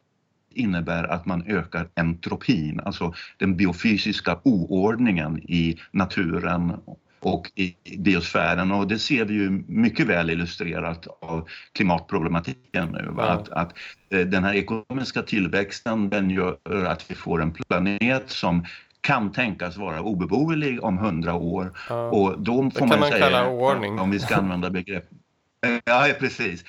innebär 0.55 1.05
att 1.05 1.27
man 1.27 1.43
ökar 1.47 1.89
entropin, 1.95 2.81
alltså 2.81 3.15
den 3.37 3.57
biofysiska 3.57 4.39
oordningen 4.45 5.39
i 5.39 5.79
naturen 5.93 6.77
och 7.21 7.51
i 7.55 7.75
biosfären 7.99 8.73
och 8.73 8.89
det 8.89 8.99
ser 8.99 9.25
vi 9.25 9.35
ju 9.35 9.51
mycket 9.67 10.07
väl 10.07 10.31
illustrerat 10.31 11.07
av 11.21 11.49
klimatproblematiken 11.73 12.89
nu. 12.89 13.15
Ja. 13.17 13.23
Att, 13.23 13.49
att 13.49 13.73
eh, 14.11 14.21
den 14.21 14.45
här 14.45 14.55
ekonomiska 14.55 15.23
tillväxten 15.23 16.09
den 16.09 16.31
gör 16.31 16.85
att 16.87 17.11
vi 17.11 17.15
får 17.15 17.43
en 17.43 17.53
planet 17.53 18.31
som 18.31 18.65
kan 19.01 19.33
tänkas 19.33 19.77
vara 19.77 20.01
obeboelig 20.01 20.85
om 20.85 20.99
hundra 20.99 21.35
år. 21.35 21.73
Ja. 21.89 22.11
Och 22.11 22.41
då 22.41 22.63
får 22.63 22.71
det 22.71 22.79
kan 22.79 22.89
man, 22.89 23.01
man 23.01 23.09
säga, 23.09 23.25
kalla 23.25 23.49
oordning. 23.49 23.99
om 23.99 24.11
vi 24.11 24.19
ska 24.19 24.37
använda 24.43 24.71
begrepp 24.71 25.05
Ja, 25.85 26.09
precis. 26.19 26.65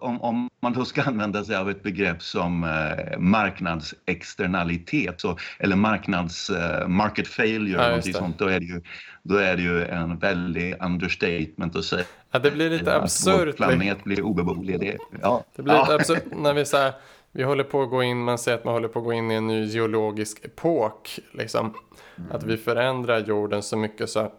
Om, 0.00 0.22
om, 0.22 0.50
man 0.60 0.72
då 0.72 0.84
ska 0.84 1.02
använda 1.02 1.44
sig 1.44 1.56
av 1.56 1.70
ett 1.70 1.82
begrepp 1.82 2.22
som 2.22 2.64
eh, 2.64 3.18
marknadsexternalitet 3.18 5.20
så, 5.20 5.38
eller 5.58 5.76
marknads 5.76 6.50
eh, 6.50 6.88
market 6.88 7.28
failure, 7.28 8.00
ja, 8.04 8.12
sånt, 8.12 8.38
då, 8.38 8.46
är 8.46 8.60
det 8.60 8.66
ju, 8.66 8.82
då 9.22 9.36
är 9.36 9.56
det 9.56 9.62
ju 9.62 9.84
en 9.84 10.18
väldig 10.18 10.74
understatement 10.80 11.76
att 11.76 11.84
säga 11.84 12.04
ja, 12.30 12.38
det 12.38 12.50
blir 12.50 12.70
lite 12.70 12.96
att 12.96 13.02
absurt. 13.02 13.34
vår 13.34 13.52
planet 13.52 14.04
blir 14.04 14.22
obeboelig. 14.22 14.80
Det, 14.80 14.96
ja. 15.22 15.44
det 15.56 15.62
blir 15.62 15.80
lite 15.80 15.94
absurt 15.94 16.24
när 16.32 16.54
vi 16.54 16.64
så 16.64 16.90
vi 17.32 17.42
håller 17.42 17.64
på 17.64 17.82
att 17.82 17.90
gå 17.90 18.02
in, 18.02 18.18
man 18.18 18.38
säger 18.38 18.58
att 18.58 18.64
man 18.64 18.74
håller 18.74 18.88
på 18.88 18.98
att 18.98 19.04
gå 19.04 19.12
in 19.12 19.30
i 19.30 19.34
en 19.34 19.46
ny 19.46 19.64
geologisk 19.64 20.44
epok. 20.44 21.18
Liksom. 21.32 21.74
Mm. 22.18 22.32
Att 22.32 22.44
vi 22.44 22.56
förändrar 22.56 23.18
jorden 23.18 23.62
så 23.62 23.76
mycket 23.76 24.10
så 24.10 24.32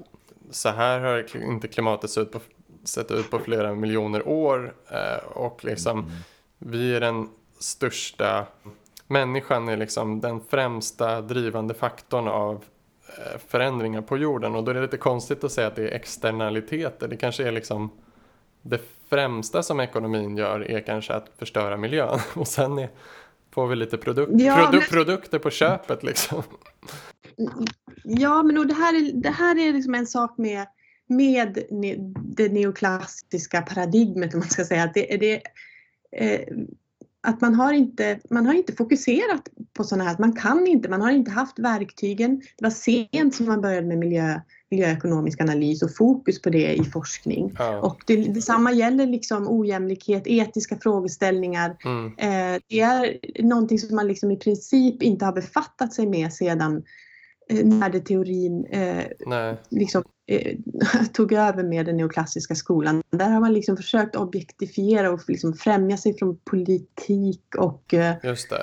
så 0.52 0.70
här 0.70 1.00
har 1.00 1.36
inte 1.36 1.68
klimatet 1.68 2.10
sett 2.10 2.22
ut 2.22 2.32
på 2.32 2.40
sett 2.88 3.12
ut 3.12 3.30
på 3.30 3.40
flera 3.40 3.76
miljoner 3.76 4.28
år 4.28 4.74
eh, 4.92 5.28
och 5.28 5.66
liksom 5.66 6.00
mm. 6.00 6.12
vi 6.58 6.96
är 6.96 7.00
den 7.00 7.30
största 7.60 8.48
människan 9.08 9.70
är 9.70 9.78
liksom 9.78 10.22
den 10.22 10.42
främsta 10.42 11.22
drivande 11.22 11.74
faktorn 11.74 12.28
av 12.28 12.64
eh, 13.18 13.40
förändringar 13.48 14.02
på 14.02 14.18
jorden 14.18 14.56
och 14.56 14.64
då 14.64 14.72
är 14.72 14.76
det 14.76 14.82
lite 14.82 14.98
konstigt 14.98 15.44
att 15.44 15.52
säga 15.52 15.68
att 15.68 15.76
det 15.76 15.84
är 15.84 15.96
externaliteter. 15.96 17.08
Det 17.08 17.18
kanske 17.18 17.48
är 17.48 17.52
liksom 17.52 17.90
det 18.62 18.82
främsta 19.10 19.64
som 19.64 19.80
ekonomin 19.80 20.38
gör 20.38 20.72
är 20.72 20.80
kanske 20.80 21.14
att 21.14 21.30
förstöra 21.38 21.78
miljön 21.78 22.20
och 22.34 22.48
sen 22.48 22.80
är, 22.80 22.90
får 23.52 23.68
vi 23.68 23.76
lite 23.76 23.98
produk 23.98 24.30
ja, 24.32 24.56
produ 24.56 24.78
men... 24.78 24.88
produkter 24.90 25.40
på 25.40 25.50
köpet 25.50 26.04
liksom. 26.04 26.44
Ja, 28.04 28.44
men 28.44 28.68
det 28.68 28.74
här 28.74 28.94
är, 28.94 29.14
det 29.14 29.30
här 29.30 29.58
är 29.60 29.74
liksom 29.74 29.96
en 29.96 30.08
sak 30.08 30.38
med 30.38 30.68
med 31.08 31.64
det 32.36 32.50
neoklassiska 32.50 33.62
paradigmet, 33.62 34.34
om 34.34 34.40
man 34.40 34.50
ska 34.50 34.66
säga. 34.66 34.84
Att, 34.84 34.94
det, 34.94 35.18
det, 35.18 35.42
eh, 36.12 36.58
att 37.22 37.42
man, 37.42 37.56
har 37.56 37.74
inte, 37.74 38.20
man 38.30 38.46
har 38.46 38.54
inte 38.54 38.74
fokuserat 38.74 39.50
på 39.74 39.84
sådana 39.84 40.04
här, 40.04 40.16
man 40.20 40.34
kan 40.34 40.68
inte, 40.68 40.90
man 40.90 41.02
har 41.02 41.12
inte 41.12 41.32
haft 41.32 41.60
verktygen. 41.60 42.38
Det 42.38 42.64
var 42.64 42.70
sent 42.70 43.36
som 43.36 43.46
man 43.46 43.62
började 43.62 43.88
med 43.88 43.98
miljö, 43.98 44.42
miljöekonomisk 44.72 45.42
analys 45.42 45.84
och 45.84 45.96
fokus 45.96 46.42
på 46.42 46.50
det 46.50 46.74
i 46.74 46.84
forskning. 46.84 47.56
Ja. 47.58 47.82
Och 47.82 48.04
det, 48.08 48.16
detsamma 48.16 48.72
gäller 48.72 49.08
liksom 49.08 49.48
ojämlikhet, 49.48 50.24
etiska 50.26 50.78
frågeställningar. 50.78 51.78
Mm. 51.86 52.06
Eh, 52.06 52.62
det 52.68 52.80
är 52.80 53.20
någonting 53.44 53.80
som 53.80 53.96
man 53.96 54.08
liksom 54.08 54.32
i 54.32 54.38
princip 54.38 55.04
inte 55.04 55.26
har 55.26 55.34
befattat 55.34 55.94
sig 55.94 56.08
med 56.08 56.34
sedan 56.34 56.84
eh, 57.50 57.66
närdeteorin 57.66 58.66
eh, 58.66 59.06
liksom 59.70 60.04
eh, 60.28 60.58
tog 61.14 61.34
över 61.34 61.64
med 61.64 61.86
den 61.86 61.98
neoklassiska 61.98 62.56
skolan. 62.56 63.04
Där 63.10 63.30
har 63.30 63.40
man 63.40 63.54
liksom 63.54 63.78
försökt 63.78 64.16
objektifiera 64.16 65.12
och 65.12 65.22
liksom 65.28 65.54
främja 65.54 65.98
sig 65.98 66.18
från 66.18 66.38
politik 66.38 67.56
och 67.58 67.94
eh, 67.94 68.16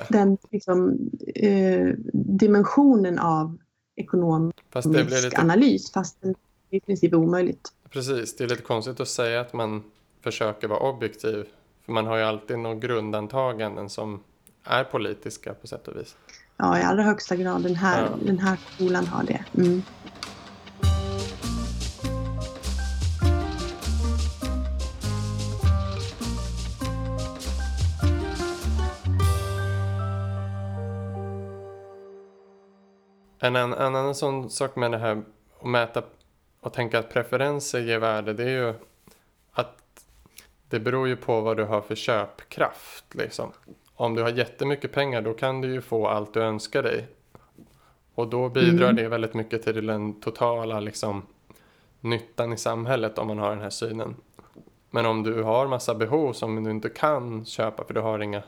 den 0.09 0.37
liksom, 0.51 1.09
eh, 1.35 1.87
dimensionen 2.13 3.19
av 3.19 3.57
ekonomisk 3.95 4.57
fast 4.69 4.87
lite... 4.87 5.37
analys. 5.37 5.91
Fast 5.91 6.21
det 6.21 6.33
i 6.77 6.79
princip 6.79 7.13
är 7.13 7.17
omöjligt. 7.17 7.69
Precis, 7.89 8.35
det 8.35 8.43
är 8.43 8.47
lite 8.47 8.61
konstigt 8.61 8.99
att 8.99 9.07
säga 9.07 9.41
att 9.41 9.53
man 9.53 9.83
försöker 10.21 10.67
vara 10.67 10.79
objektiv. 10.79 11.45
För 11.85 11.91
man 11.91 12.05
har 12.05 12.17
ju 12.17 12.23
alltid 12.23 12.59
några 12.59 12.75
grundantaganden 12.75 13.89
som 13.89 14.23
är 14.63 14.83
politiska 14.83 15.53
på 15.53 15.67
sätt 15.67 15.87
och 15.87 15.95
vis. 15.97 16.15
Ja, 16.57 16.79
i 16.79 16.83
allra 16.83 17.03
högsta 17.03 17.35
grad. 17.35 17.63
Den 17.63 17.75
här, 17.75 18.01
ja. 18.01 18.17
den 18.21 18.39
här 18.39 18.57
skolan 18.75 19.07
har 19.07 19.23
det. 19.23 19.43
Mm. 19.57 19.81
En, 33.39 33.55
en, 33.55 33.73
en 33.73 33.95
annan 33.95 34.15
sån 34.15 34.49
sak 34.49 34.75
med 34.75 34.91
det 34.91 34.97
här 34.97 35.23
att 35.59 35.67
mäta 35.67 36.03
och 36.59 36.73
tänka 36.73 36.99
att 36.99 37.09
preferenser 37.09 37.79
ger 37.79 37.99
värde 37.99 38.33
det 38.33 38.43
är 38.43 38.47
ju 38.49 38.73
att 39.51 39.77
det 40.69 40.79
beror 40.79 41.07
ju 41.07 41.15
på 41.15 41.41
vad 41.41 41.57
du 41.57 41.63
har 41.63 41.81
för 41.81 41.95
köpkraft. 41.95 43.15
Liksom. 43.15 43.51
Om 43.95 44.15
du 44.15 44.21
har 44.21 44.29
jättemycket 44.29 44.91
pengar 44.91 45.21
då 45.21 45.33
kan 45.33 45.61
du 45.61 45.73
ju 45.73 45.81
få 45.81 46.07
allt 46.07 46.33
du 46.33 46.41
önskar 46.41 46.83
dig. 46.83 47.07
Och 48.15 48.27
då 48.27 48.49
bidrar 48.49 48.89
mm. 48.89 48.95
det 48.95 49.07
väldigt 49.07 49.33
mycket 49.33 49.63
till 49.63 49.85
den 49.85 50.21
totala 50.21 50.79
liksom, 50.79 51.21
nyttan 52.01 52.53
i 52.53 52.57
samhället 52.57 53.17
om 53.17 53.27
man 53.27 53.39
har 53.39 53.49
den 53.49 53.61
här 53.61 53.69
synen. 53.69 54.15
Men 54.89 55.05
om 55.05 55.23
du 55.23 55.43
har 55.43 55.67
massa 55.67 55.95
behov 55.95 56.33
som 56.33 56.63
du 56.63 56.71
inte 56.71 56.89
kan 56.89 57.45
köpa 57.45 57.83
för 57.83 57.93
du 57.93 57.99
har 57.99 58.19
inga 58.19 58.43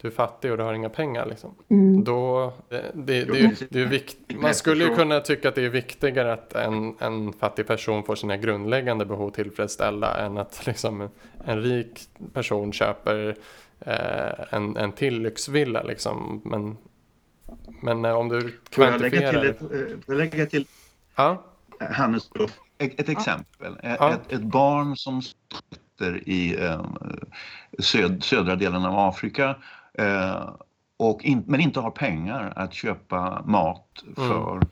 du 0.00 0.08
är 0.08 0.12
fattig 0.12 0.50
och 0.50 0.56
du 0.56 0.62
har 0.62 0.74
inga 0.74 0.88
pengar. 0.88 1.26
Liksom. 1.26 1.54
Mm. 1.68 2.04
Då, 2.04 2.52
det, 2.68 2.90
det, 2.94 3.24
det, 3.24 3.66
det 3.70 3.80
är 3.80 3.86
vikt, 3.86 4.16
man 4.40 4.54
skulle 4.54 4.84
ju 4.84 4.94
kunna 4.94 5.20
tycka 5.20 5.48
att 5.48 5.54
det 5.54 5.64
är 5.64 5.68
viktigare 5.68 6.32
att 6.32 6.52
en, 6.52 6.96
en 6.98 7.32
fattig 7.32 7.66
person 7.66 8.04
får 8.04 8.14
sina 8.14 8.36
grundläggande 8.36 9.04
behov 9.04 9.30
tillfredsställda 9.30 10.26
än 10.26 10.38
att 10.38 10.66
liksom, 10.66 11.08
en 11.44 11.62
rik 11.62 12.00
person 12.32 12.72
köper 12.72 13.36
eh, 13.80 14.54
en, 14.54 14.76
en 14.76 14.92
till 14.92 15.22
lyxvilla. 15.22 15.82
Liksom. 15.82 16.42
Men, 16.44 16.76
men 17.82 18.04
eh, 18.04 18.12
om 18.12 18.28
du 18.28 18.60
kvantifierar... 18.70 18.72
Får 18.72 18.84
jag 18.84 19.00
lägga 19.00 19.30
till, 19.30 19.94
ett, 19.96 20.08
eh, 20.08 20.14
lägga 20.16 20.46
till 20.46 20.66
ja? 21.16 21.44
Hannes, 21.80 22.30
ett, 22.78 23.00
ett 23.00 23.08
exempel. 23.08 23.78
Ja. 23.82 24.12
Ett, 24.12 24.32
ett 24.32 24.42
barn 24.42 24.96
som 24.96 25.22
sitter 25.22 26.28
i 26.28 26.64
eh, 26.64 26.86
söd, 27.78 28.24
södra 28.24 28.56
delen 28.56 28.84
av 28.84 28.98
Afrika 28.98 29.56
Eh, 29.98 30.50
och 30.96 31.24
in, 31.24 31.44
men 31.46 31.60
inte 31.60 31.80
har 31.80 31.90
pengar 31.90 32.52
att 32.56 32.74
köpa 32.74 33.42
mat 33.46 34.02
mm. 34.02 34.14
för. 34.14 34.52
Mm. 34.52 34.68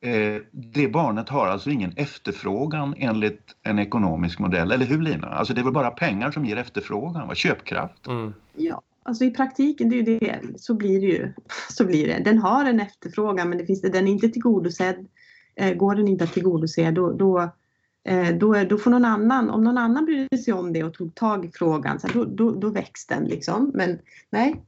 Eh, 0.00 0.42
det 0.50 0.88
barnet 0.88 1.28
har 1.28 1.46
alltså 1.46 1.70
ingen 1.70 1.92
efterfrågan 1.96 2.94
enligt 2.98 3.56
en 3.62 3.78
ekonomisk 3.78 4.38
modell, 4.38 4.72
eller 4.72 4.86
hur 4.86 5.02
Lina? 5.02 5.26
Alltså 5.26 5.54
det 5.54 5.60
är 5.60 5.64
väl 5.64 5.72
bara 5.72 5.90
pengar 5.90 6.30
som 6.30 6.44
ger 6.44 6.56
efterfrågan, 6.56 7.28
va? 7.28 7.34
köpkraft? 7.34 8.06
Mm. 8.06 8.34
Ja, 8.56 8.82
alltså 9.02 9.24
i 9.24 9.30
praktiken 9.30 9.90
det 9.90 9.98
är 9.98 10.02
det, 10.02 10.40
så 10.56 10.74
blir 10.74 11.00
det 11.00 11.06
ju. 11.06 11.32
Så 11.70 11.86
blir 11.86 12.06
det. 12.06 12.22
Den 12.24 12.38
har 12.38 12.64
en 12.64 12.80
efterfrågan 12.80 13.48
men 13.48 13.58
det 13.58 13.66
finns, 13.66 13.82
den 13.82 14.08
är 14.08 14.12
inte 14.12 14.28
tillgodosedd. 14.28 15.06
Eh, 15.54 15.74
går 15.74 15.94
den 15.94 16.08
inte 16.08 16.24
att 16.24 16.32
tillgodose 16.32 16.90
då, 16.90 17.12
då 17.12 17.50
eh, 18.04 18.28
då, 18.28 18.64
då 18.64 18.78
får 18.78 18.90
någon 18.90 19.04
annan, 19.04 19.50
om 19.50 19.64
någon 19.64 19.78
annan 19.78 20.04
brydde 20.04 20.38
sig 20.38 20.54
om 20.54 20.72
det 20.72 20.84
och 20.84 20.94
tog 20.94 21.14
tag 21.14 21.44
i 21.44 21.50
frågan, 21.54 22.00
så 22.00 22.08
då, 22.08 22.24
då, 22.24 22.50
då 22.50 22.70
väcks 22.70 23.06
den 23.06 23.24
liksom. 23.24 23.70
Men 23.74 23.98
nej, 24.30 24.62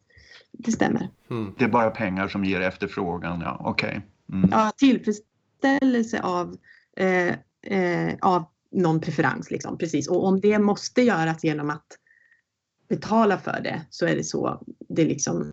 det 0.52 0.72
stämmer. 0.72 1.08
Mm. 1.30 1.54
Det 1.58 1.64
är 1.64 1.68
bara 1.68 1.90
pengar 1.90 2.28
som 2.28 2.44
ger 2.44 2.60
efterfrågan, 2.60 3.40
ja 3.40 3.56
okej. 3.60 3.88
Okay. 3.88 4.00
Mm. 4.32 4.48
Ja, 4.52 4.72
tillfredsställelse 4.76 6.20
av, 6.22 6.56
eh, 6.96 7.34
eh, 7.62 8.14
av 8.20 8.44
någon 8.72 9.00
preferens 9.00 9.50
liksom, 9.50 9.78
precis. 9.78 10.08
Och 10.08 10.24
om 10.26 10.40
det 10.40 10.58
måste 10.58 11.02
göras 11.02 11.44
genom 11.44 11.70
att 11.70 11.86
betala 12.88 13.38
för 13.38 13.60
det 13.64 13.82
så 13.90 14.06
är 14.06 14.16
det 14.16 14.24
så 14.24 14.62
det 14.88 15.04
liksom 15.04 15.52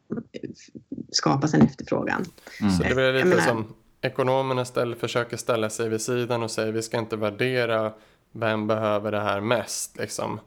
skapas 1.11 1.53
en 1.53 1.61
efterfrågan. 1.61 2.25
Mm. 2.61 2.73
Så 2.73 2.83
det 2.83 2.95
blir 2.95 3.13
lite 3.13 3.25
menar, 3.25 3.43
som 3.43 3.73
ekonomerna 4.01 4.65
ställ, 4.65 4.95
försöker 4.95 5.37
ställa 5.37 5.69
sig 5.69 5.89
vid 5.89 6.01
sidan 6.01 6.43
och 6.43 6.51
säger 6.51 6.71
vi 6.71 6.81
ska 6.81 6.97
inte 6.97 7.15
värdera 7.15 7.93
vem 8.31 8.67
behöver 8.67 9.11
det 9.11 9.19
här 9.19 9.41
mest 9.41 9.97
liksom. 9.97 10.39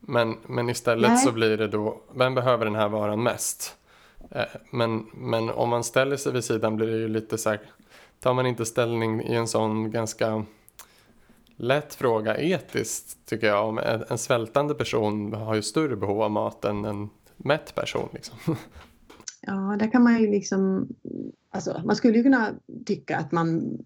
Men, 0.00 0.36
men 0.46 0.70
istället 0.70 1.10
Nej. 1.10 1.18
så 1.18 1.32
blir 1.32 1.56
det 1.56 1.68
då, 1.68 2.00
vem 2.14 2.34
behöver 2.34 2.64
den 2.64 2.74
här 2.74 2.88
varan 2.88 3.22
mest? 3.22 3.76
Eh, 4.30 4.44
men, 4.70 5.06
men 5.14 5.50
om 5.50 5.68
man 5.68 5.84
ställer 5.84 6.16
sig 6.16 6.32
vid 6.32 6.44
sidan 6.44 6.76
blir 6.76 6.86
det 6.86 6.98
ju 6.98 7.08
lite 7.08 7.38
så 7.38 7.50
här, 7.50 7.60
tar 8.20 8.34
man 8.34 8.46
inte 8.46 8.64
ställning 8.64 9.22
i 9.22 9.34
en 9.34 9.48
sån 9.48 9.90
ganska 9.90 10.44
lätt 11.56 11.94
fråga 11.94 12.36
etiskt 12.38 13.26
tycker 13.26 13.46
jag. 13.46 13.68
Om 13.68 13.78
en, 13.78 14.04
en 14.08 14.18
svältande 14.18 14.74
person 14.74 15.32
har 15.32 15.54
ju 15.54 15.62
större 15.62 15.96
behov 15.96 16.22
av 16.22 16.30
mat 16.30 16.64
än 16.64 16.84
en 16.84 17.10
mätt 17.36 17.74
person. 17.74 18.08
Liksom. 18.12 18.36
Ja, 19.42 19.76
där 19.78 19.90
kan 19.92 20.02
man 20.02 20.20
ju 20.20 20.30
liksom... 20.30 20.88
Alltså, 21.50 21.82
man 21.84 21.96
skulle 21.96 22.16
ju 22.16 22.22
kunna 22.22 22.50
tycka 22.86 23.16
att 23.16 23.32
man, 23.32 23.78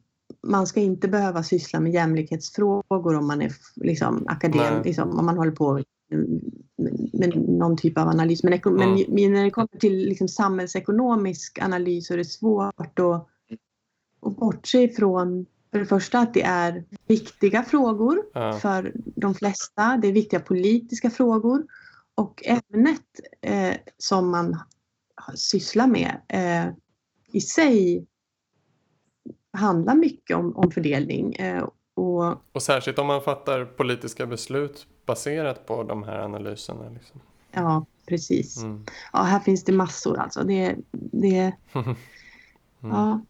man 0.43 0.67
ska 0.67 0.81
inte 0.81 1.09
behöva 1.09 1.43
syssla 1.43 1.81
med 1.81 1.93
jämlikhetsfrågor 1.93 3.15
om 3.15 3.27
man 3.27 3.43
är 3.43 3.53
liksom, 3.77 4.25
akadem, 4.29 4.83
liksom, 4.83 5.19
om 5.19 5.27
man 5.27 5.39
håller 5.39 5.53
på 5.53 5.83
med 7.13 7.37
någon 7.37 7.77
typ 7.77 7.99
av 7.99 8.09
analys. 8.09 8.43
Men, 8.43 8.53
mm. 8.53 9.05
men 9.09 9.33
när 9.33 9.45
det 9.45 9.51
kommer 9.51 9.79
till 9.79 10.09
liksom, 10.09 10.29
samhällsekonomisk 10.29 11.59
analys 11.63 12.07
så 12.07 12.13
är 12.13 12.19
det 12.19 12.25
svårt 12.25 12.75
att, 12.77 13.01
att 13.01 13.27
bortse 14.21 14.83
ifrån 14.83 15.47
för 15.73 15.79
det 15.79 15.87
första 15.87 16.19
att 16.19 16.35
det 16.35 16.43
är 16.43 16.85
viktiga 17.07 17.63
frågor 17.63 18.23
ja. 18.35 18.53
för 18.53 18.93
de 18.95 19.35
flesta. 19.35 19.99
Det 20.03 20.09
är 20.09 20.13
viktiga 20.13 20.41
politiska 20.41 21.11
frågor. 21.11 21.67
Och 22.15 22.43
ämnet 22.47 23.01
eh, 23.41 23.77
som 23.99 24.31
man 24.31 24.61
sysslar 25.35 25.87
med 25.87 26.21
eh, 26.29 26.73
i 27.33 27.41
sig 27.41 28.07
handlar 29.53 29.95
mycket 29.95 30.37
om, 30.37 30.57
om 30.57 30.71
fördelning. 30.71 31.35
Eh, 31.35 31.69
och, 31.95 32.53
och 32.53 32.63
särskilt 32.63 32.99
om 32.99 33.07
man 33.07 33.23
fattar 33.23 33.65
politiska 33.65 34.27
beslut 34.27 34.87
baserat 35.07 35.67
på 35.67 35.83
de 35.83 36.03
här 36.03 36.19
analyserna. 36.19 36.89
Liksom. 36.89 37.21
Ja, 37.53 37.87
precis. 38.07 38.63
Mm. 38.63 38.87
Ja, 39.13 39.23
här 39.23 39.41
finns 39.41 39.65
det 39.65 39.73
massor 39.73 40.19
alltså. 40.19 40.43
Det, 40.43 40.77
det, 40.93 41.53
mm. 41.73 41.97
ja. 42.81 43.21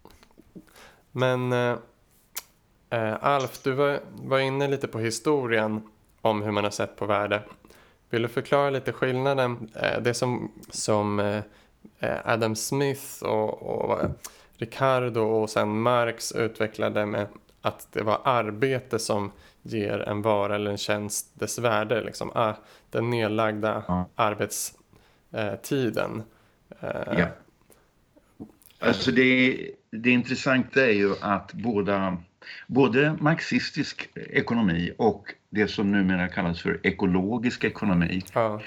Men 1.13 1.53
äh, 1.53 3.17
Alf, 3.21 3.63
du 3.63 3.73
var, 3.73 4.01
var 4.13 4.39
inne 4.39 4.69
lite 4.69 4.89
på 4.89 4.99
historien 4.99 5.83
om 6.21 6.43
hur 6.43 6.51
man 6.51 6.65
har 6.65 6.71
sett 6.71 6.97
på 6.97 7.07
värde. 7.07 7.43
Vill 8.11 8.23
du 8.23 8.29
förklara 8.29 8.71
lite 8.71 8.93
skillnaden? 8.93 9.71
Äh, 9.75 10.03
det 10.03 10.15
som, 10.15 10.53
som 10.71 11.19
äh, 11.19 11.43
Adam 12.25 12.57
Smith 12.57 13.23
och, 13.23 13.63
och 13.63 13.99
Ricardo 14.57 15.21
och 15.21 15.51
sen 15.51 15.81
Marx 15.81 16.33
utvecklade 16.33 17.07
med 17.07 17.27
att 17.61 17.89
det 17.93 18.03
var 18.03 18.21
arbete 18.25 18.99
som 18.99 19.33
ger 19.65 20.09
en 20.09 20.23
vara 20.23 20.55
eller 20.55 20.71
en 20.71 20.79
tjänst 20.79 21.33
dess 21.35 21.59
värde. 21.59 22.05
Liksom. 22.05 22.31
Ah, 22.35 22.55
den 22.91 23.11
nedlagda 23.11 23.85
ja. 23.89 24.09
arbetstiden. 24.15 26.23
Eh, 26.81 27.19
ja. 27.19 27.27
Alltså 28.79 29.13
det, 29.13 29.59
det 29.91 30.11
intressanta 30.11 30.87
är 30.87 30.93
ju 30.93 31.15
att 31.21 31.53
båda, 31.53 32.17
både 32.67 33.17
marxistisk 33.21 34.09
ekonomi 34.15 34.93
och 34.99 35.35
det 35.51 35.69
som 35.69 35.93
numera 35.93 36.29
kallas 36.29 36.61
för 36.61 36.81
ekologisk 36.83 37.65
ekonomi 37.65 38.23
ja. 38.33 38.61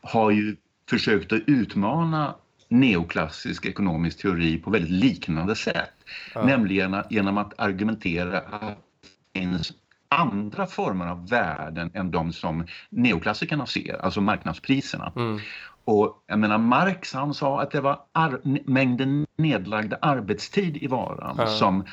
har 0.00 0.30
ju 0.30 0.56
försökt 0.90 1.32
att 1.32 1.42
utmana 1.46 2.34
neoklassisk 2.68 3.66
ekonomisk 3.66 4.22
teori 4.22 4.58
på 4.58 4.70
väldigt 4.70 4.90
liknande 4.90 5.56
sätt. 5.56 5.92
Ja. 6.34 6.46
Nämligen 6.46 6.96
genom 7.10 7.38
att 7.38 7.60
argumentera 7.60 8.38
att 8.38 8.78
det 9.32 9.40
finns 9.40 9.72
andra 10.08 10.66
former 10.66 11.06
av 11.06 11.28
värden 11.28 11.90
än 11.94 12.10
de 12.10 12.32
som 12.32 12.66
neoklassikerna 12.90 13.66
ser, 13.66 14.04
alltså 14.04 14.20
marknadspriserna. 14.20 15.12
Mm. 15.16 15.40
Och 15.84 16.24
jag 16.26 16.38
menar 16.38 16.58
Marx 16.58 17.14
han 17.14 17.34
sa 17.34 17.62
att 17.62 17.70
det 17.70 17.80
var 17.80 18.00
mängden 18.70 19.26
nedlagda 19.36 19.98
arbetstid 20.02 20.76
i 20.76 20.86
varan 20.86 21.36
ja. 21.38 21.46
som 21.46 21.84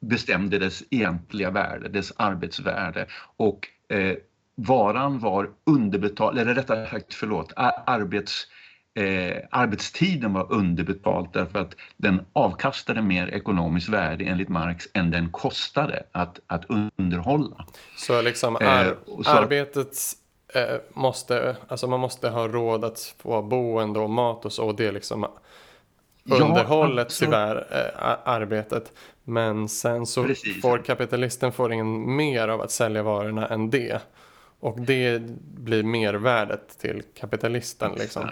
bestämde 0.00 0.58
dess 0.58 0.82
egentliga 0.90 1.50
värde, 1.50 1.88
dess 1.88 2.12
arbetsvärde. 2.16 3.06
Och 3.36 3.68
eh, 3.88 4.16
varan 4.54 5.18
var 5.18 5.50
underbetald, 5.64 6.38
eller 6.38 6.54
rättare 6.54 6.90
sagt 6.90 7.14
förlåt, 7.14 7.52
arbets 7.86 8.46
eh, 8.94 9.36
arbetstiden 9.50 10.32
var 10.32 10.52
underbetald 10.52 11.28
därför 11.32 11.58
att 11.58 11.74
den 11.96 12.20
avkastade 12.32 13.02
mer 13.02 13.26
ekonomiskt 13.26 13.88
värde 13.88 14.24
enligt 14.24 14.48
Marx 14.48 14.88
än 14.94 15.10
den 15.10 15.30
kostade 15.30 16.02
att, 16.12 16.40
att 16.46 16.64
underhålla. 16.98 17.66
Så 17.96 18.22
liksom 18.22 18.56
eh, 18.56 18.70
ar 18.70 18.84
eh, 18.84 19.22
så 19.24 19.30
arbetet 19.30 19.96
eh, 20.54 20.76
måste, 20.92 21.56
alltså 21.68 21.86
man 21.86 22.00
måste 22.00 22.28
ha 22.28 22.48
råd 22.48 22.84
att 22.84 23.14
få 23.18 23.42
boende 23.42 24.00
och 24.00 24.10
mat 24.10 24.44
och 24.44 24.52
så 24.52 24.66
och 24.66 24.74
det 24.76 24.86
är 24.86 24.92
liksom 24.92 25.26
underhållet 26.30 27.08
ja, 27.10 27.26
tyvärr, 27.26 27.56
eh, 27.70 28.18
arbetet. 28.24 28.92
Men 29.24 29.68
sen 29.68 30.06
så 30.06 30.24
Precis. 30.24 30.62
får 30.62 30.78
kapitalisten 30.78 31.52
får 31.52 31.72
ingen 31.72 32.16
mer 32.16 32.48
av 32.48 32.60
att 32.60 32.70
sälja 32.70 33.02
varorna 33.02 33.46
än 33.48 33.70
det. 33.70 34.00
Och 34.60 34.80
det 34.80 35.22
blir 35.40 35.82
mervärdet 35.82 36.78
till 36.78 37.02
kapitalisten. 37.14 37.92
Liksom. 37.98 38.30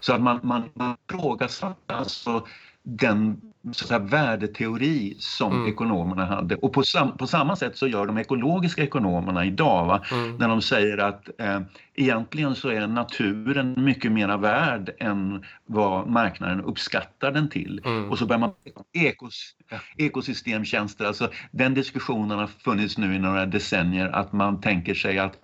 Så 0.00 0.12
att 0.12 0.20
man, 0.20 0.40
man, 0.42 0.62
man 0.74 0.96
frågasatte 1.10 1.94
alltså 1.94 2.46
den 2.82 3.40
så 3.72 3.84
att 3.84 3.88
säga, 3.88 3.98
värdeteori 3.98 5.16
som 5.18 5.52
mm. 5.52 5.68
ekonomerna 5.68 6.24
hade. 6.24 6.56
Och 6.56 6.72
på, 6.72 6.82
sam, 6.82 7.16
på 7.16 7.26
samma 7.26 7.56
sätt 7.56 7.76
så 7.76 7.86
gör 7.86 8.06
de 8.06 8.18
ekologiska 8.18 8.82
ekonomerna 8.82 9.44
idag? 9.44 10.04
Mm. 10.12 10.36
när 10.36 10.48
de 10.48 10.62
säger 10.62 10.98
att 10.98 11.28
eh, 11.38 11.60
egentligen 11.94 12.54
så 12.54 12.68
är 12.68 12.86
naturen 12.86 13.74
mycket 13.84 14.12
mera 14.12 14.36
värd 14.36 14.90
än 15.00 15.44
vad 15.66 16.08
marknaden 16.08 16.60
uppskattar 16.60 17.32
den 17.32 17.48
till. 17.48 17.80
Mm. 17.84 18.10
Och 18.10 18.18
så 18.18 18.26
börjar 18.26 18.40
man 18.40 18.52
ekos, 18.92 19.54
ekosystemtjänster, 19.96 21.04
alltså 21.04 21.30
den 21.50 21.74
diskussionen 21.74 22.38
har 22.38 22.46
funnits 22.46 22.98
nu 22.98 23.14
i 23.14 23.18
några 23.18 23.46
decennier 23.46 24.08
att 24.08 24.32
man 24.32 24.60
tänker 24.60 24.94
sig 24.94 25.18
att 25.18 25.36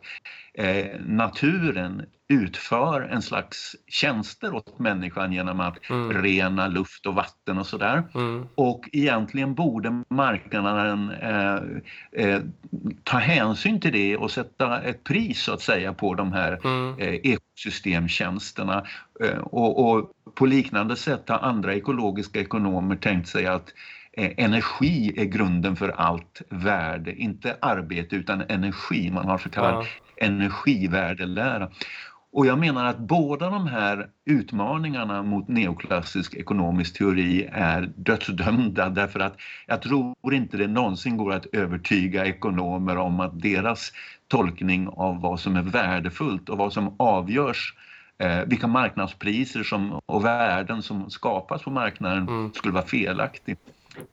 eh, 0.55 0.87
naturen 1.07 2.03
utför 2.35 3.01
en 3.01 3.23
slags 3.23 3.77
tjänster 3.89 4.55
åt 4.55 4.79
människan 4.79 5.33
genom 5.33 5.61
att 5.61 5.91
mm. 5.91 6.23
rena 6.23 6.69
luft 6.69 7.07
och 7.07 7.15
vatten 7.15 7.59
och 7.59 7.67
sådär. 7.67 8.03
Mm. 8.15 8.47
Och 8.55 8.89
egentligen 8.93 9.55
borde 9.55 10.03
marknaden 10.09 11.11
eh, 11.11 11.59
eh, 12.13 12.41
ta 13.03 13.19
hänsyn 13.19 13.81
till 13.81 13.93
det 13.93 14.17
och 14.17 14.31
sätta 14.31 14.83
ett 14.83 15.05
pris 15.05 15.43
så 15.43 15.53
att 15.53 15.61
säga 15.61 15.93
på 15.93 16.15
de 16.15 16.33
här 16.33 16.61
mm. 16.65 16.99
eh, 16.99 17.15
ekosystemtjänsterna. 17.15 18.85
Eh, 19.21 19.39
och, 19.39 19.91
och, 19.91 20.11
på 20.35 20.47
liknande 20.47 20.97
sätt 20.97 21.29
har 21.29 21.39
andra 21.39 21.75
ekologiska 21.75 22.41
ekonomer 22.41 22.97
tänkt 22.97 23.29
sig 23.29 23.47
att 23.47 23.75
eh, 24.13 24.31
energi 24.37 25.15
är 25.17 25.25
grunden 25.25 25.77
för 25.77 25.89
allt 25.89 26.43
värde, 26.49 27.15
inte 27.15 27.57
arbete 27.61 28.17
utan 28.17 28.43
energi. 28.49 29.11
Man 29.11 29.27
har 29.27 29.39
så 29.39 29.51
kallad 29.51 29.75
ja. 29.85 30.27
energivärdelära. 30.27 31.71
Och 32.35 32.47
jag 32.47 32.59
menar 32.59 32.85
att 32.85 32.99
båda 32.99 33.51
de 33.51 33.67
här 33.67 34.09
utmaningarna 34.25 35.23
mot 35.23 35.49
neoklassisk 35.49 36.35
ekonomisk 36.35 36.99
teori 36.99 37.49
är 37.53 37.93
dödsdömda 37.97 38.89
därför 38.89 39.21
att 39.21 39.37
jag 39.67 39.83
tror 39.83 40.35
inte 40.35 40.57
det 40.57 40.67
någonsin 40.67 41.17
går 41.17 41.33
att 41.33 41.47
övertyga 41.53 42.27
ekonomer 42.27 42.97
om 42.97 43.21
att 43.21 43.41
deras 43.41 43.93
tolkning 44.29 44.89
av 44.89 45.21
vad 45.21 45.41
som 45.41 45.57
är 45.57 45.63
värdefullt 45.63 46.49
och 46.49 46.59
vad 46.59 46.73
som 46.73 46.95
avgörs 46.99 47.75
eh, 48.19 48.41
vilka 48.47 48.67
marknadspriser 48.67 49.63
som, 49.63 50.01
och 50.07 50.25
värden 50.25 50.83
som 50.83 51.11
skapas 51.11 51.63
på 51.63 51.71
marknaden 51.71 52.29
mm. 52.29 52.53
skulle 52.53 52.75
vara 52.75 52.87
felaktig. 52.87 53.57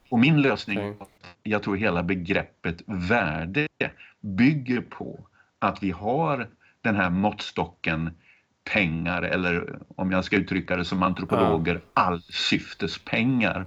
Och 0.09 0.19
min 0.19 0.41
lösning, 0.41 0.79
okay. 0.79 1.07
jag 1.43 1.63
tror 1.63 1.75
hela 1.75 2.03
begreppet 2.03 2.81
värde 2.85 3.67
bygger 4.19 4.81
på 4.81 5.19
att 5.59 5.83
vi 5.83 5.91
har 5.91 6.47
den 6.81 6.95
här 6.95 7.09
måttstocken 7.09 8.09
pengar 8.63 9.21
eller 9.21 9.79
om 9.95 10.11
jag 10.11 10.25
ska 10.25 10.35
uttrycka 10.35 10.75
det 10.75 10.85
som 10.85 11.03
antropologer, 11.03 11.73
ja. 11.73 12.01
allsyftespengar. 12.01 13.65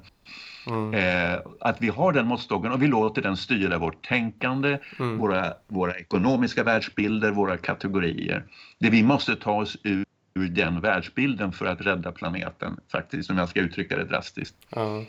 Mm. 0.67 0.95
Eh, 0.95 1.41
att 1.61 1.83
vi 1.83 1.89
har 1.89 2.13
den 2.13 2.27
måttstocken 2.27 2.73
och 2.73 2.83
vi 2.83 2.87
låter 2.87 3.23
den 3.23 3.37
styra 3.37 3.79
vårt 3.79 4.09
tänkande, 4.09 4.79
mm. 4.99 5.19
våra, 5.19 5.53
våra 5.69 5.95
ekonomiska 5.95 6.65
världsbilder, 6.65 7.31
våra 7.31 7.57
kategorier. 7.57 8.45
Det 8.79 8.91
vi 8.91 9.03
måste 9.03 9.37
ta 9.37 9.53
oss 9.53 9.77
ur, 9.83 10.05
ur 10.35 10.49
den 10.49 10.81
världsbilden 10.81 11.53
för 11.53 11.67
att 11.67 11.81
rädda 11.81 12.13
planeten, 12.13 12.81
faktiskt, 12.93 13.31
om 13.31 13.39
jag 13.39 13.49
ska 13.49 13.61
uttrycka 13.61 13.97
det 13.97 14.05
drastiskt. 14.05 14.57
Ja, 14.69 15.05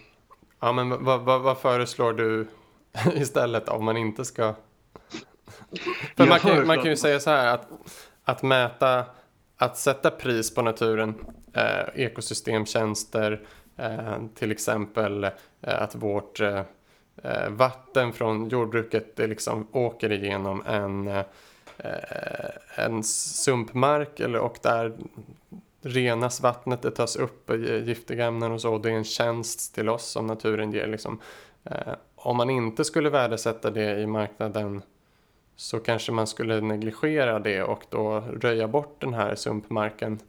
ja 0.59 0.71
men 0.71 0.89
vad, 0.89 1.21
vad, 1.21 1.41
vad 1.41 1.57
föreslår 1.57 2.13
du 2.13 2.47
istället 3.15 3.69
om 3.69 3.85
man 3.85 3.97
inte 3.97 4.25
ska 4.25 4.55
för 6.17 6.25
man 6.27 6.39
kan, 6.39 6.67
man 6.67 6.77
kan 6.77 6.85
ju 6.85 6.97
säga 6.97 7.19
så 7.19 7.29
här 7.29 7.53
att, 7.53 7.67
att 8.23 8.43
mäta, 8.43 9.05
att 9.57 9.77
sätta 9.77 10.11
pris 10.11 10.55
på 10.55 10.61
naturen, 10.61 11.15
eh, 11.53 12.05
ekosystemtjänster, 12.05 13.41
eh, 13.77 14.17
till 14.35 14.51
exempel 14.51 15.23
eh, 15.23 15.31
att 15.61 15.95
vårt 15.95 16.39
eh, 16.39 16.61
eh, 17.23 17.49
vatten 17.49 18.13
från 18.13 18.49
jordbruket 18.49 19.15
det 19.15 19.27
liksom 19.27 19.67
åker 19.71 20.11
igenom 20.11 20.63
en, 20.65 21.07
eh, 21.07 21.25
en 22.75 23.03
sumpmark 23.03 24.19
eller, 24.19 24.39
och 24.39 24.57
där 24.61 24.93
renas 25.81 26.41
vattnet, 26.41 26.81
det 26.81 26.91
tas 26.91 27.15
upp 27.15 27.51
giftiga 27.85 28.25
ämnen 28.25 28.51
och 28.51 28.61
så 28.61 28.73
och 28.73 28.81
det 28.81 28.89
är 28.89 28.93
en 28.93 29.03
tjänst 29.03 29.75
till 29.75 29.89
oss 29.89 30.05
som 30.05 30.27
naturen 30.27 30.71
ger. 30.71 30.87
Liksom. 30.87 31.21
om 32.15 32.37
man 32.37 32.49
inte 32.49 32.83
skulle 32.83 33.09
värdesätta 33.09 33.71
det 33.71 33.99
i 33.99 34.07
marknaden 34.07 34.81
så 35.55 35.79
kanske 35.79 36.11
man 36.11 36.27
skulle 36.27 36.61
negligera 36.61 37.39
det 37.39 37.63
och 37.63 37.83
då 37.89 38.19
röja 38.19 38.67
bort 38.67 39.01
den 39.01 39.13
här 39.13 39.35
sumpmarken. 39.35 40.19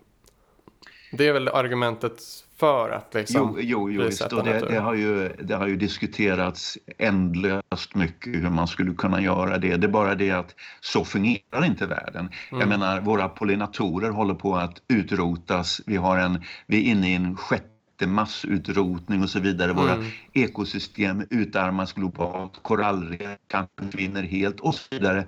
Det 1.12 1.28
är 1.28 1.32
väl 1.32 1.48
argumentet 1.48 2.22
för 2.56 2.90
att 2.90 3.14
liksom 3.14 3.56
Jo, 3.60 3.60
jo, 3.60 3.90
jo 3.90 4.02
visst. 4.02 4.32
Och 4.32 4.44
det, 4.44 4.58
det, 4.58 4.78
har 4.78 4.94
ju, 4.94 5.28
det 5.28 5.54
har 5.54 5.66
ju 5.66 5.76
diskuterats 5.76 6.78
ändlöst 6.98 7.94
mycket 7.94 8.34
hur 8.34 8.50
man 8.50 8.68
skulle 8.68 8.94
kunna 8.94 9.20
göra 9.20 9.58
det. 9.58 9.76
Det 9.76 9.86
är 9.86 9.90
bara 9.90 10.14
det 10.14 10.30
att 10.30 10.54
så 10.80 11.04
fungerar 11.04 11.64
inte 11.64 11.86
världen. 11.86 12.30
Mm. 12.50 12.60
Jag 12.60 12.68
menar, 12.68 13.00
våra 13.00 13.28
pollinatorer 13.28 14.10
håller 14.10 14.34
på 14.34 14.56
att 14.56 14.82
utrotas. 14.88 15.80
Vi, 15.86 15.96
har 15.96 16.18
en, 16.18 16.42
vi 16.66 16.76
är 16.78 16.90
inne 16.90 17.10
i 17.10 17.14
en 17.14 17.36
sjätte 17.36 17.75
massutrotning 18.02 19.22
och 19.22 19.30
så 19.30 19.40
vidare. 19.40 19.72
Våra 19.72 19.94
mm. 19.94 20.06
ekosystem 20.32 21.26
utarmas 21.30 21.92
globalt, 21.92 22.52
korallrev 22.62 23.36
försvinner 23.78 24.22
helt 24.22 24.60
och 24.60 24.74
så 24.74 24.88
vidare. 24.90 25.24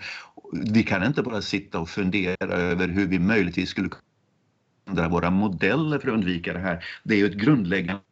Vi 0.53 0.83
kan 0.83 1.05
inte 1.05 1.23
bara 1.23 1.43
sitta 1.43 1.79
och 1.81 1.89
fundera 1.89 2.47
över 2.57 2.89
hur 2.89 3.07
vi 3.07 3.19
möjligtvis 3.19 3.71
skulle 3.71 3.91
ändra 4.89 5.09
våra 5.09 5.31
modeller 5.31 5.99
för 5.99 6.09
att 6.09 6.15
undvika 6.15 6.53
det 6.53 6.59
här. 6.59 6.85
Det 7.03 7.15
är 7.15 7.19
ju 7.19 7.27
ett 7.27 7.35
grundläggande 7.35 8.03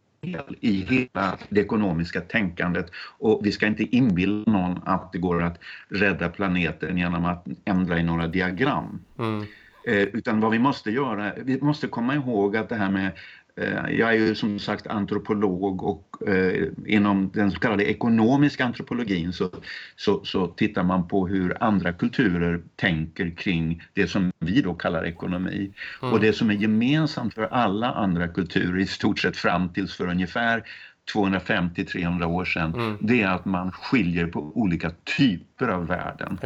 i 0.61 0.83
hela 0.83 1.39
det 1.49 1.61
ekonomiska 1.61 2.21
tänkandet 2.21 2.91
och 3.19 3.41
vi 3.45 3.53
ska 3.53 3.67
inte 3.67 3.97
inbilla 3.97 4.53
någon 4.53 4.81
att 4.85 5.13
det 5.13 5.19
går 5.19 5.43
att 5.43 5.59
rädda 5.89 6.29
planeten 6.29 6.99
genom 6.99 7.25
att 7.25 7.47
ändra 7.65 7.99
i 7.99 8.03
några 8.03 8.27
diagram. 8.27 9.01
Mm. 9.19 9.47
Eh, 9.87 10.03
utan 10.03 10.41
vad 10.41 10.51
vi 10.51 10.59
måste 10.59 10.91
göra, 10.91 11.33
vi 11.45 11.61
måste 11.61 11.87
komma 11.87 12.15
ihåg 12.15 12.57
att 12.57 12.69
det 12.69 12.77
här 12.77 12.91
med 12.91 13.13
jag 13.91 14.11
är 14.11 14.13
ju 14.13 14.35
som 14.35 14.59
sagt 14.59 14.87
antropolog 14.87 15.83
och 15.83 16.29
eh, 16.29 16.69
inom 16.87 17.31
den 17.35 17.51
så 17.51 17.59
kallade 17.59 17.91
ekonomiska 17.91 18.65
antropologin 18.65 19.33
så, 19.33 19.51
så, 19.97 20.25
så, 20.25 20.47
tittar 20.47 20.83
man 20.83 21.09
på 21.09 21.27
hur 21.27 21.63
andra 21.63 21.93
kulturer 21.93 22.61
tänker 22.77 23.31
kring 23.31 23.83
det 23.93 24.07
som 24.07 24.33
vi 24.39 24.61
då 24.61 24.75
kallar 24.75 25.07
ekonomi. 25.07 25.73
Mm. 26.03 26.15
Och 26.15 26.21
det 26.21 26.33
som 26.33 26.51
är 26.51 26.55
gemensamt 26.55 27.35
för 27.35 27.43
alla 27.43 27.93
andra 27.93 28.29
kulturer 28.29 28.79
i 28.79 28.87
stort 28.87 29.19
sett 29.19 29.37
fram 29.37 29.69
tills 29.69 29.97
för 29.97 30.09
ungefär 30.11 30.63
250-300 31.15 32.25
år 32.25 32.45
sedan, 32.45 32.75
mm. 32.75 32.97
det 33.01 33.23
är 33.23 33.29
att 33.29 33.45
man 33.45 33.73
skiljer 33.73 34.27
på 34.27 34.53
olika 34.55 34.91
typer 35.19 35.69
av 35.69 35.87
värden. 35.87 36.39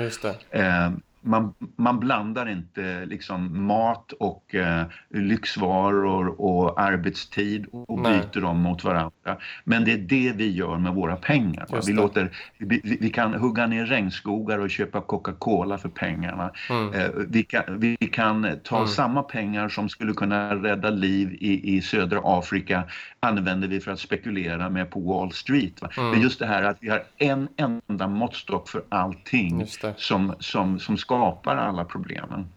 Man, 1.23 1.55
man 1.77 2.01
blandar 2.01 2.49
inte 2.49 3.07
liksom 3.07 3.67
mat 3.67 4.13
och 4.13 4.55
eh, 4.55 4.83
lyxvaror 5.11 6.41
och 6.41 6.81
arbetstid 6.81 7.67
och 7.73 8.01
Nej. 8.01 8.21
byter 8.21 8.43
dem 8.43 8.61
mot 8.61 8.85
varandra. 8.85 9.37
Men 9.65 9.85
det 9.85 9.93
är 9.93 9.99
det 9.99 10.33
vi 10.37 10.51
gör 10.51 10.79
med 10.79 10.95
våra 10.95 11.17
pengar. 11.17 11.67
Vi, 11.87 11.93
låter, 11.93 12.31
vi, 12.59 12.99
vi, 13.01 13.11
kan 13.11 13.35
hugga 13.35 13.67
ner 13.67 13.87
regnskogar 13.87 14.59
och 14.59 14.71
köpa 14.71 15.01
Coca-Cola 15.01 15.79
för 15.79 15.89
pengarna. 15.89 16.51
Mm. 16.71 16.95
Eh, 16.95 17.11
vi, 17.29 17.43
kan, 17.43 17.81
vi 17.81 17.97
kan 17.97 18.59
ta 18.65 18.77
mm. 18.77 18.89
samma 18.89 19.23
pengar 19.23 19.69
som 19.69 19.89
skulle 19.89 20.13
kunna 20.13 20.55
rädda 20.55 20.91
liv 20.91 21.37
i, 21.41 21.77
i 21.77 21.81
södra 21.83 22.21
Afrika 22.25 22.85
använder 23.21 23.69
vi 23.69 23.81
för 23.81 23.91
att 23.91 24.01
spekulera 24.01 24.71
med 24.71 24.91
på 24.91 25.01
Wall 25.01 25.33
Street. 25.33 25.83
Mm. 25.97 26.13
Är 26.13 26.17
just 26.17 26.39
det 26.39 26.47
här 26.47 26.63
att 26.63 26.77
vi 26.81 26.89
har 26.89 27.03
en 27.19 27.49
enda 27.57 28.09
måttstock 28.09 28.69
för 28.69 28.83
allting 28.89 29.67
som, 29.97 30.35
som, 30.39 30.79
som 30.79 30.99
skapar 31.11 31.57
alla 31.57 31.85
problemen. 31.85 32.49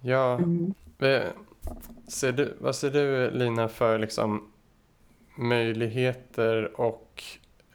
Ja, 0.00 0.38
mm. 0.38 0.74
ser 2.08 2.32
du, 2.32 2.56
vad 2.60 2.76
ser 2.76 2.90
du 2.90 3.30
Lina 3.30 3.68
för 3.68 3.98
liksom 3.98 4.50
möjligheter 5.38 6.80
och 6.80 7.22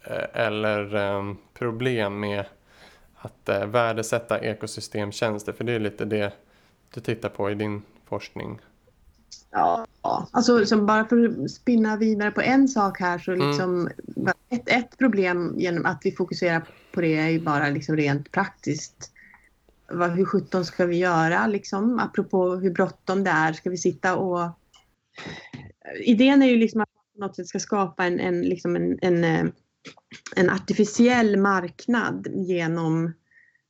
eh, 0.04 0.42
eller 0.46 0.96
um, 0.96 1.38
problem 1.54 2.20
med 2.20 2.46
att 3.16 3.50
uh, 3.50 3.66
värdesätta 3.66 4.40
ekosystemtjänster? 4.40 5.54
För 5.54 5.64
det 5.64 5.72
är 5.72 5.80
lite 5.80 6.06
det 6.06 6.34
du 6.94 7.02
tittar 7.02 7.30
på 7.30 7.52
i 7.52 7.56
din 7.56 7.82
forskning. 8.06 8.60
Ja, 9.52 9.86
alltså 10.32 10.66
som 10.66 10.86
bara 10.86 11.06
för 11.06 11.44
att 11.44 11.52
spinna 11.52 11.98
vidare 11.98 12.32
på 12.32 12.42
en 12.42 12.68
sak 12.68 13.00
här 13.00 13.20
så 13.20 13.32
mm. 13.32 13.48
liksom 13.48 13.90
mm. 14.18 14.34
ett, 14.50 14.70
ett 14.70 14.98
problem 14.98 15.54
genom 15.58 15.86
att 15.86 16.02
vi 16.04 16.12
fokuserar 16.12 16.66
på 16.92 17.02
det 17.02 17.18
är 17.18 17.30
ju 17.30 17.40
bara 17.40 17.70
liksom 17.70 17.98
rent 17.98 18.32
praktiskt. 18.32 19.12
Vad, 19.88 20.12
hur 20.12 20.26
sjutton 20.26 20.66
ska 20.66 20.86
vi 20.86 20.98
göra 20.98 21.48
liksom? 21.48 22.00
Apropå 22.00 22.56
hur 22.56 22.72
bråttom 22.72 23.24
det 23.24 23.30
är. 23.30 23.54
Ska 23.54 23.70
vi 23.70 23.78
sitta 23.78 24.16
och... 24.16 24.50
Idén 26.00 26.42
är 26.42 26.48
ju 26.48 26.58
liksom 26.58 26.82
att 26.82 26.90
man 26.96 27.04
på 27.14 27.20
något 27.20 27.36
sätt 27.36 27.48
ska 27.48 27.60
skapa 27.60 28.06
en, 28.06 28.20
en, 28.20 28.42
liksom 28.42 28.76
en, 28.76 29.00
en, 29.02 29.24
eh, 29.24 29.46
en 30.36 30.50
artificiell 30.50 31.38
marknad 31.38 32.28
genom 32.34 33.14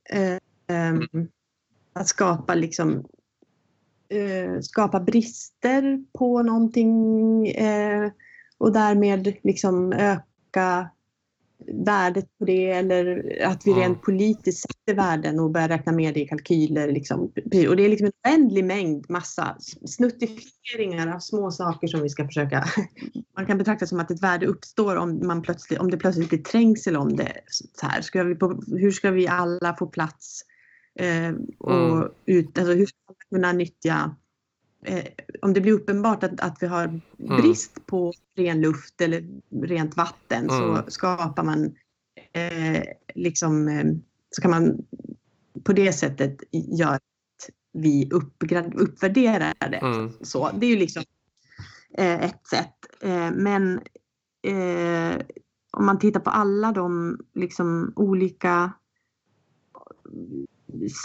eh, 0.10 0.38
ehm, 0.68 1.28
att 1.94 2.08
skapa 2.08 2.56
liksom 2.56 3.06
eh, 4.10 4.60
skapa 4.62 5.00
brister 5.00 6.06
på 6.14 6.44
någonting 6.44 7.48
eh, 7.48 8.12
och 8.58 8.72
därmed 8.72 9.36
liksom 9.44 9.94
öka 9.94 10.90
värdet 11.68 12.38
på 12.40 12.46
det 12.46 12.72
eller 12.72 13.38
att 13.46 13.68
vi 13.68 13.74
rent 13.74 14.02
politiskt 14.02 14.62
sätter 14.62 14.94
värden 14.94 15.40
och 15.40 15.52
börjar 15.52 15.68
räkna 15.68 15.92
med 15.92 16.14
det 16.14 16.20
i 16.20 16.28
kalkyler. 16.28 16.92
Liksom. 16.92 17.22
Och 17.46 17.76
det 17.76 17.86
är 17.86 17.90
liksom 17.90 18.08
en 18.08 18.32
oändlig 18.32 18.66
mängd, 18.66 19.10
massa 19.10 19.58
snuttifieringar 19.86 21.16
av 21.16 21.20
små 21.20 21.52
saker 21.52 21.88
som 21.88 22.02
vi 22.02 22.10
ska 22.10 22.26
försöka... 22.26 22.66
Man 23.36 23.46
kan 23.46 23.58
betrakta 23.58 23.88
som 23.88 24.00
att 24.00 24.12
ett 24.12 24.24
värde 24.24 24.46
uppstår 24.46 24.96
om, 24.96 25.28
man 25.28 25.42
plötsligt, 25.42 25.80
om 25.80 25.92
det 25.92 25.98
plötsligt 25.98 26.30
blir 26.30 26.44
trängsel 26.44 26.98
om 26.98 27.16
det. 27.16 27.34
Så 27.48 27.88
här, 27.88 28.02
ska 28.02 28.24
vi 28.24 28.36
på, 28.36 28.64
hur 28.68 28.92
ska 28.92 29.12
vi 29.12 29.28
alla 29.28 29.76
få 29.76 29.88
plats 29.88 30.44
Eh, 31.00 31.34
och 31.58 31.98
mm. 31.98 32.10
ut, 32.26 32.58
alltså 32.58 32.74
hur 32.74 32.86
ska 32.86 32.98
man 33.08 33.16
kunna 33.30 33.52
nyttja 33.52 34.16
om 35.42 35.54
det 35.54 35.62
blir 35.62 35.74
uppenbart 35.74 36.24
att, 36.24 36.40
att 36.40 36.58
vi 36.62 36.68
har 36.68 36.84
mm. 36.84 37.02
brist 37.18 37.78
mm. 37.78 37.86
på 37.86 38.14
ren 38.36 38.62
luft 38.62 39.02
eller 39.02 39.26
rent 39.62 39.98
vatten 39.98 40.50
mm. 40.50 40.50
så 40.50 40.92
skapar 40.92 41.44
man 41.44 41.76
eh, 42.34 42.84
liksom 43.16 43.68
eh, 43.68 43.86
så 44.30 44.42
kan 44.42 44.52
man 44.52 44.86
på 45.64 45.74
det 45.74 45.94
sättet 45.94 46.44
göra 46.52 46.96
att 46.96 47.02
vi 47.74 48.10
uppgrad, 48.12 48.76
uppvärderar 48.76 49.54
det. 49.60 49.78
Mm. 49.78 50.12
Så, 50.22 50.52
det 50.52 50.66
är 50.66 50.70
ju 50.70 50.76
liksom 50.76 51.04
eh, 51.98 52.24
ett 52.24 52.48
sätt. 52.48 52.76
Eh, 53.02 53.32
men 53.32 53.82
om 55.72 55.86
man 55.86 56.00
tittar 56.00 56.20
på 56.20 56.30
alla 56.30 56.72
de 56.72 57.20
liksom 57.34 57.94
olika 57.96 58.72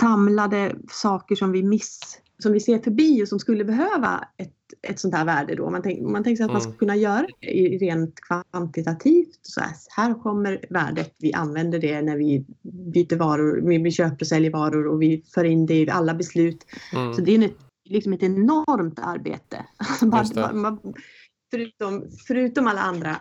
samlade 0.00 0.76
saker 0.90 1.36
som 1.36 1.52
vi 1.52 1.62
miss, 1.62 2.18
som 2.42 2.52
vi 2.52 2.60
ser 2.60 2.78
förbi 2.78 3.22
och 3.22 3.28
som 3.28 3.38
skulle 3.38 3.64
behöva 3.64 4.28
ett, 4.36 4.54
ett 4.82 5.00
sånt 5.00 5.14
här 5.14 5.24
värde 5.24 5.54
då. 5.54 5.70
Man, 5.70 5.82
tänk, 5.82 6.00
man 6.00 6.24
tänker 6.24 6.36
sig 6.36 6.44
att 6.44 6.52
man 6.52 6.60
ska 6.60 6.68
mm. 6.68 6.78
kunna 6.78 6.96
göra 6.96 7.26
det 7.40 7.48
rent 7.80 8.20
kvantitativt. 8.20 9.38
Så 9.42 9.60
här, 9.60 9.72
här 9.96 10.22
kommer 10.22 10.64
värdet, 10.70 11.14
vi 11.18 11.32
använder 11.32 11.78
det 11.78 12.02
när 12.02 12.16
vi 12.16 12.44
byter 12.92 13.16
varor, 13.16 13.82
vi 13.84 13.90
köper 13.90 14.20
och 14.20 14.26
säljer 14.26 14.50
varor 14.50 14.86
och 14.86 15.02
vi 15.02 15.24
för 15.34 15.44
in 15.44 15.66
det 15.66 15.74
i 15.74 15.90
alla 15.90 16.14
beslut. 16.14 16.66
Mm. 16.94 17.14
Så 17.14 17.20
det 17.20 17.34
är 17.34 17.44
ett, 17.44 17.56
liksom 17.84 18.12
ett 18.12 18.22
enormt 18.22 18.98
arbete. 18.98 19.66
förutom, 21.50 22.04
förutom 22.26 22.66
alla 22.66 22.80
andra 22.80 23.16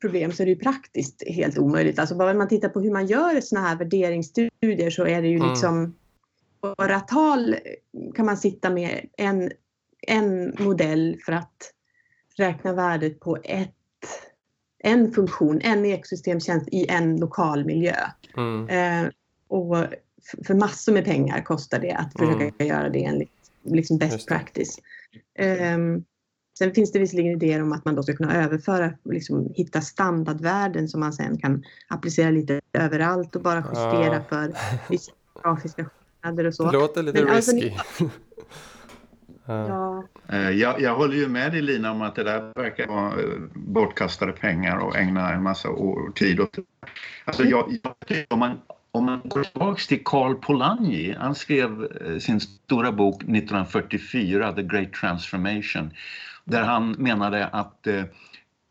problem 0.00 0.32
så 0.32 0.42
är 0.42 0.46
det 0.46 0.52
ju 0.52 0.58
praktiskt 0.58 1.22
helt 1.26 1.58
omöjligt. 1.58 1.98
Alltså 1.98 2.14
bara 2.14 2.32
när 2.32 2.38
man 2.38 2.48
tittar 2.48 2.68
på 2.68 2.80
hur 2.80 2.92
man 2.92 3.06
gör 3.06 3.40
sådana 3.40 3.68
här 3.68 3.76
värderingsstudier 3.76 4.90
så 4.90 5.06
är 5.06 5.22
det 5.22 5.28
ju 5.28 5.36
mm. 5.36 5.48
liksom 5.48 5.94
åratal 6.62 7.56
kan 8.14 8.26
man 8.26 8.36
sitta 8.36 8.70
med 8.70 9.06
en, 9.16 9.50
en 10.06 10.54
modell 10.58 11.16
för 11.24 11.32
att 11.32 11.72
räkna 12.36 12.72
värdet 12.72 13.20
på 13.20 13.38
ett, 13.44 13.74
en 14.78 15.12
funktion, 15.12 15.60
en 15.60 15.86
ekosystemtjänst 15.86 16.68
i 16.72 16.86
en 16.88 17.16
lokal 17.16 17.64
miljö. 17.64 17.96
Mm. 18.36 18.68
Eh, 18.68 19.10
och 19.48 19.76
för 20.46 20.54
massor 20.54 20.92
med 20.92 21.04
pengar 21.04 21.42
kostar 21.42 21.78
det 21.78 21.92
att 21.92 22.12
försöka 22.12 22.44
mm. 22.44 22.54
göra 22.58 22.88
det 22.88 23.04
enligt 23.04 23.32
liksom 23.62 23.98
best 23.98 24.28
practice. 24.28 24.78
Um, 25.74 26.04
Sen 26.60 26.74
finns 26.74 26.92
det 26.92 26.98
visserligen 26.98 27.32
idéer 27.32 27.62
om 27.62 27.72
att 27.72 27.84
man 27.84 27.94
då 27.94 28.02
ska 28.02 28.16
kunna 28.16 28.44
överföra, 28.44 28.92
liksom, 29.04 29.52
hitta 29.54 29.80
standardvärden 29.80 30.88
som 30.88 31.00
man 31.00 31.12
sen 31.12 31.38
kan 31.38 31.64
applicera 31.88 32.30
lite 32.30 32.60
överallt 32.72 33.36
och 33.36 33.42
bara 33.42 33.58
justera 33.58 34.14
ja. 34.14 34.22
för 34.28 34.52
grafiska 35.42 35.90
skillnader 36.22 36.46
och 36.46 36.54
så. 36.54 36.70
Det 36.70 36.72
låter 36.72 37.02
lite 37.02 37.24
Men, 37.24 37.34
alltså, 37.34 37.52
risky. 37.56 37.70
Alltså, 37.76 38.10
ja. 39.46 40.04
Eh, 40.28 40.50
jag, 40.50 40.80
jag, 40.80 40.94
håller 40.94 41.16
ju 41.16 41.28
med 41.28 41.52
dig 41.52 41.62
Lina 41.62 41.92
om 41.92 42.02
att 42.02 42.14
det 42.14 42.24
där 42.24 42.52
verkar 42.54 42.86
vara 42.86 43.08
eh, 43.08 43.38
bortkastade 43.54 44.32
pengar 44.32 44.76
och 44.76 44.96
ägna 44.96 45.32
en 45.32 45.42
massa 45.42 45.70
år, 45.70 46.12
tid 46.14 46.40
åt. 46.40 46.58
Alltså 47.24 47.44
jag, 47.44 47.78
jag, 47.82 48.26
om 48.28 48.38
man 48.38 48.58
om 48.92 49.04
man 49.04 49.20
går 49.24 49.42
tillbaka 49.42 49.80
till 49.88 50.04
Carl 50.04 50.34
Polanyi, 50.34 51.14
han 51.18 51.34
skrev 51.34 51.88
eh, 52.06 52.18
sin 52.18 52.40
stora 52.40 52.92
bok 52.92 53.22
1944, 53.22 54.52
The 54.52 54.62
Great 54.62 54.92
Transformation 54.92 55.90
där 56.44 56.62
han 56.62 56.90
menade 56.90 57.46
att 57.46 57.86
eh, 57.86 58.04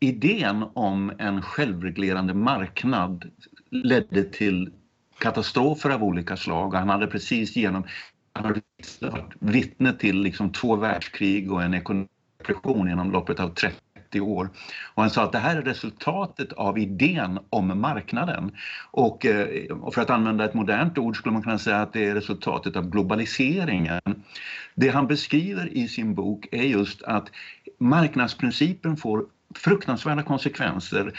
idén 0.00 0.64
om 0.74 1.12
en 1.18 1.42
självreglerande 1.42 2.34
marknad 2.34 3.30
ledde 3.70 4.24
till 4.24 4.70
katastrofer 5.20 5.90
av 5.90 6.04
olika 6.04 6.36
slag. 6.36 6.74
Han 6.74 6.88
hade 6.88 7.06
precis 7.06 7.56
genom 7.56 7.84
han 8.32 8.44
hade 8.44 8.60
varit 9.00 9.32
vittne 9.38 9.92
till 9.92 10.22
liksom 10.22 10.52
två 10.52 10.76
världskrig 10.76 11.52
och 11.52 11.62
en 11.62 11.74
ekonomisk 11.74 12.10
depression 12.38 12.90
inom 12.90 13.10
loppet 13.12 13.40
av 13.40 13.48
30 13.48 14.20
år. 14.20 14.50
Och 14.94 15.02
han 15.02 15.10
sa 15.10 15.22
att 15.22 15.32
det 15.32 15.38
här 15.38 15.56
är 15.56 15.62
resultatet 15.62 16.52
av 16.52 16.78
idén 16.78 17.38
om 17.50 17.80
marknaden. 17.80 18.56
Och, 18.90 19.26
eh, 19.26 19.70
och 19.70 19.94
för 19.94 20.02
att 20.02 20.10
använda 20.10 20.44
ett 20.44 20.54
modernt 20.54 20.98
ord 20.98 21.16
skulle 21.16 21.32
man 21.32 21.42
kunna 21.42 21.58
säga 21.58 21.82
att 21.82 21.92
det 21.92 22.08
är 22.08 22.14
resultatet 22.14 22.76
av 22.76 22.90
globaliseringen. 22.90 24.00
Det 24.74 24.88
han 24.88 25.06
beskriver 25.06 25.76
i 25.76 25.88
sin 25.88 26.14
bok 26.14 26.48
är 26.52 26.62
just 26.62 27.02
att 27.02 27.30
marknadsprincipen 27.78 28.96
får 28.96 29.24
fruktansvärda 29.54 30.22
konsekvenser 30.22 31.12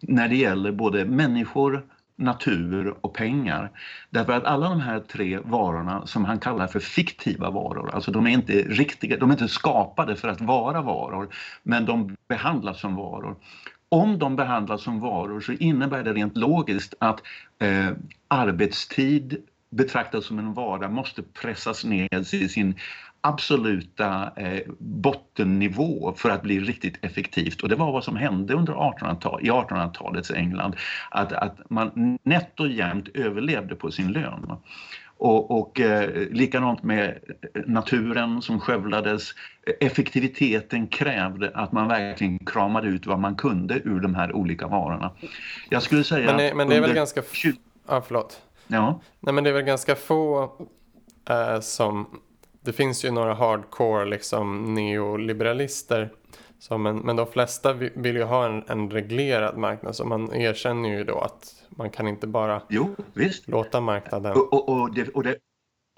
när 0.00 0.28
det 0.28 0.36
gäller 0.36 0.72
både 0.72 1.04
människor, 1.04 1.84
natur 2.16 2.94
och 3.00 3.14
pengar. 3.14 3.70
Därför 4.10 4.32
att 4.32 4.44
alla 4.44 4.68
de 4.68 4.80
här 4.80 5.00
tre 5.00 5.38
varorna 5.38 6.06
som 6.06 6.24
han 6.24 6.38
kallar 6.38 6.66
för 6.66 6.80
fiktiva 6.80 7.50
varor, 7.50 7.90
alltså 7.94 8.10
de 8.10 8.26
är 8.26 8.30
inte 8.30 8.52
riktiga, 8.52 9.16
de 9.16 9.30
är 9.30 9.34
inte 9.34 9.48
skapade 9.48 10.16
för 10.16 10.28
att 10.28 10.40
vara 10.40 10.82
varor, 10.82 11.28
men 11.62 11.84
de 11.84 12.16
behandlas 12.28 12.80
som 12.80 12.96
varor. 12.96 13.36
Om 13.88 14.18
de 14.18 14.36
behandlas 14.36 14.82
som 14.82 15.00
varor 15.00 15.40
så 15.40 15.52
innebär 15.52 16.02
det 16.02 16.12
rent 16.12 16.36
logiskt 16.36 16.94
att 16.98 17.22
eh, 17.58 17.90
arbetstid 18.28 19.36
betraktas 19.70 20.24
som 20.26 20.38
en 20.38 20.54
vara 20.54 20.88
måste 20.88 21.22
pressas 21.22 21.84
ner 21.84 22.34
i 22.34 22.48
sin 22.48 22.74
absoluta 23.26 24.30
eh, 24.36 24.62
bottennivå 24.78 26.14
för 26.16 26.30
att 26.30 26.42
bli 26.42 26.60
riktigt 26.60 27.04
effektivt. 27.04 27.62
Och 27.62 27.68
det 27.68 27.76
var 27.76 27.92
vad 27.92 28.04
som 28.04 28.16
hände 28.16 28.54
under 28.54 28.72
1800 28.72 29.38
i 29.40 29.50
1800-talets 29.50 30.30
England. 30.30 30.76
Att, 31.10 31.32
att 31.32 31.70
man 31.70 32.18
nätt 32.22 32.60
och 32.60 32.68
jämnt 32.68 33.08
överlevde 33.14 33.74
på 33.74 33.90
sin 33.90 34.12
lön. 34.12 34.56
Och, 35.16 35.50
och 35.50 35.80
eh, 35.80 36.28
likadant 36.30 36.82
med 36.82 37.18
naturen 37.66 38.42
som 38.42 38.60
skövlades. 38.60 39.30
Effektiviteten 39.80 40.86
krävde 40.86 41.50
att 41.54 41.72
man 41.72 41.88
verkligen 41.88 42.38
kramade 42.38 42.88
ut 42.88 43.06
vad 43.06 43.18
man 43.18 43.36
kunde 43.36 43.74
ur 43.74 44.00
de 44.00 44.14
här 44.14 44.32
olika 44.32 44.66
varorna. 44.66 45.10
Jag 45.68 45.82
skulle 45.82 46.04
säga 46.04 46.26
men 46.26 46.36
det, 46.36 46.54
men 46.54 46.68
det 46.68 46.76
är 46.76 46.80
väl 46.80 46.94
ganska... 46.94 47.22
Ja, 47.88 48.02
förlåt. 48.06 48.40
Ja. 48.66 49.00
Nej, 49.20 49.34
men 49.34 49.44
det 49.44 49.50
är 49.50 49.54
väl 49.54 49.62
ganska 49.62 49.94
få 49.94 50.52
äh, 51.28 51.60
som 51.60 52.06
det 52.64 52.72
finns 52.72 53.04
ju 53.04 53.10
några 53.10 53.34
hardcore 53.34 54.04
liksom 54.04 54.74
neoliberalister. 54.74 56.12
Så, 56.58 56.78
men, 56.78 56.96
men 56.96 57.16
de 57.16 57.26
flesta 57.26 57.72
vill 57.72 58.16
ju 58.16 58.22
ha 58.22 58.46
en, 58.46 58.62
en 58.66 58.90
reglerad 58.90 59.56
marknad 59.56 59.96
så 59.96 60.04
man 60.04 60.34
erkänner 60.34 60.88
ju 60.88 61.04
då 61.04 61.18
att 61.18 61.64
man 61.68 61.90
kan 61.90 62.08
inte 62.08 62.26
bara 62.26 62.62
jo, 62.68 62.96
låta 63.46 63.80
marknaden... 63.80 64.32
Och, 64.32 64.52
och, 64.52 64.68
och, 64.68 64.94
det, 64.94 65.08
och, 65.08 65.22
det, 65.22 65.36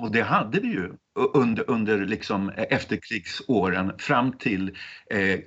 och 0.03 0.11
det 0.11 0.23
hade 0.23 0.61
vi 0.61 0.69
ju 0.69 0.93
under, 1.35 1.71
under 1.71 1.99
liksom 1.99 2.51
efterkrigsåren 2.51 3.93
fram 3.99 4.33
till 4.33 4.77
eh, 5.11 5.41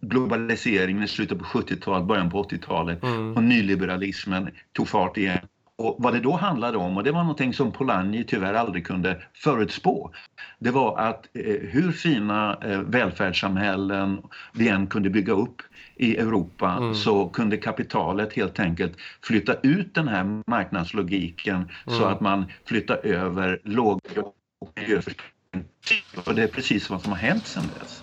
globaliseringen 0.00 1.02
i 1.02 1.08
slutet 1.08 1.38
på 1.38 1.44
70-talet, 1.44 2.06
början 2.06 2.30
på 2.30 2.42
80-talet 2.42 3.02
mm. 3.02 3.36
och 3.36 3.42
nyliberalismen 3.42 4.50
tog 4.72 4.88
fart 4.88 5.16
igen. 5.16 5.38
Och 5.78 5.96
vad 5.98 6.14
det 6.14 6.20
då 6.20 6.36
handlade 6.36 6.78
om, 6.78 6.96
och 6.96 7.04
det 7.04 7.12
var 7.12 7.20
någonting 7.20 7.54
som 7.54 7.72
Polanyi 7.72 8.24
tyvärr 8.24 8.54
aldrig 8.54 8.86
kunde 8.86 9.22
förutspå, 9.34 10.10
det 10.58 10.70
var 10.70 10.98
att 10.98 11.26
eh, 11.34 11.56
hur 11.60 11.92
fina 11.92 12.58
eh, 12.62 12.80
välfärdssamhällen 12.80 14.22
vi 14.52 14.68
än 14.68 14.86
kunde 14.86 15.10
bygga 15.10 15.32
upp 15.32 15.62
i 15.96 16.16
Europa 16.16 16.76
mm. 16.80 16.94
så 16.94 17.28
kunde 17.28 17.56
kapitalet 17.56 18.32
helt 18.32 18.60
enkelt 18.60 18.92
flytta 19.22 19.54
ut 19.54 19.94
den 19.94 20.08
här 20.08 20.42
marknadslogiken 20.46 21.56
mm. 21.56 21.98
så 21.98 22.04
att 22.04 22.20
man 22.20 22.44
flyttar 22.64 23.06
över 23.06 23.60
låg 23.64 24.00
och 24.60 24.72
miljöförstöring. 24.76 25.32
Och 26.26 26.34
det 26.34 26.42
är 26.42 26.48
precis 26.48 26.90
vad 26.90 27.02
som 27.02 27.12
har 27.12 27.18
hänt 27.18 27.46
sedan 27.46 27.64
dess. 27.80 28.02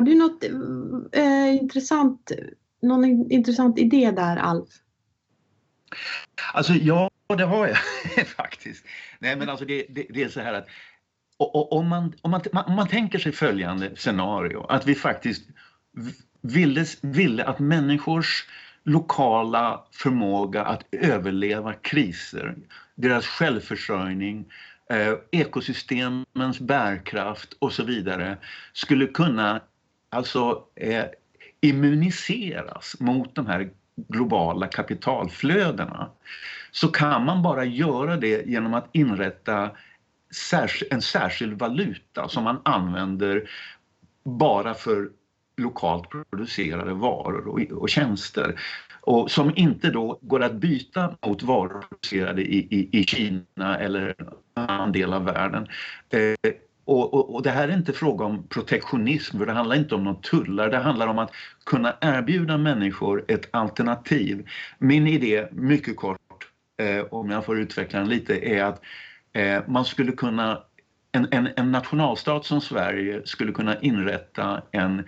Har 0.00 0.04
du 0.04 0.14
något 0.14 0.44
eh, 1.12 1.56
intressant, 1.56 2.32
någon 2.82 3.32
intressant 3.32 3.78
idé 3.78 4.10
där, 4.10 4.36
Alf? 4.36 4.68
Alltså 6.54 6.72
ja, 6.72 7.10
det 7.38 7.44
har 7.44 7.66
jag 7.66 8.26
faktiskt. 8.26 8.84
Nej 9.18 9.36
men 9.36 9.48
alltså 9.48 9.64
det, 9.64 9.86
det, 9.88 10.06
det 10.10 10.22
är 10.22 10.28
så 10.28 10.40
här 10.40 10.54
att 10.54 10.66
om 11.70 11.88
man, 11.88 12.14
om, 12.22 12.30
man, 12.30 12.40
om 12.66 12.74
man 12.74 12.88
tänker 12.88 13.18
sig 13.18 13.32
följande 13.32 13.96
scenario, 13.96 14.66
att 14.68 14.86
vi 14.86 14.94
faktiskt 14.94 15.42
ville, 16.42 16.84
ville 17.00 17.44
att 17.44 17.58
människors 17.58 18.48
lokala 18.84 19.84
förmåga 19.90 20.64
att 20.64 20.84
överleva 20.92 21.72
kriser, 21.72 22.56
deras 22.94 23.26
självförsörjning, 23.26 24.46
eh, 24.90 25.14
ekosystemens 25.30 26.60
bärkraft 26.60 27.52
och 27.58 27.72
så 27.72 27.84
vidare 27.84 28.38
skulle 28.72 29.06
kunna 29.06 29.60
alltså 30.10 30.64
eh, 30.76 31.04
immuniseras 31.60 32.96
mot 33.00 33.34
de 33.34 33.46
här 33.46 33.70
globala 33.96 34.66
kapitalflödena 34.66 36.10
så 36.70 36.88
kan 36.88 37.24
man 37.24 37.42
bara 37.42 37.64
göra 37.64 38.16
det 38.16 38.46
genom 38.46 38.74
att 38.74 38.88
inrätta 38.92 39.70
en 40.90 41.02
särskild 41.02 41.58
valuta 41.58 42.28
som 42.28 42.44
man 42.44 42.60
använder 42.64 43.50
bara 44.24 44.74
för 44.74 45.10
lokalt 45.56 46.08
producerade 46.30 46.94
varor 46.94 47.72
och, 47.72 47.88
tjänster. 47.88 48.60
Och 49.00 49.30
som 49.30 49.52
inte 49.56 49.90
då 49.90 50.18
går 50.22 50.42
att 50.42 50.54
byta 50.54 51.16
mot 51.26 51.42
varor 51.42 51.84
producerade 51.88 52.42
i, 52.42 52.58
i, 52.58 53.00
i 53.00 53.04
Kina 53.04 53.78
eller 53.78 54.14
en 54.18 54.28
annan 54.54 54.92
del 54.92 55.12
av 55.12 55.24
världen. 55.24 55.68
Eh, 56.10 56.52
och, 56.90 57.14
och, 57.14 57.34
och, 57.34 57.42
det 57.42 57.50
här 57.50 57.68
är 57.68 57.72
inte 57.72 57.92
fråga 57.92 58.24
om 58.24 58.46
protektionism, 58.48 59.38
för 59.38 59.46
det 59.46 59.52
handlar 59.52 59.76
inte 59.76 59.94
om 59.94 60.04
några 60.04 60.20
tullar. 60.20 60.70
Det 60.70 60.78
handlar 60.78 61.06
om 61.06 61.18
att 61.18 61.32
kunna 61.64 61.96
erbjuda 62.00 62.58
människor 62.58 63.24
ett 63.28 63.48
alternativ. 63.50 64.48
Min 64.78 65.06
idé, 65.06 65.48
mycket 65.52 65.96
kort, 65.96 66.48
eh, 66.76 67.04
om 67.10 67.30
jag 67.30 67.44
får 67.44 67.58
utveckla 67.58 67.98
den 67.98 68.08
lite, 68.08 68.48
är 68.48 68.64
att 68.64 68.82
eh, 69.32 69.62
man 69.66 69.84
skulle 69.84 70.12
kunna 70.12 70.62
en, 71.12 71.28
en, 71.30 71.48
en, 71.56 71.72
nationalstat 71.72 72.46
som 72.46 72.60
Sverige 72.60 73.22
skulle 73.24 73.52
kunna 73.52 73.80
inrätta 73.80 74.62
en 74.70 75.04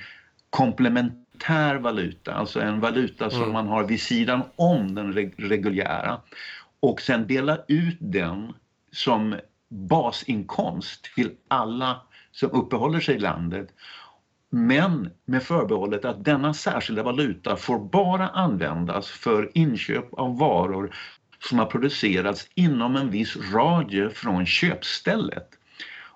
komplementär 0.51 1.74
valuta, 1.74 2.35
alltså 2.35 2.61
en 2.61 2.80
valuta 2.80 3.30
som 3.30 3.43
mm. 3.43 3.53
man 3.53 3.66
har 3.66 3.85
vid 3.85 4.01
sidan 4.01 4.43
om 4.57 4.95
den 4.95 5.12
reguljära 5.37 6.20
och 6.80 7.01
sen 7.01 7.26
dela 7.26 7.59
ut 7.68 7.97
den 8.01 8.53
som 8.93 9.35
basinkomst 9.73 11.05
till 11.14 11.31
alla 11.49 12.01
som 12.33 12.51
uppehåller 12.51 13.01
sig 13.01 13.14
i 13.14 13.18
landet. 13.18 13.68
Men 14.51 15.11
med 15.25 15.43
förbehållet 15.43 16.05
att 16.05 16.25
denna 16.25 16.55
särskilda 16.55 17.03
valuta 17.03 17.57
får 17.57 17.79
bara 17.79 18.29
användas 18.29 19.09
för 19.09 19.51
inköp 19.55 20.14
av 20.14 20.39
varor 20.39 20.95
som 21.49 21.59
har 21.59 21.66
producerats 21.66 22.49
inom 22.55 22.97
en 22.97 23.11
viss 23.11 23.37
radie 23.37 24.11
från 24.11 24.47
köpstället. 24.47 25.49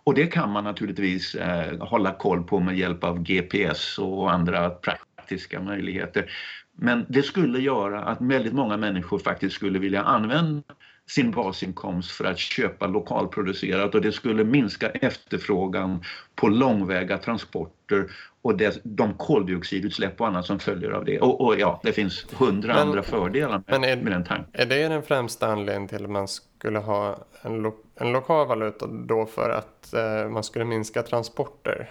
Och 0.04 0.14
det 0.14 0.26
kan 0.26 0.52
man 0.52 0.64
naturligtvis 0.64 1.34
eh, 1.34 1.78
hålla 1.88 2.14
koll 2.14 2.42
på 2.42 2.60
med 2.60 2.78
hjälp 2.78 3.04
av 3.04 3.22
GPS 3.22 3.98
och 3.98 4.32
andra 4.32 4.70
praktiska 4.70 5.60
möjligheter. 5.60 6.30
Men 6.72 7.06
det 7.08 7.22
skulle 7.22 7.60
göra 7.60 8.04
att 8.04 8.20
väldigt 8.20 8.52
många 8.52 8.76
människor 8.76 9.18
faktiskt 9.18 9.56
skulle 9.56 9.78
vilja 9.78 10.02
använda 10.02 10.62
sin 11.08 11.30
basinkomst 11.30 12.10
för 12.10 12.24
att 12.24 12.38
köpa 12.38 12.86
lokalproducerat 12.86 13.94
och 13.94 14.00
det 14.00 14.12
skulle 14.12 14.44
minska 14.44 14.90
efterfrågan 14.90 16.04
på 16.34 16.48
långväga 16.48 17.18
transporter 17.18 18.10
och 18.42 18.56
det, 18.56 18.80
de 18.82 19.14
koldioxidutsläpp 19.14 20.20
och 20.20 20.26
annat 20.26 20.46
som 20.46 20.58
följer 20.58 20.90
av 20.90 21.04
det. 21.04 21.20
Och, 21.20 21.40
och 21.40 21.58
ja, 21.58 21.80
det 21.82 21.92
finns 21.92 22.26
hundra 22.32 22.74
men, 22.74 22.88
andra 22.88 23.02
fördelar 23.02 23.62
med, 23.66 23.84
är, 23.84 23.96
med 23.96 24.12
den 24.12 24.24
tanken. 24.24 24.50
Är 24.52 24.66
det 24.66 24.88
den 24.88 25.02
främsta 25.02 25.46
anledningen 25.46 25.88
till 25.88 26.04
att 26.04 26.10
man 26.10 26.28
skulle 26.28 26.78
ha 26.78 27.18
en, 27.42 27.56
lo, 27.62 27.74
en 27.94 28.12
lokal 28.12 28.46
valuta 28.46 28.86
då 28.86 29.26
för 29.26 29.50
att 29.50 29.94
eh, 29.94 30.28
man 30.28 30.44
skulle 30.44 30.64
minska 30.64 31.02
transporter? 31.02 31.90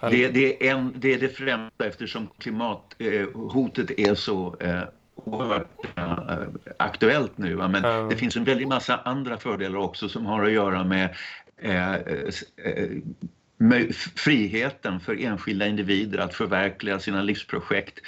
Det, 0.00 0.28
det, 0.28 0.68
är 0.68 0.74
en, 0.74 0.92
det 0.96 1.14
är 1.14 1.18
det 1.18 1.28
främsta 1.28 1.86
eftersom 1.86 2.28
klimathotet 2.38 3.90
eh, 3.98 4.10
är 4.10 4.14
så 4.14 4.56
eh, 4.60 4.82
oerhört 5.24 5.68
äh, 5.96 6.38
aktuellt 6.76 7.38
nu. 7.38 7.54
Va? 7.54 7.68
Men 7.68 7.84
mm. 7.84 8.08
det 8.08 8.16
finns 8.16 8.36
en 8.36 8.44
väldig 8.44 8.68
massa 8.68 8.96
andra 8.96 9.36
fördelar 9.36 9.78
också 9.78 10.08
som 10.08 10.26
har 10.26 10.44
att 10.44 10.52
göra 10.52 10.84
med 10.84 11.14
äh, 11.56 11.94
äh, 11.94 12.00
friheten 14.16 15.00
för 15.00 15.24
enskilda 15.24 15.66
individer 15.66 16.18
att 16.18 16.34
förverkliga 16.34 16.98
sina 16.98 17.22
livsprojekt 17.22 17.98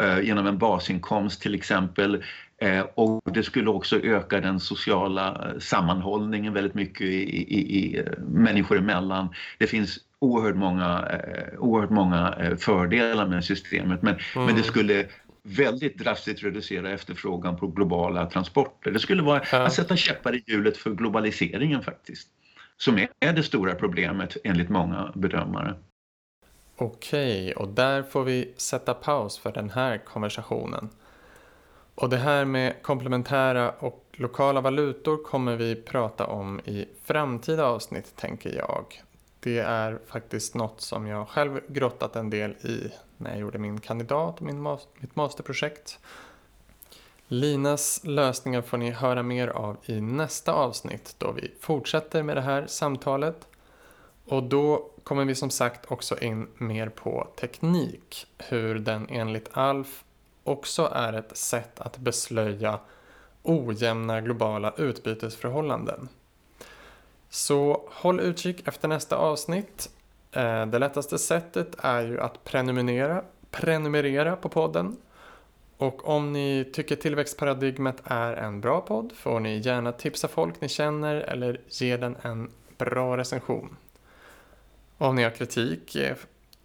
eh, 0.00 0.20
genom 0.20 0.46
en 0.46 0.58
basinkomst 0.58 1.42
till 1.42 1.54
exempel. 1.54 2.24
Eh, 2.60 2.80
och 2.94 3.32
det 3.32 3.42
skulle 3.42 3.70
också 3.70 4.00
öka 4.00 4.40
den 4.40 4.60
sociala 4.60 5.52
sammanhållningen 5.58 6.52
väldigt 6.52 6.74
mycket 6.74 7.06
i, 7.06 7.54
i, 7.54 7.78
i 7.78 8.04
människor 8.28 8.78
emellan. 8.78 9.28
Det 9.58 9.66
finns 9.66 9.98
oerhört 10.18 10.56
många, 10.56 11.08
oerhört 11.58 11.90
många 11.90 12.34
fördelar 12.58 13.26
med 13.26 13.44
systemet 13.44 14.02
men, 14.02 14.14
mm. 14.34 14.46
men 14.46 14.56
det 14.56 14.62
skulle 14.62 15.06
väldigt 15.46 15.98
drastiskt 15.98 16.44
reducera 16.44 16.90
efterfrågan 16.90 17.56
på 17.56 17.66
globala 17.66 18.26
transporter. 18.26 18.90
Det 18.90 19.00
skulle 19.00 19.22
vara 19.22 19.42
ja. 19.52 19.66
att 19.66 19.72
sätta 19.72 19.96
käppar 19.96 20.34
i 20.34 20.42
hjulet 20.46 20.76
för 20.76 20.90
globaliseringen 20.90 21.82
faktiskt 21.82 22.28
som 22.76 22.98
är 23.20 23.32
det 23.32 23.42
stora 23.42 23.74
problemet 23.74 24.36
enligt 24.44 24.68
många 24.68 25.12
bedömare. 25.14 25.74
Okej, 26.76 27.54
och 27.54 27.68
där 27.68 28.02
får 28.02 28.24
vi 28.24 28.54
sätta 28.56 28.94
paus 28.94 29.38
för 29.38 29.52
den 29.52 29.70
här 29.70 29.98
konversationen. 29.98 30.88
Och 31.94 32.10
det 32.10 32.16
här 32.16 32.44
med 32.44 32.82
komplementära 32.82 33.70
och 33.70 34.04
lokala 34.12 34.60
valutor 34.60 35.24
kommer 35.24 35.56
vi 35.56 35.74
prata 35.74 36.26
om 36.26 36.60
i 36.60 36.88
framtida 37.04 37.64
avsnitt 37.64 38.16
tänker 38.16 38.56
jag. 38.56 39.02
Det 39.40 39.58
är 39.58 39.98
faktiskt 40.06 40.54
något 40.54 40.80
som 40.80 41.06
jag 41.06 41.28
själv 41.28 41.60
grottat 41.68 42.16
en 42.16 42.30
del 42.30 42.50
i 42.50 42.90
när 43.18 43.30
jag 43.30 43.40
gjorde 43.40 43.58
min 43.58 43.80
kandidat 43.80 44.36
och 44.36 44.42
min, 44.42 44.62
mitt 44.98 45.16
masterprojekt. 45.16 45.98
Linas 47.28 48.00
lösningar 48.04 48.62
får 48.62 48.78
ni 48.78 48.90
höra 48.90 49.22
mer 49.22 49.48
av 49.48 49.76
i 49.84 50.00
nästa 50.00 50.52
avsnitt 50.52 51.14
då 51.18 51.32
vi 51.32 51.52
fortsätter 51.60 52.22
med 52.22 52.36
det 52.36 52.40
här 52.40 52.66
samtalet. 52.66 53.48
Och 54.24 54.42
då 54.42 54.90
kommer 55.04 55.24
vi 55.24 55.34
som 55.34 55.50
sagt 55.50 55.92
också 55.92 56.18
in 56.18 56.48
mer 56.58 56.88
på 56.88 57.28
teknik. 57.40 58.26
Hur 58.38 58.74
den 58.74 59.08
enligt 59.10 59.48
Alf 59.52 60.04
också 60.44 60.90
är 60.94 61.12
ett 61.12 61.36
sätt 61.36 61.80
att 61.80 61.98
beslöja 61.98 62.78
ojämna 63.42 64.20
globala 64.20 64.74
utbytesförhållanden. 64.76 66.08
Så 67.30 67.88
håll 67.92 68.20
utkik 68.20 68.68
efter 68.68 68.88
nästa 68.88 69.16
avsnitt. 69.16 69.90
Eh, 70.36 70.66
det 70.66 70.78
lättaste 70.78 71.18
sättet 71.18 71.76
är 71.78 72.06
ju 72.06 72.20
att 72.20 72.44
prenumerera, 72.44 73.22
prenumerera 73.50 74.36
på 74.36 74.48
podden 74.48 74.96
och 75.76 76.08
om 76.08 76.32
ni 76.32 76.70
tycker 76.72 76.96
Tillväxtparadigmet 76.96 77.96
är 78.04 78.32
en 78.32 78.60
bra 78.60 78.80
podd 78.80 79.12
får 79.16 79.40
ni 79.40 79.58
gärna 79.58 79.92
tipsa 79.92 80.28
folk 80.28 80.60
ni 80.60 80.68
känner 80.68 81.14
eller 81.14 81.60
ge 81.68 81.96
den 81.96 82.16
en 82.22 82.50
bra 82.78 83.16
recension. 83.16 83.76
Om 84.98 85.16
ni 85.16 85.22
har 85.22 85.30
kritik 85.30 85.96
eh, 85.96 86.16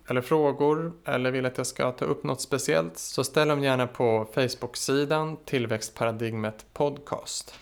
eller 0.08 0.22
frågor 0.22 0.94
eller 1.06 1.32
vill 1.32 1.46
att 1.46 1.58
jag 1.58 1.68
ska 1.68 1.92
ta 1.92 2.06
upp 2.06 2.24
något 2.24 2.42
speciellt 2.42 2.98
så 2.98 3.24
ställ 3.24 3.48
dem 3.48 3.64
gärna 3.64 3.88
på 3.88 4.28
Facebook-sidan 4.34 5.38
Tillväxtparadigmet 5.46 6.66
podcast. 6.74 7.56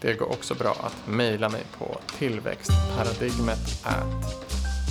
Det 0.00 0.14
går 0.14 0.30
också 0.30 0.54
bra 0.54 0.76
att 0.80 1.08
mejla 1.08 1.48
mig 1.48 1.62
på 1.78 1.98
tillväxtparadigmet 2.18 3.84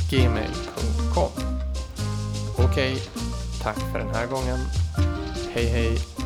gmail.com. 0.10 1.30
Okej, 2.57 2.93
okay, 2.93 2.97
tack 3.62 3.78
för 3.91 3.99
den 3.99 4.16
här 4.16 4.28
gången. 4.28 4.60
Hej 5.53 5.66
hej! 5.66 6.18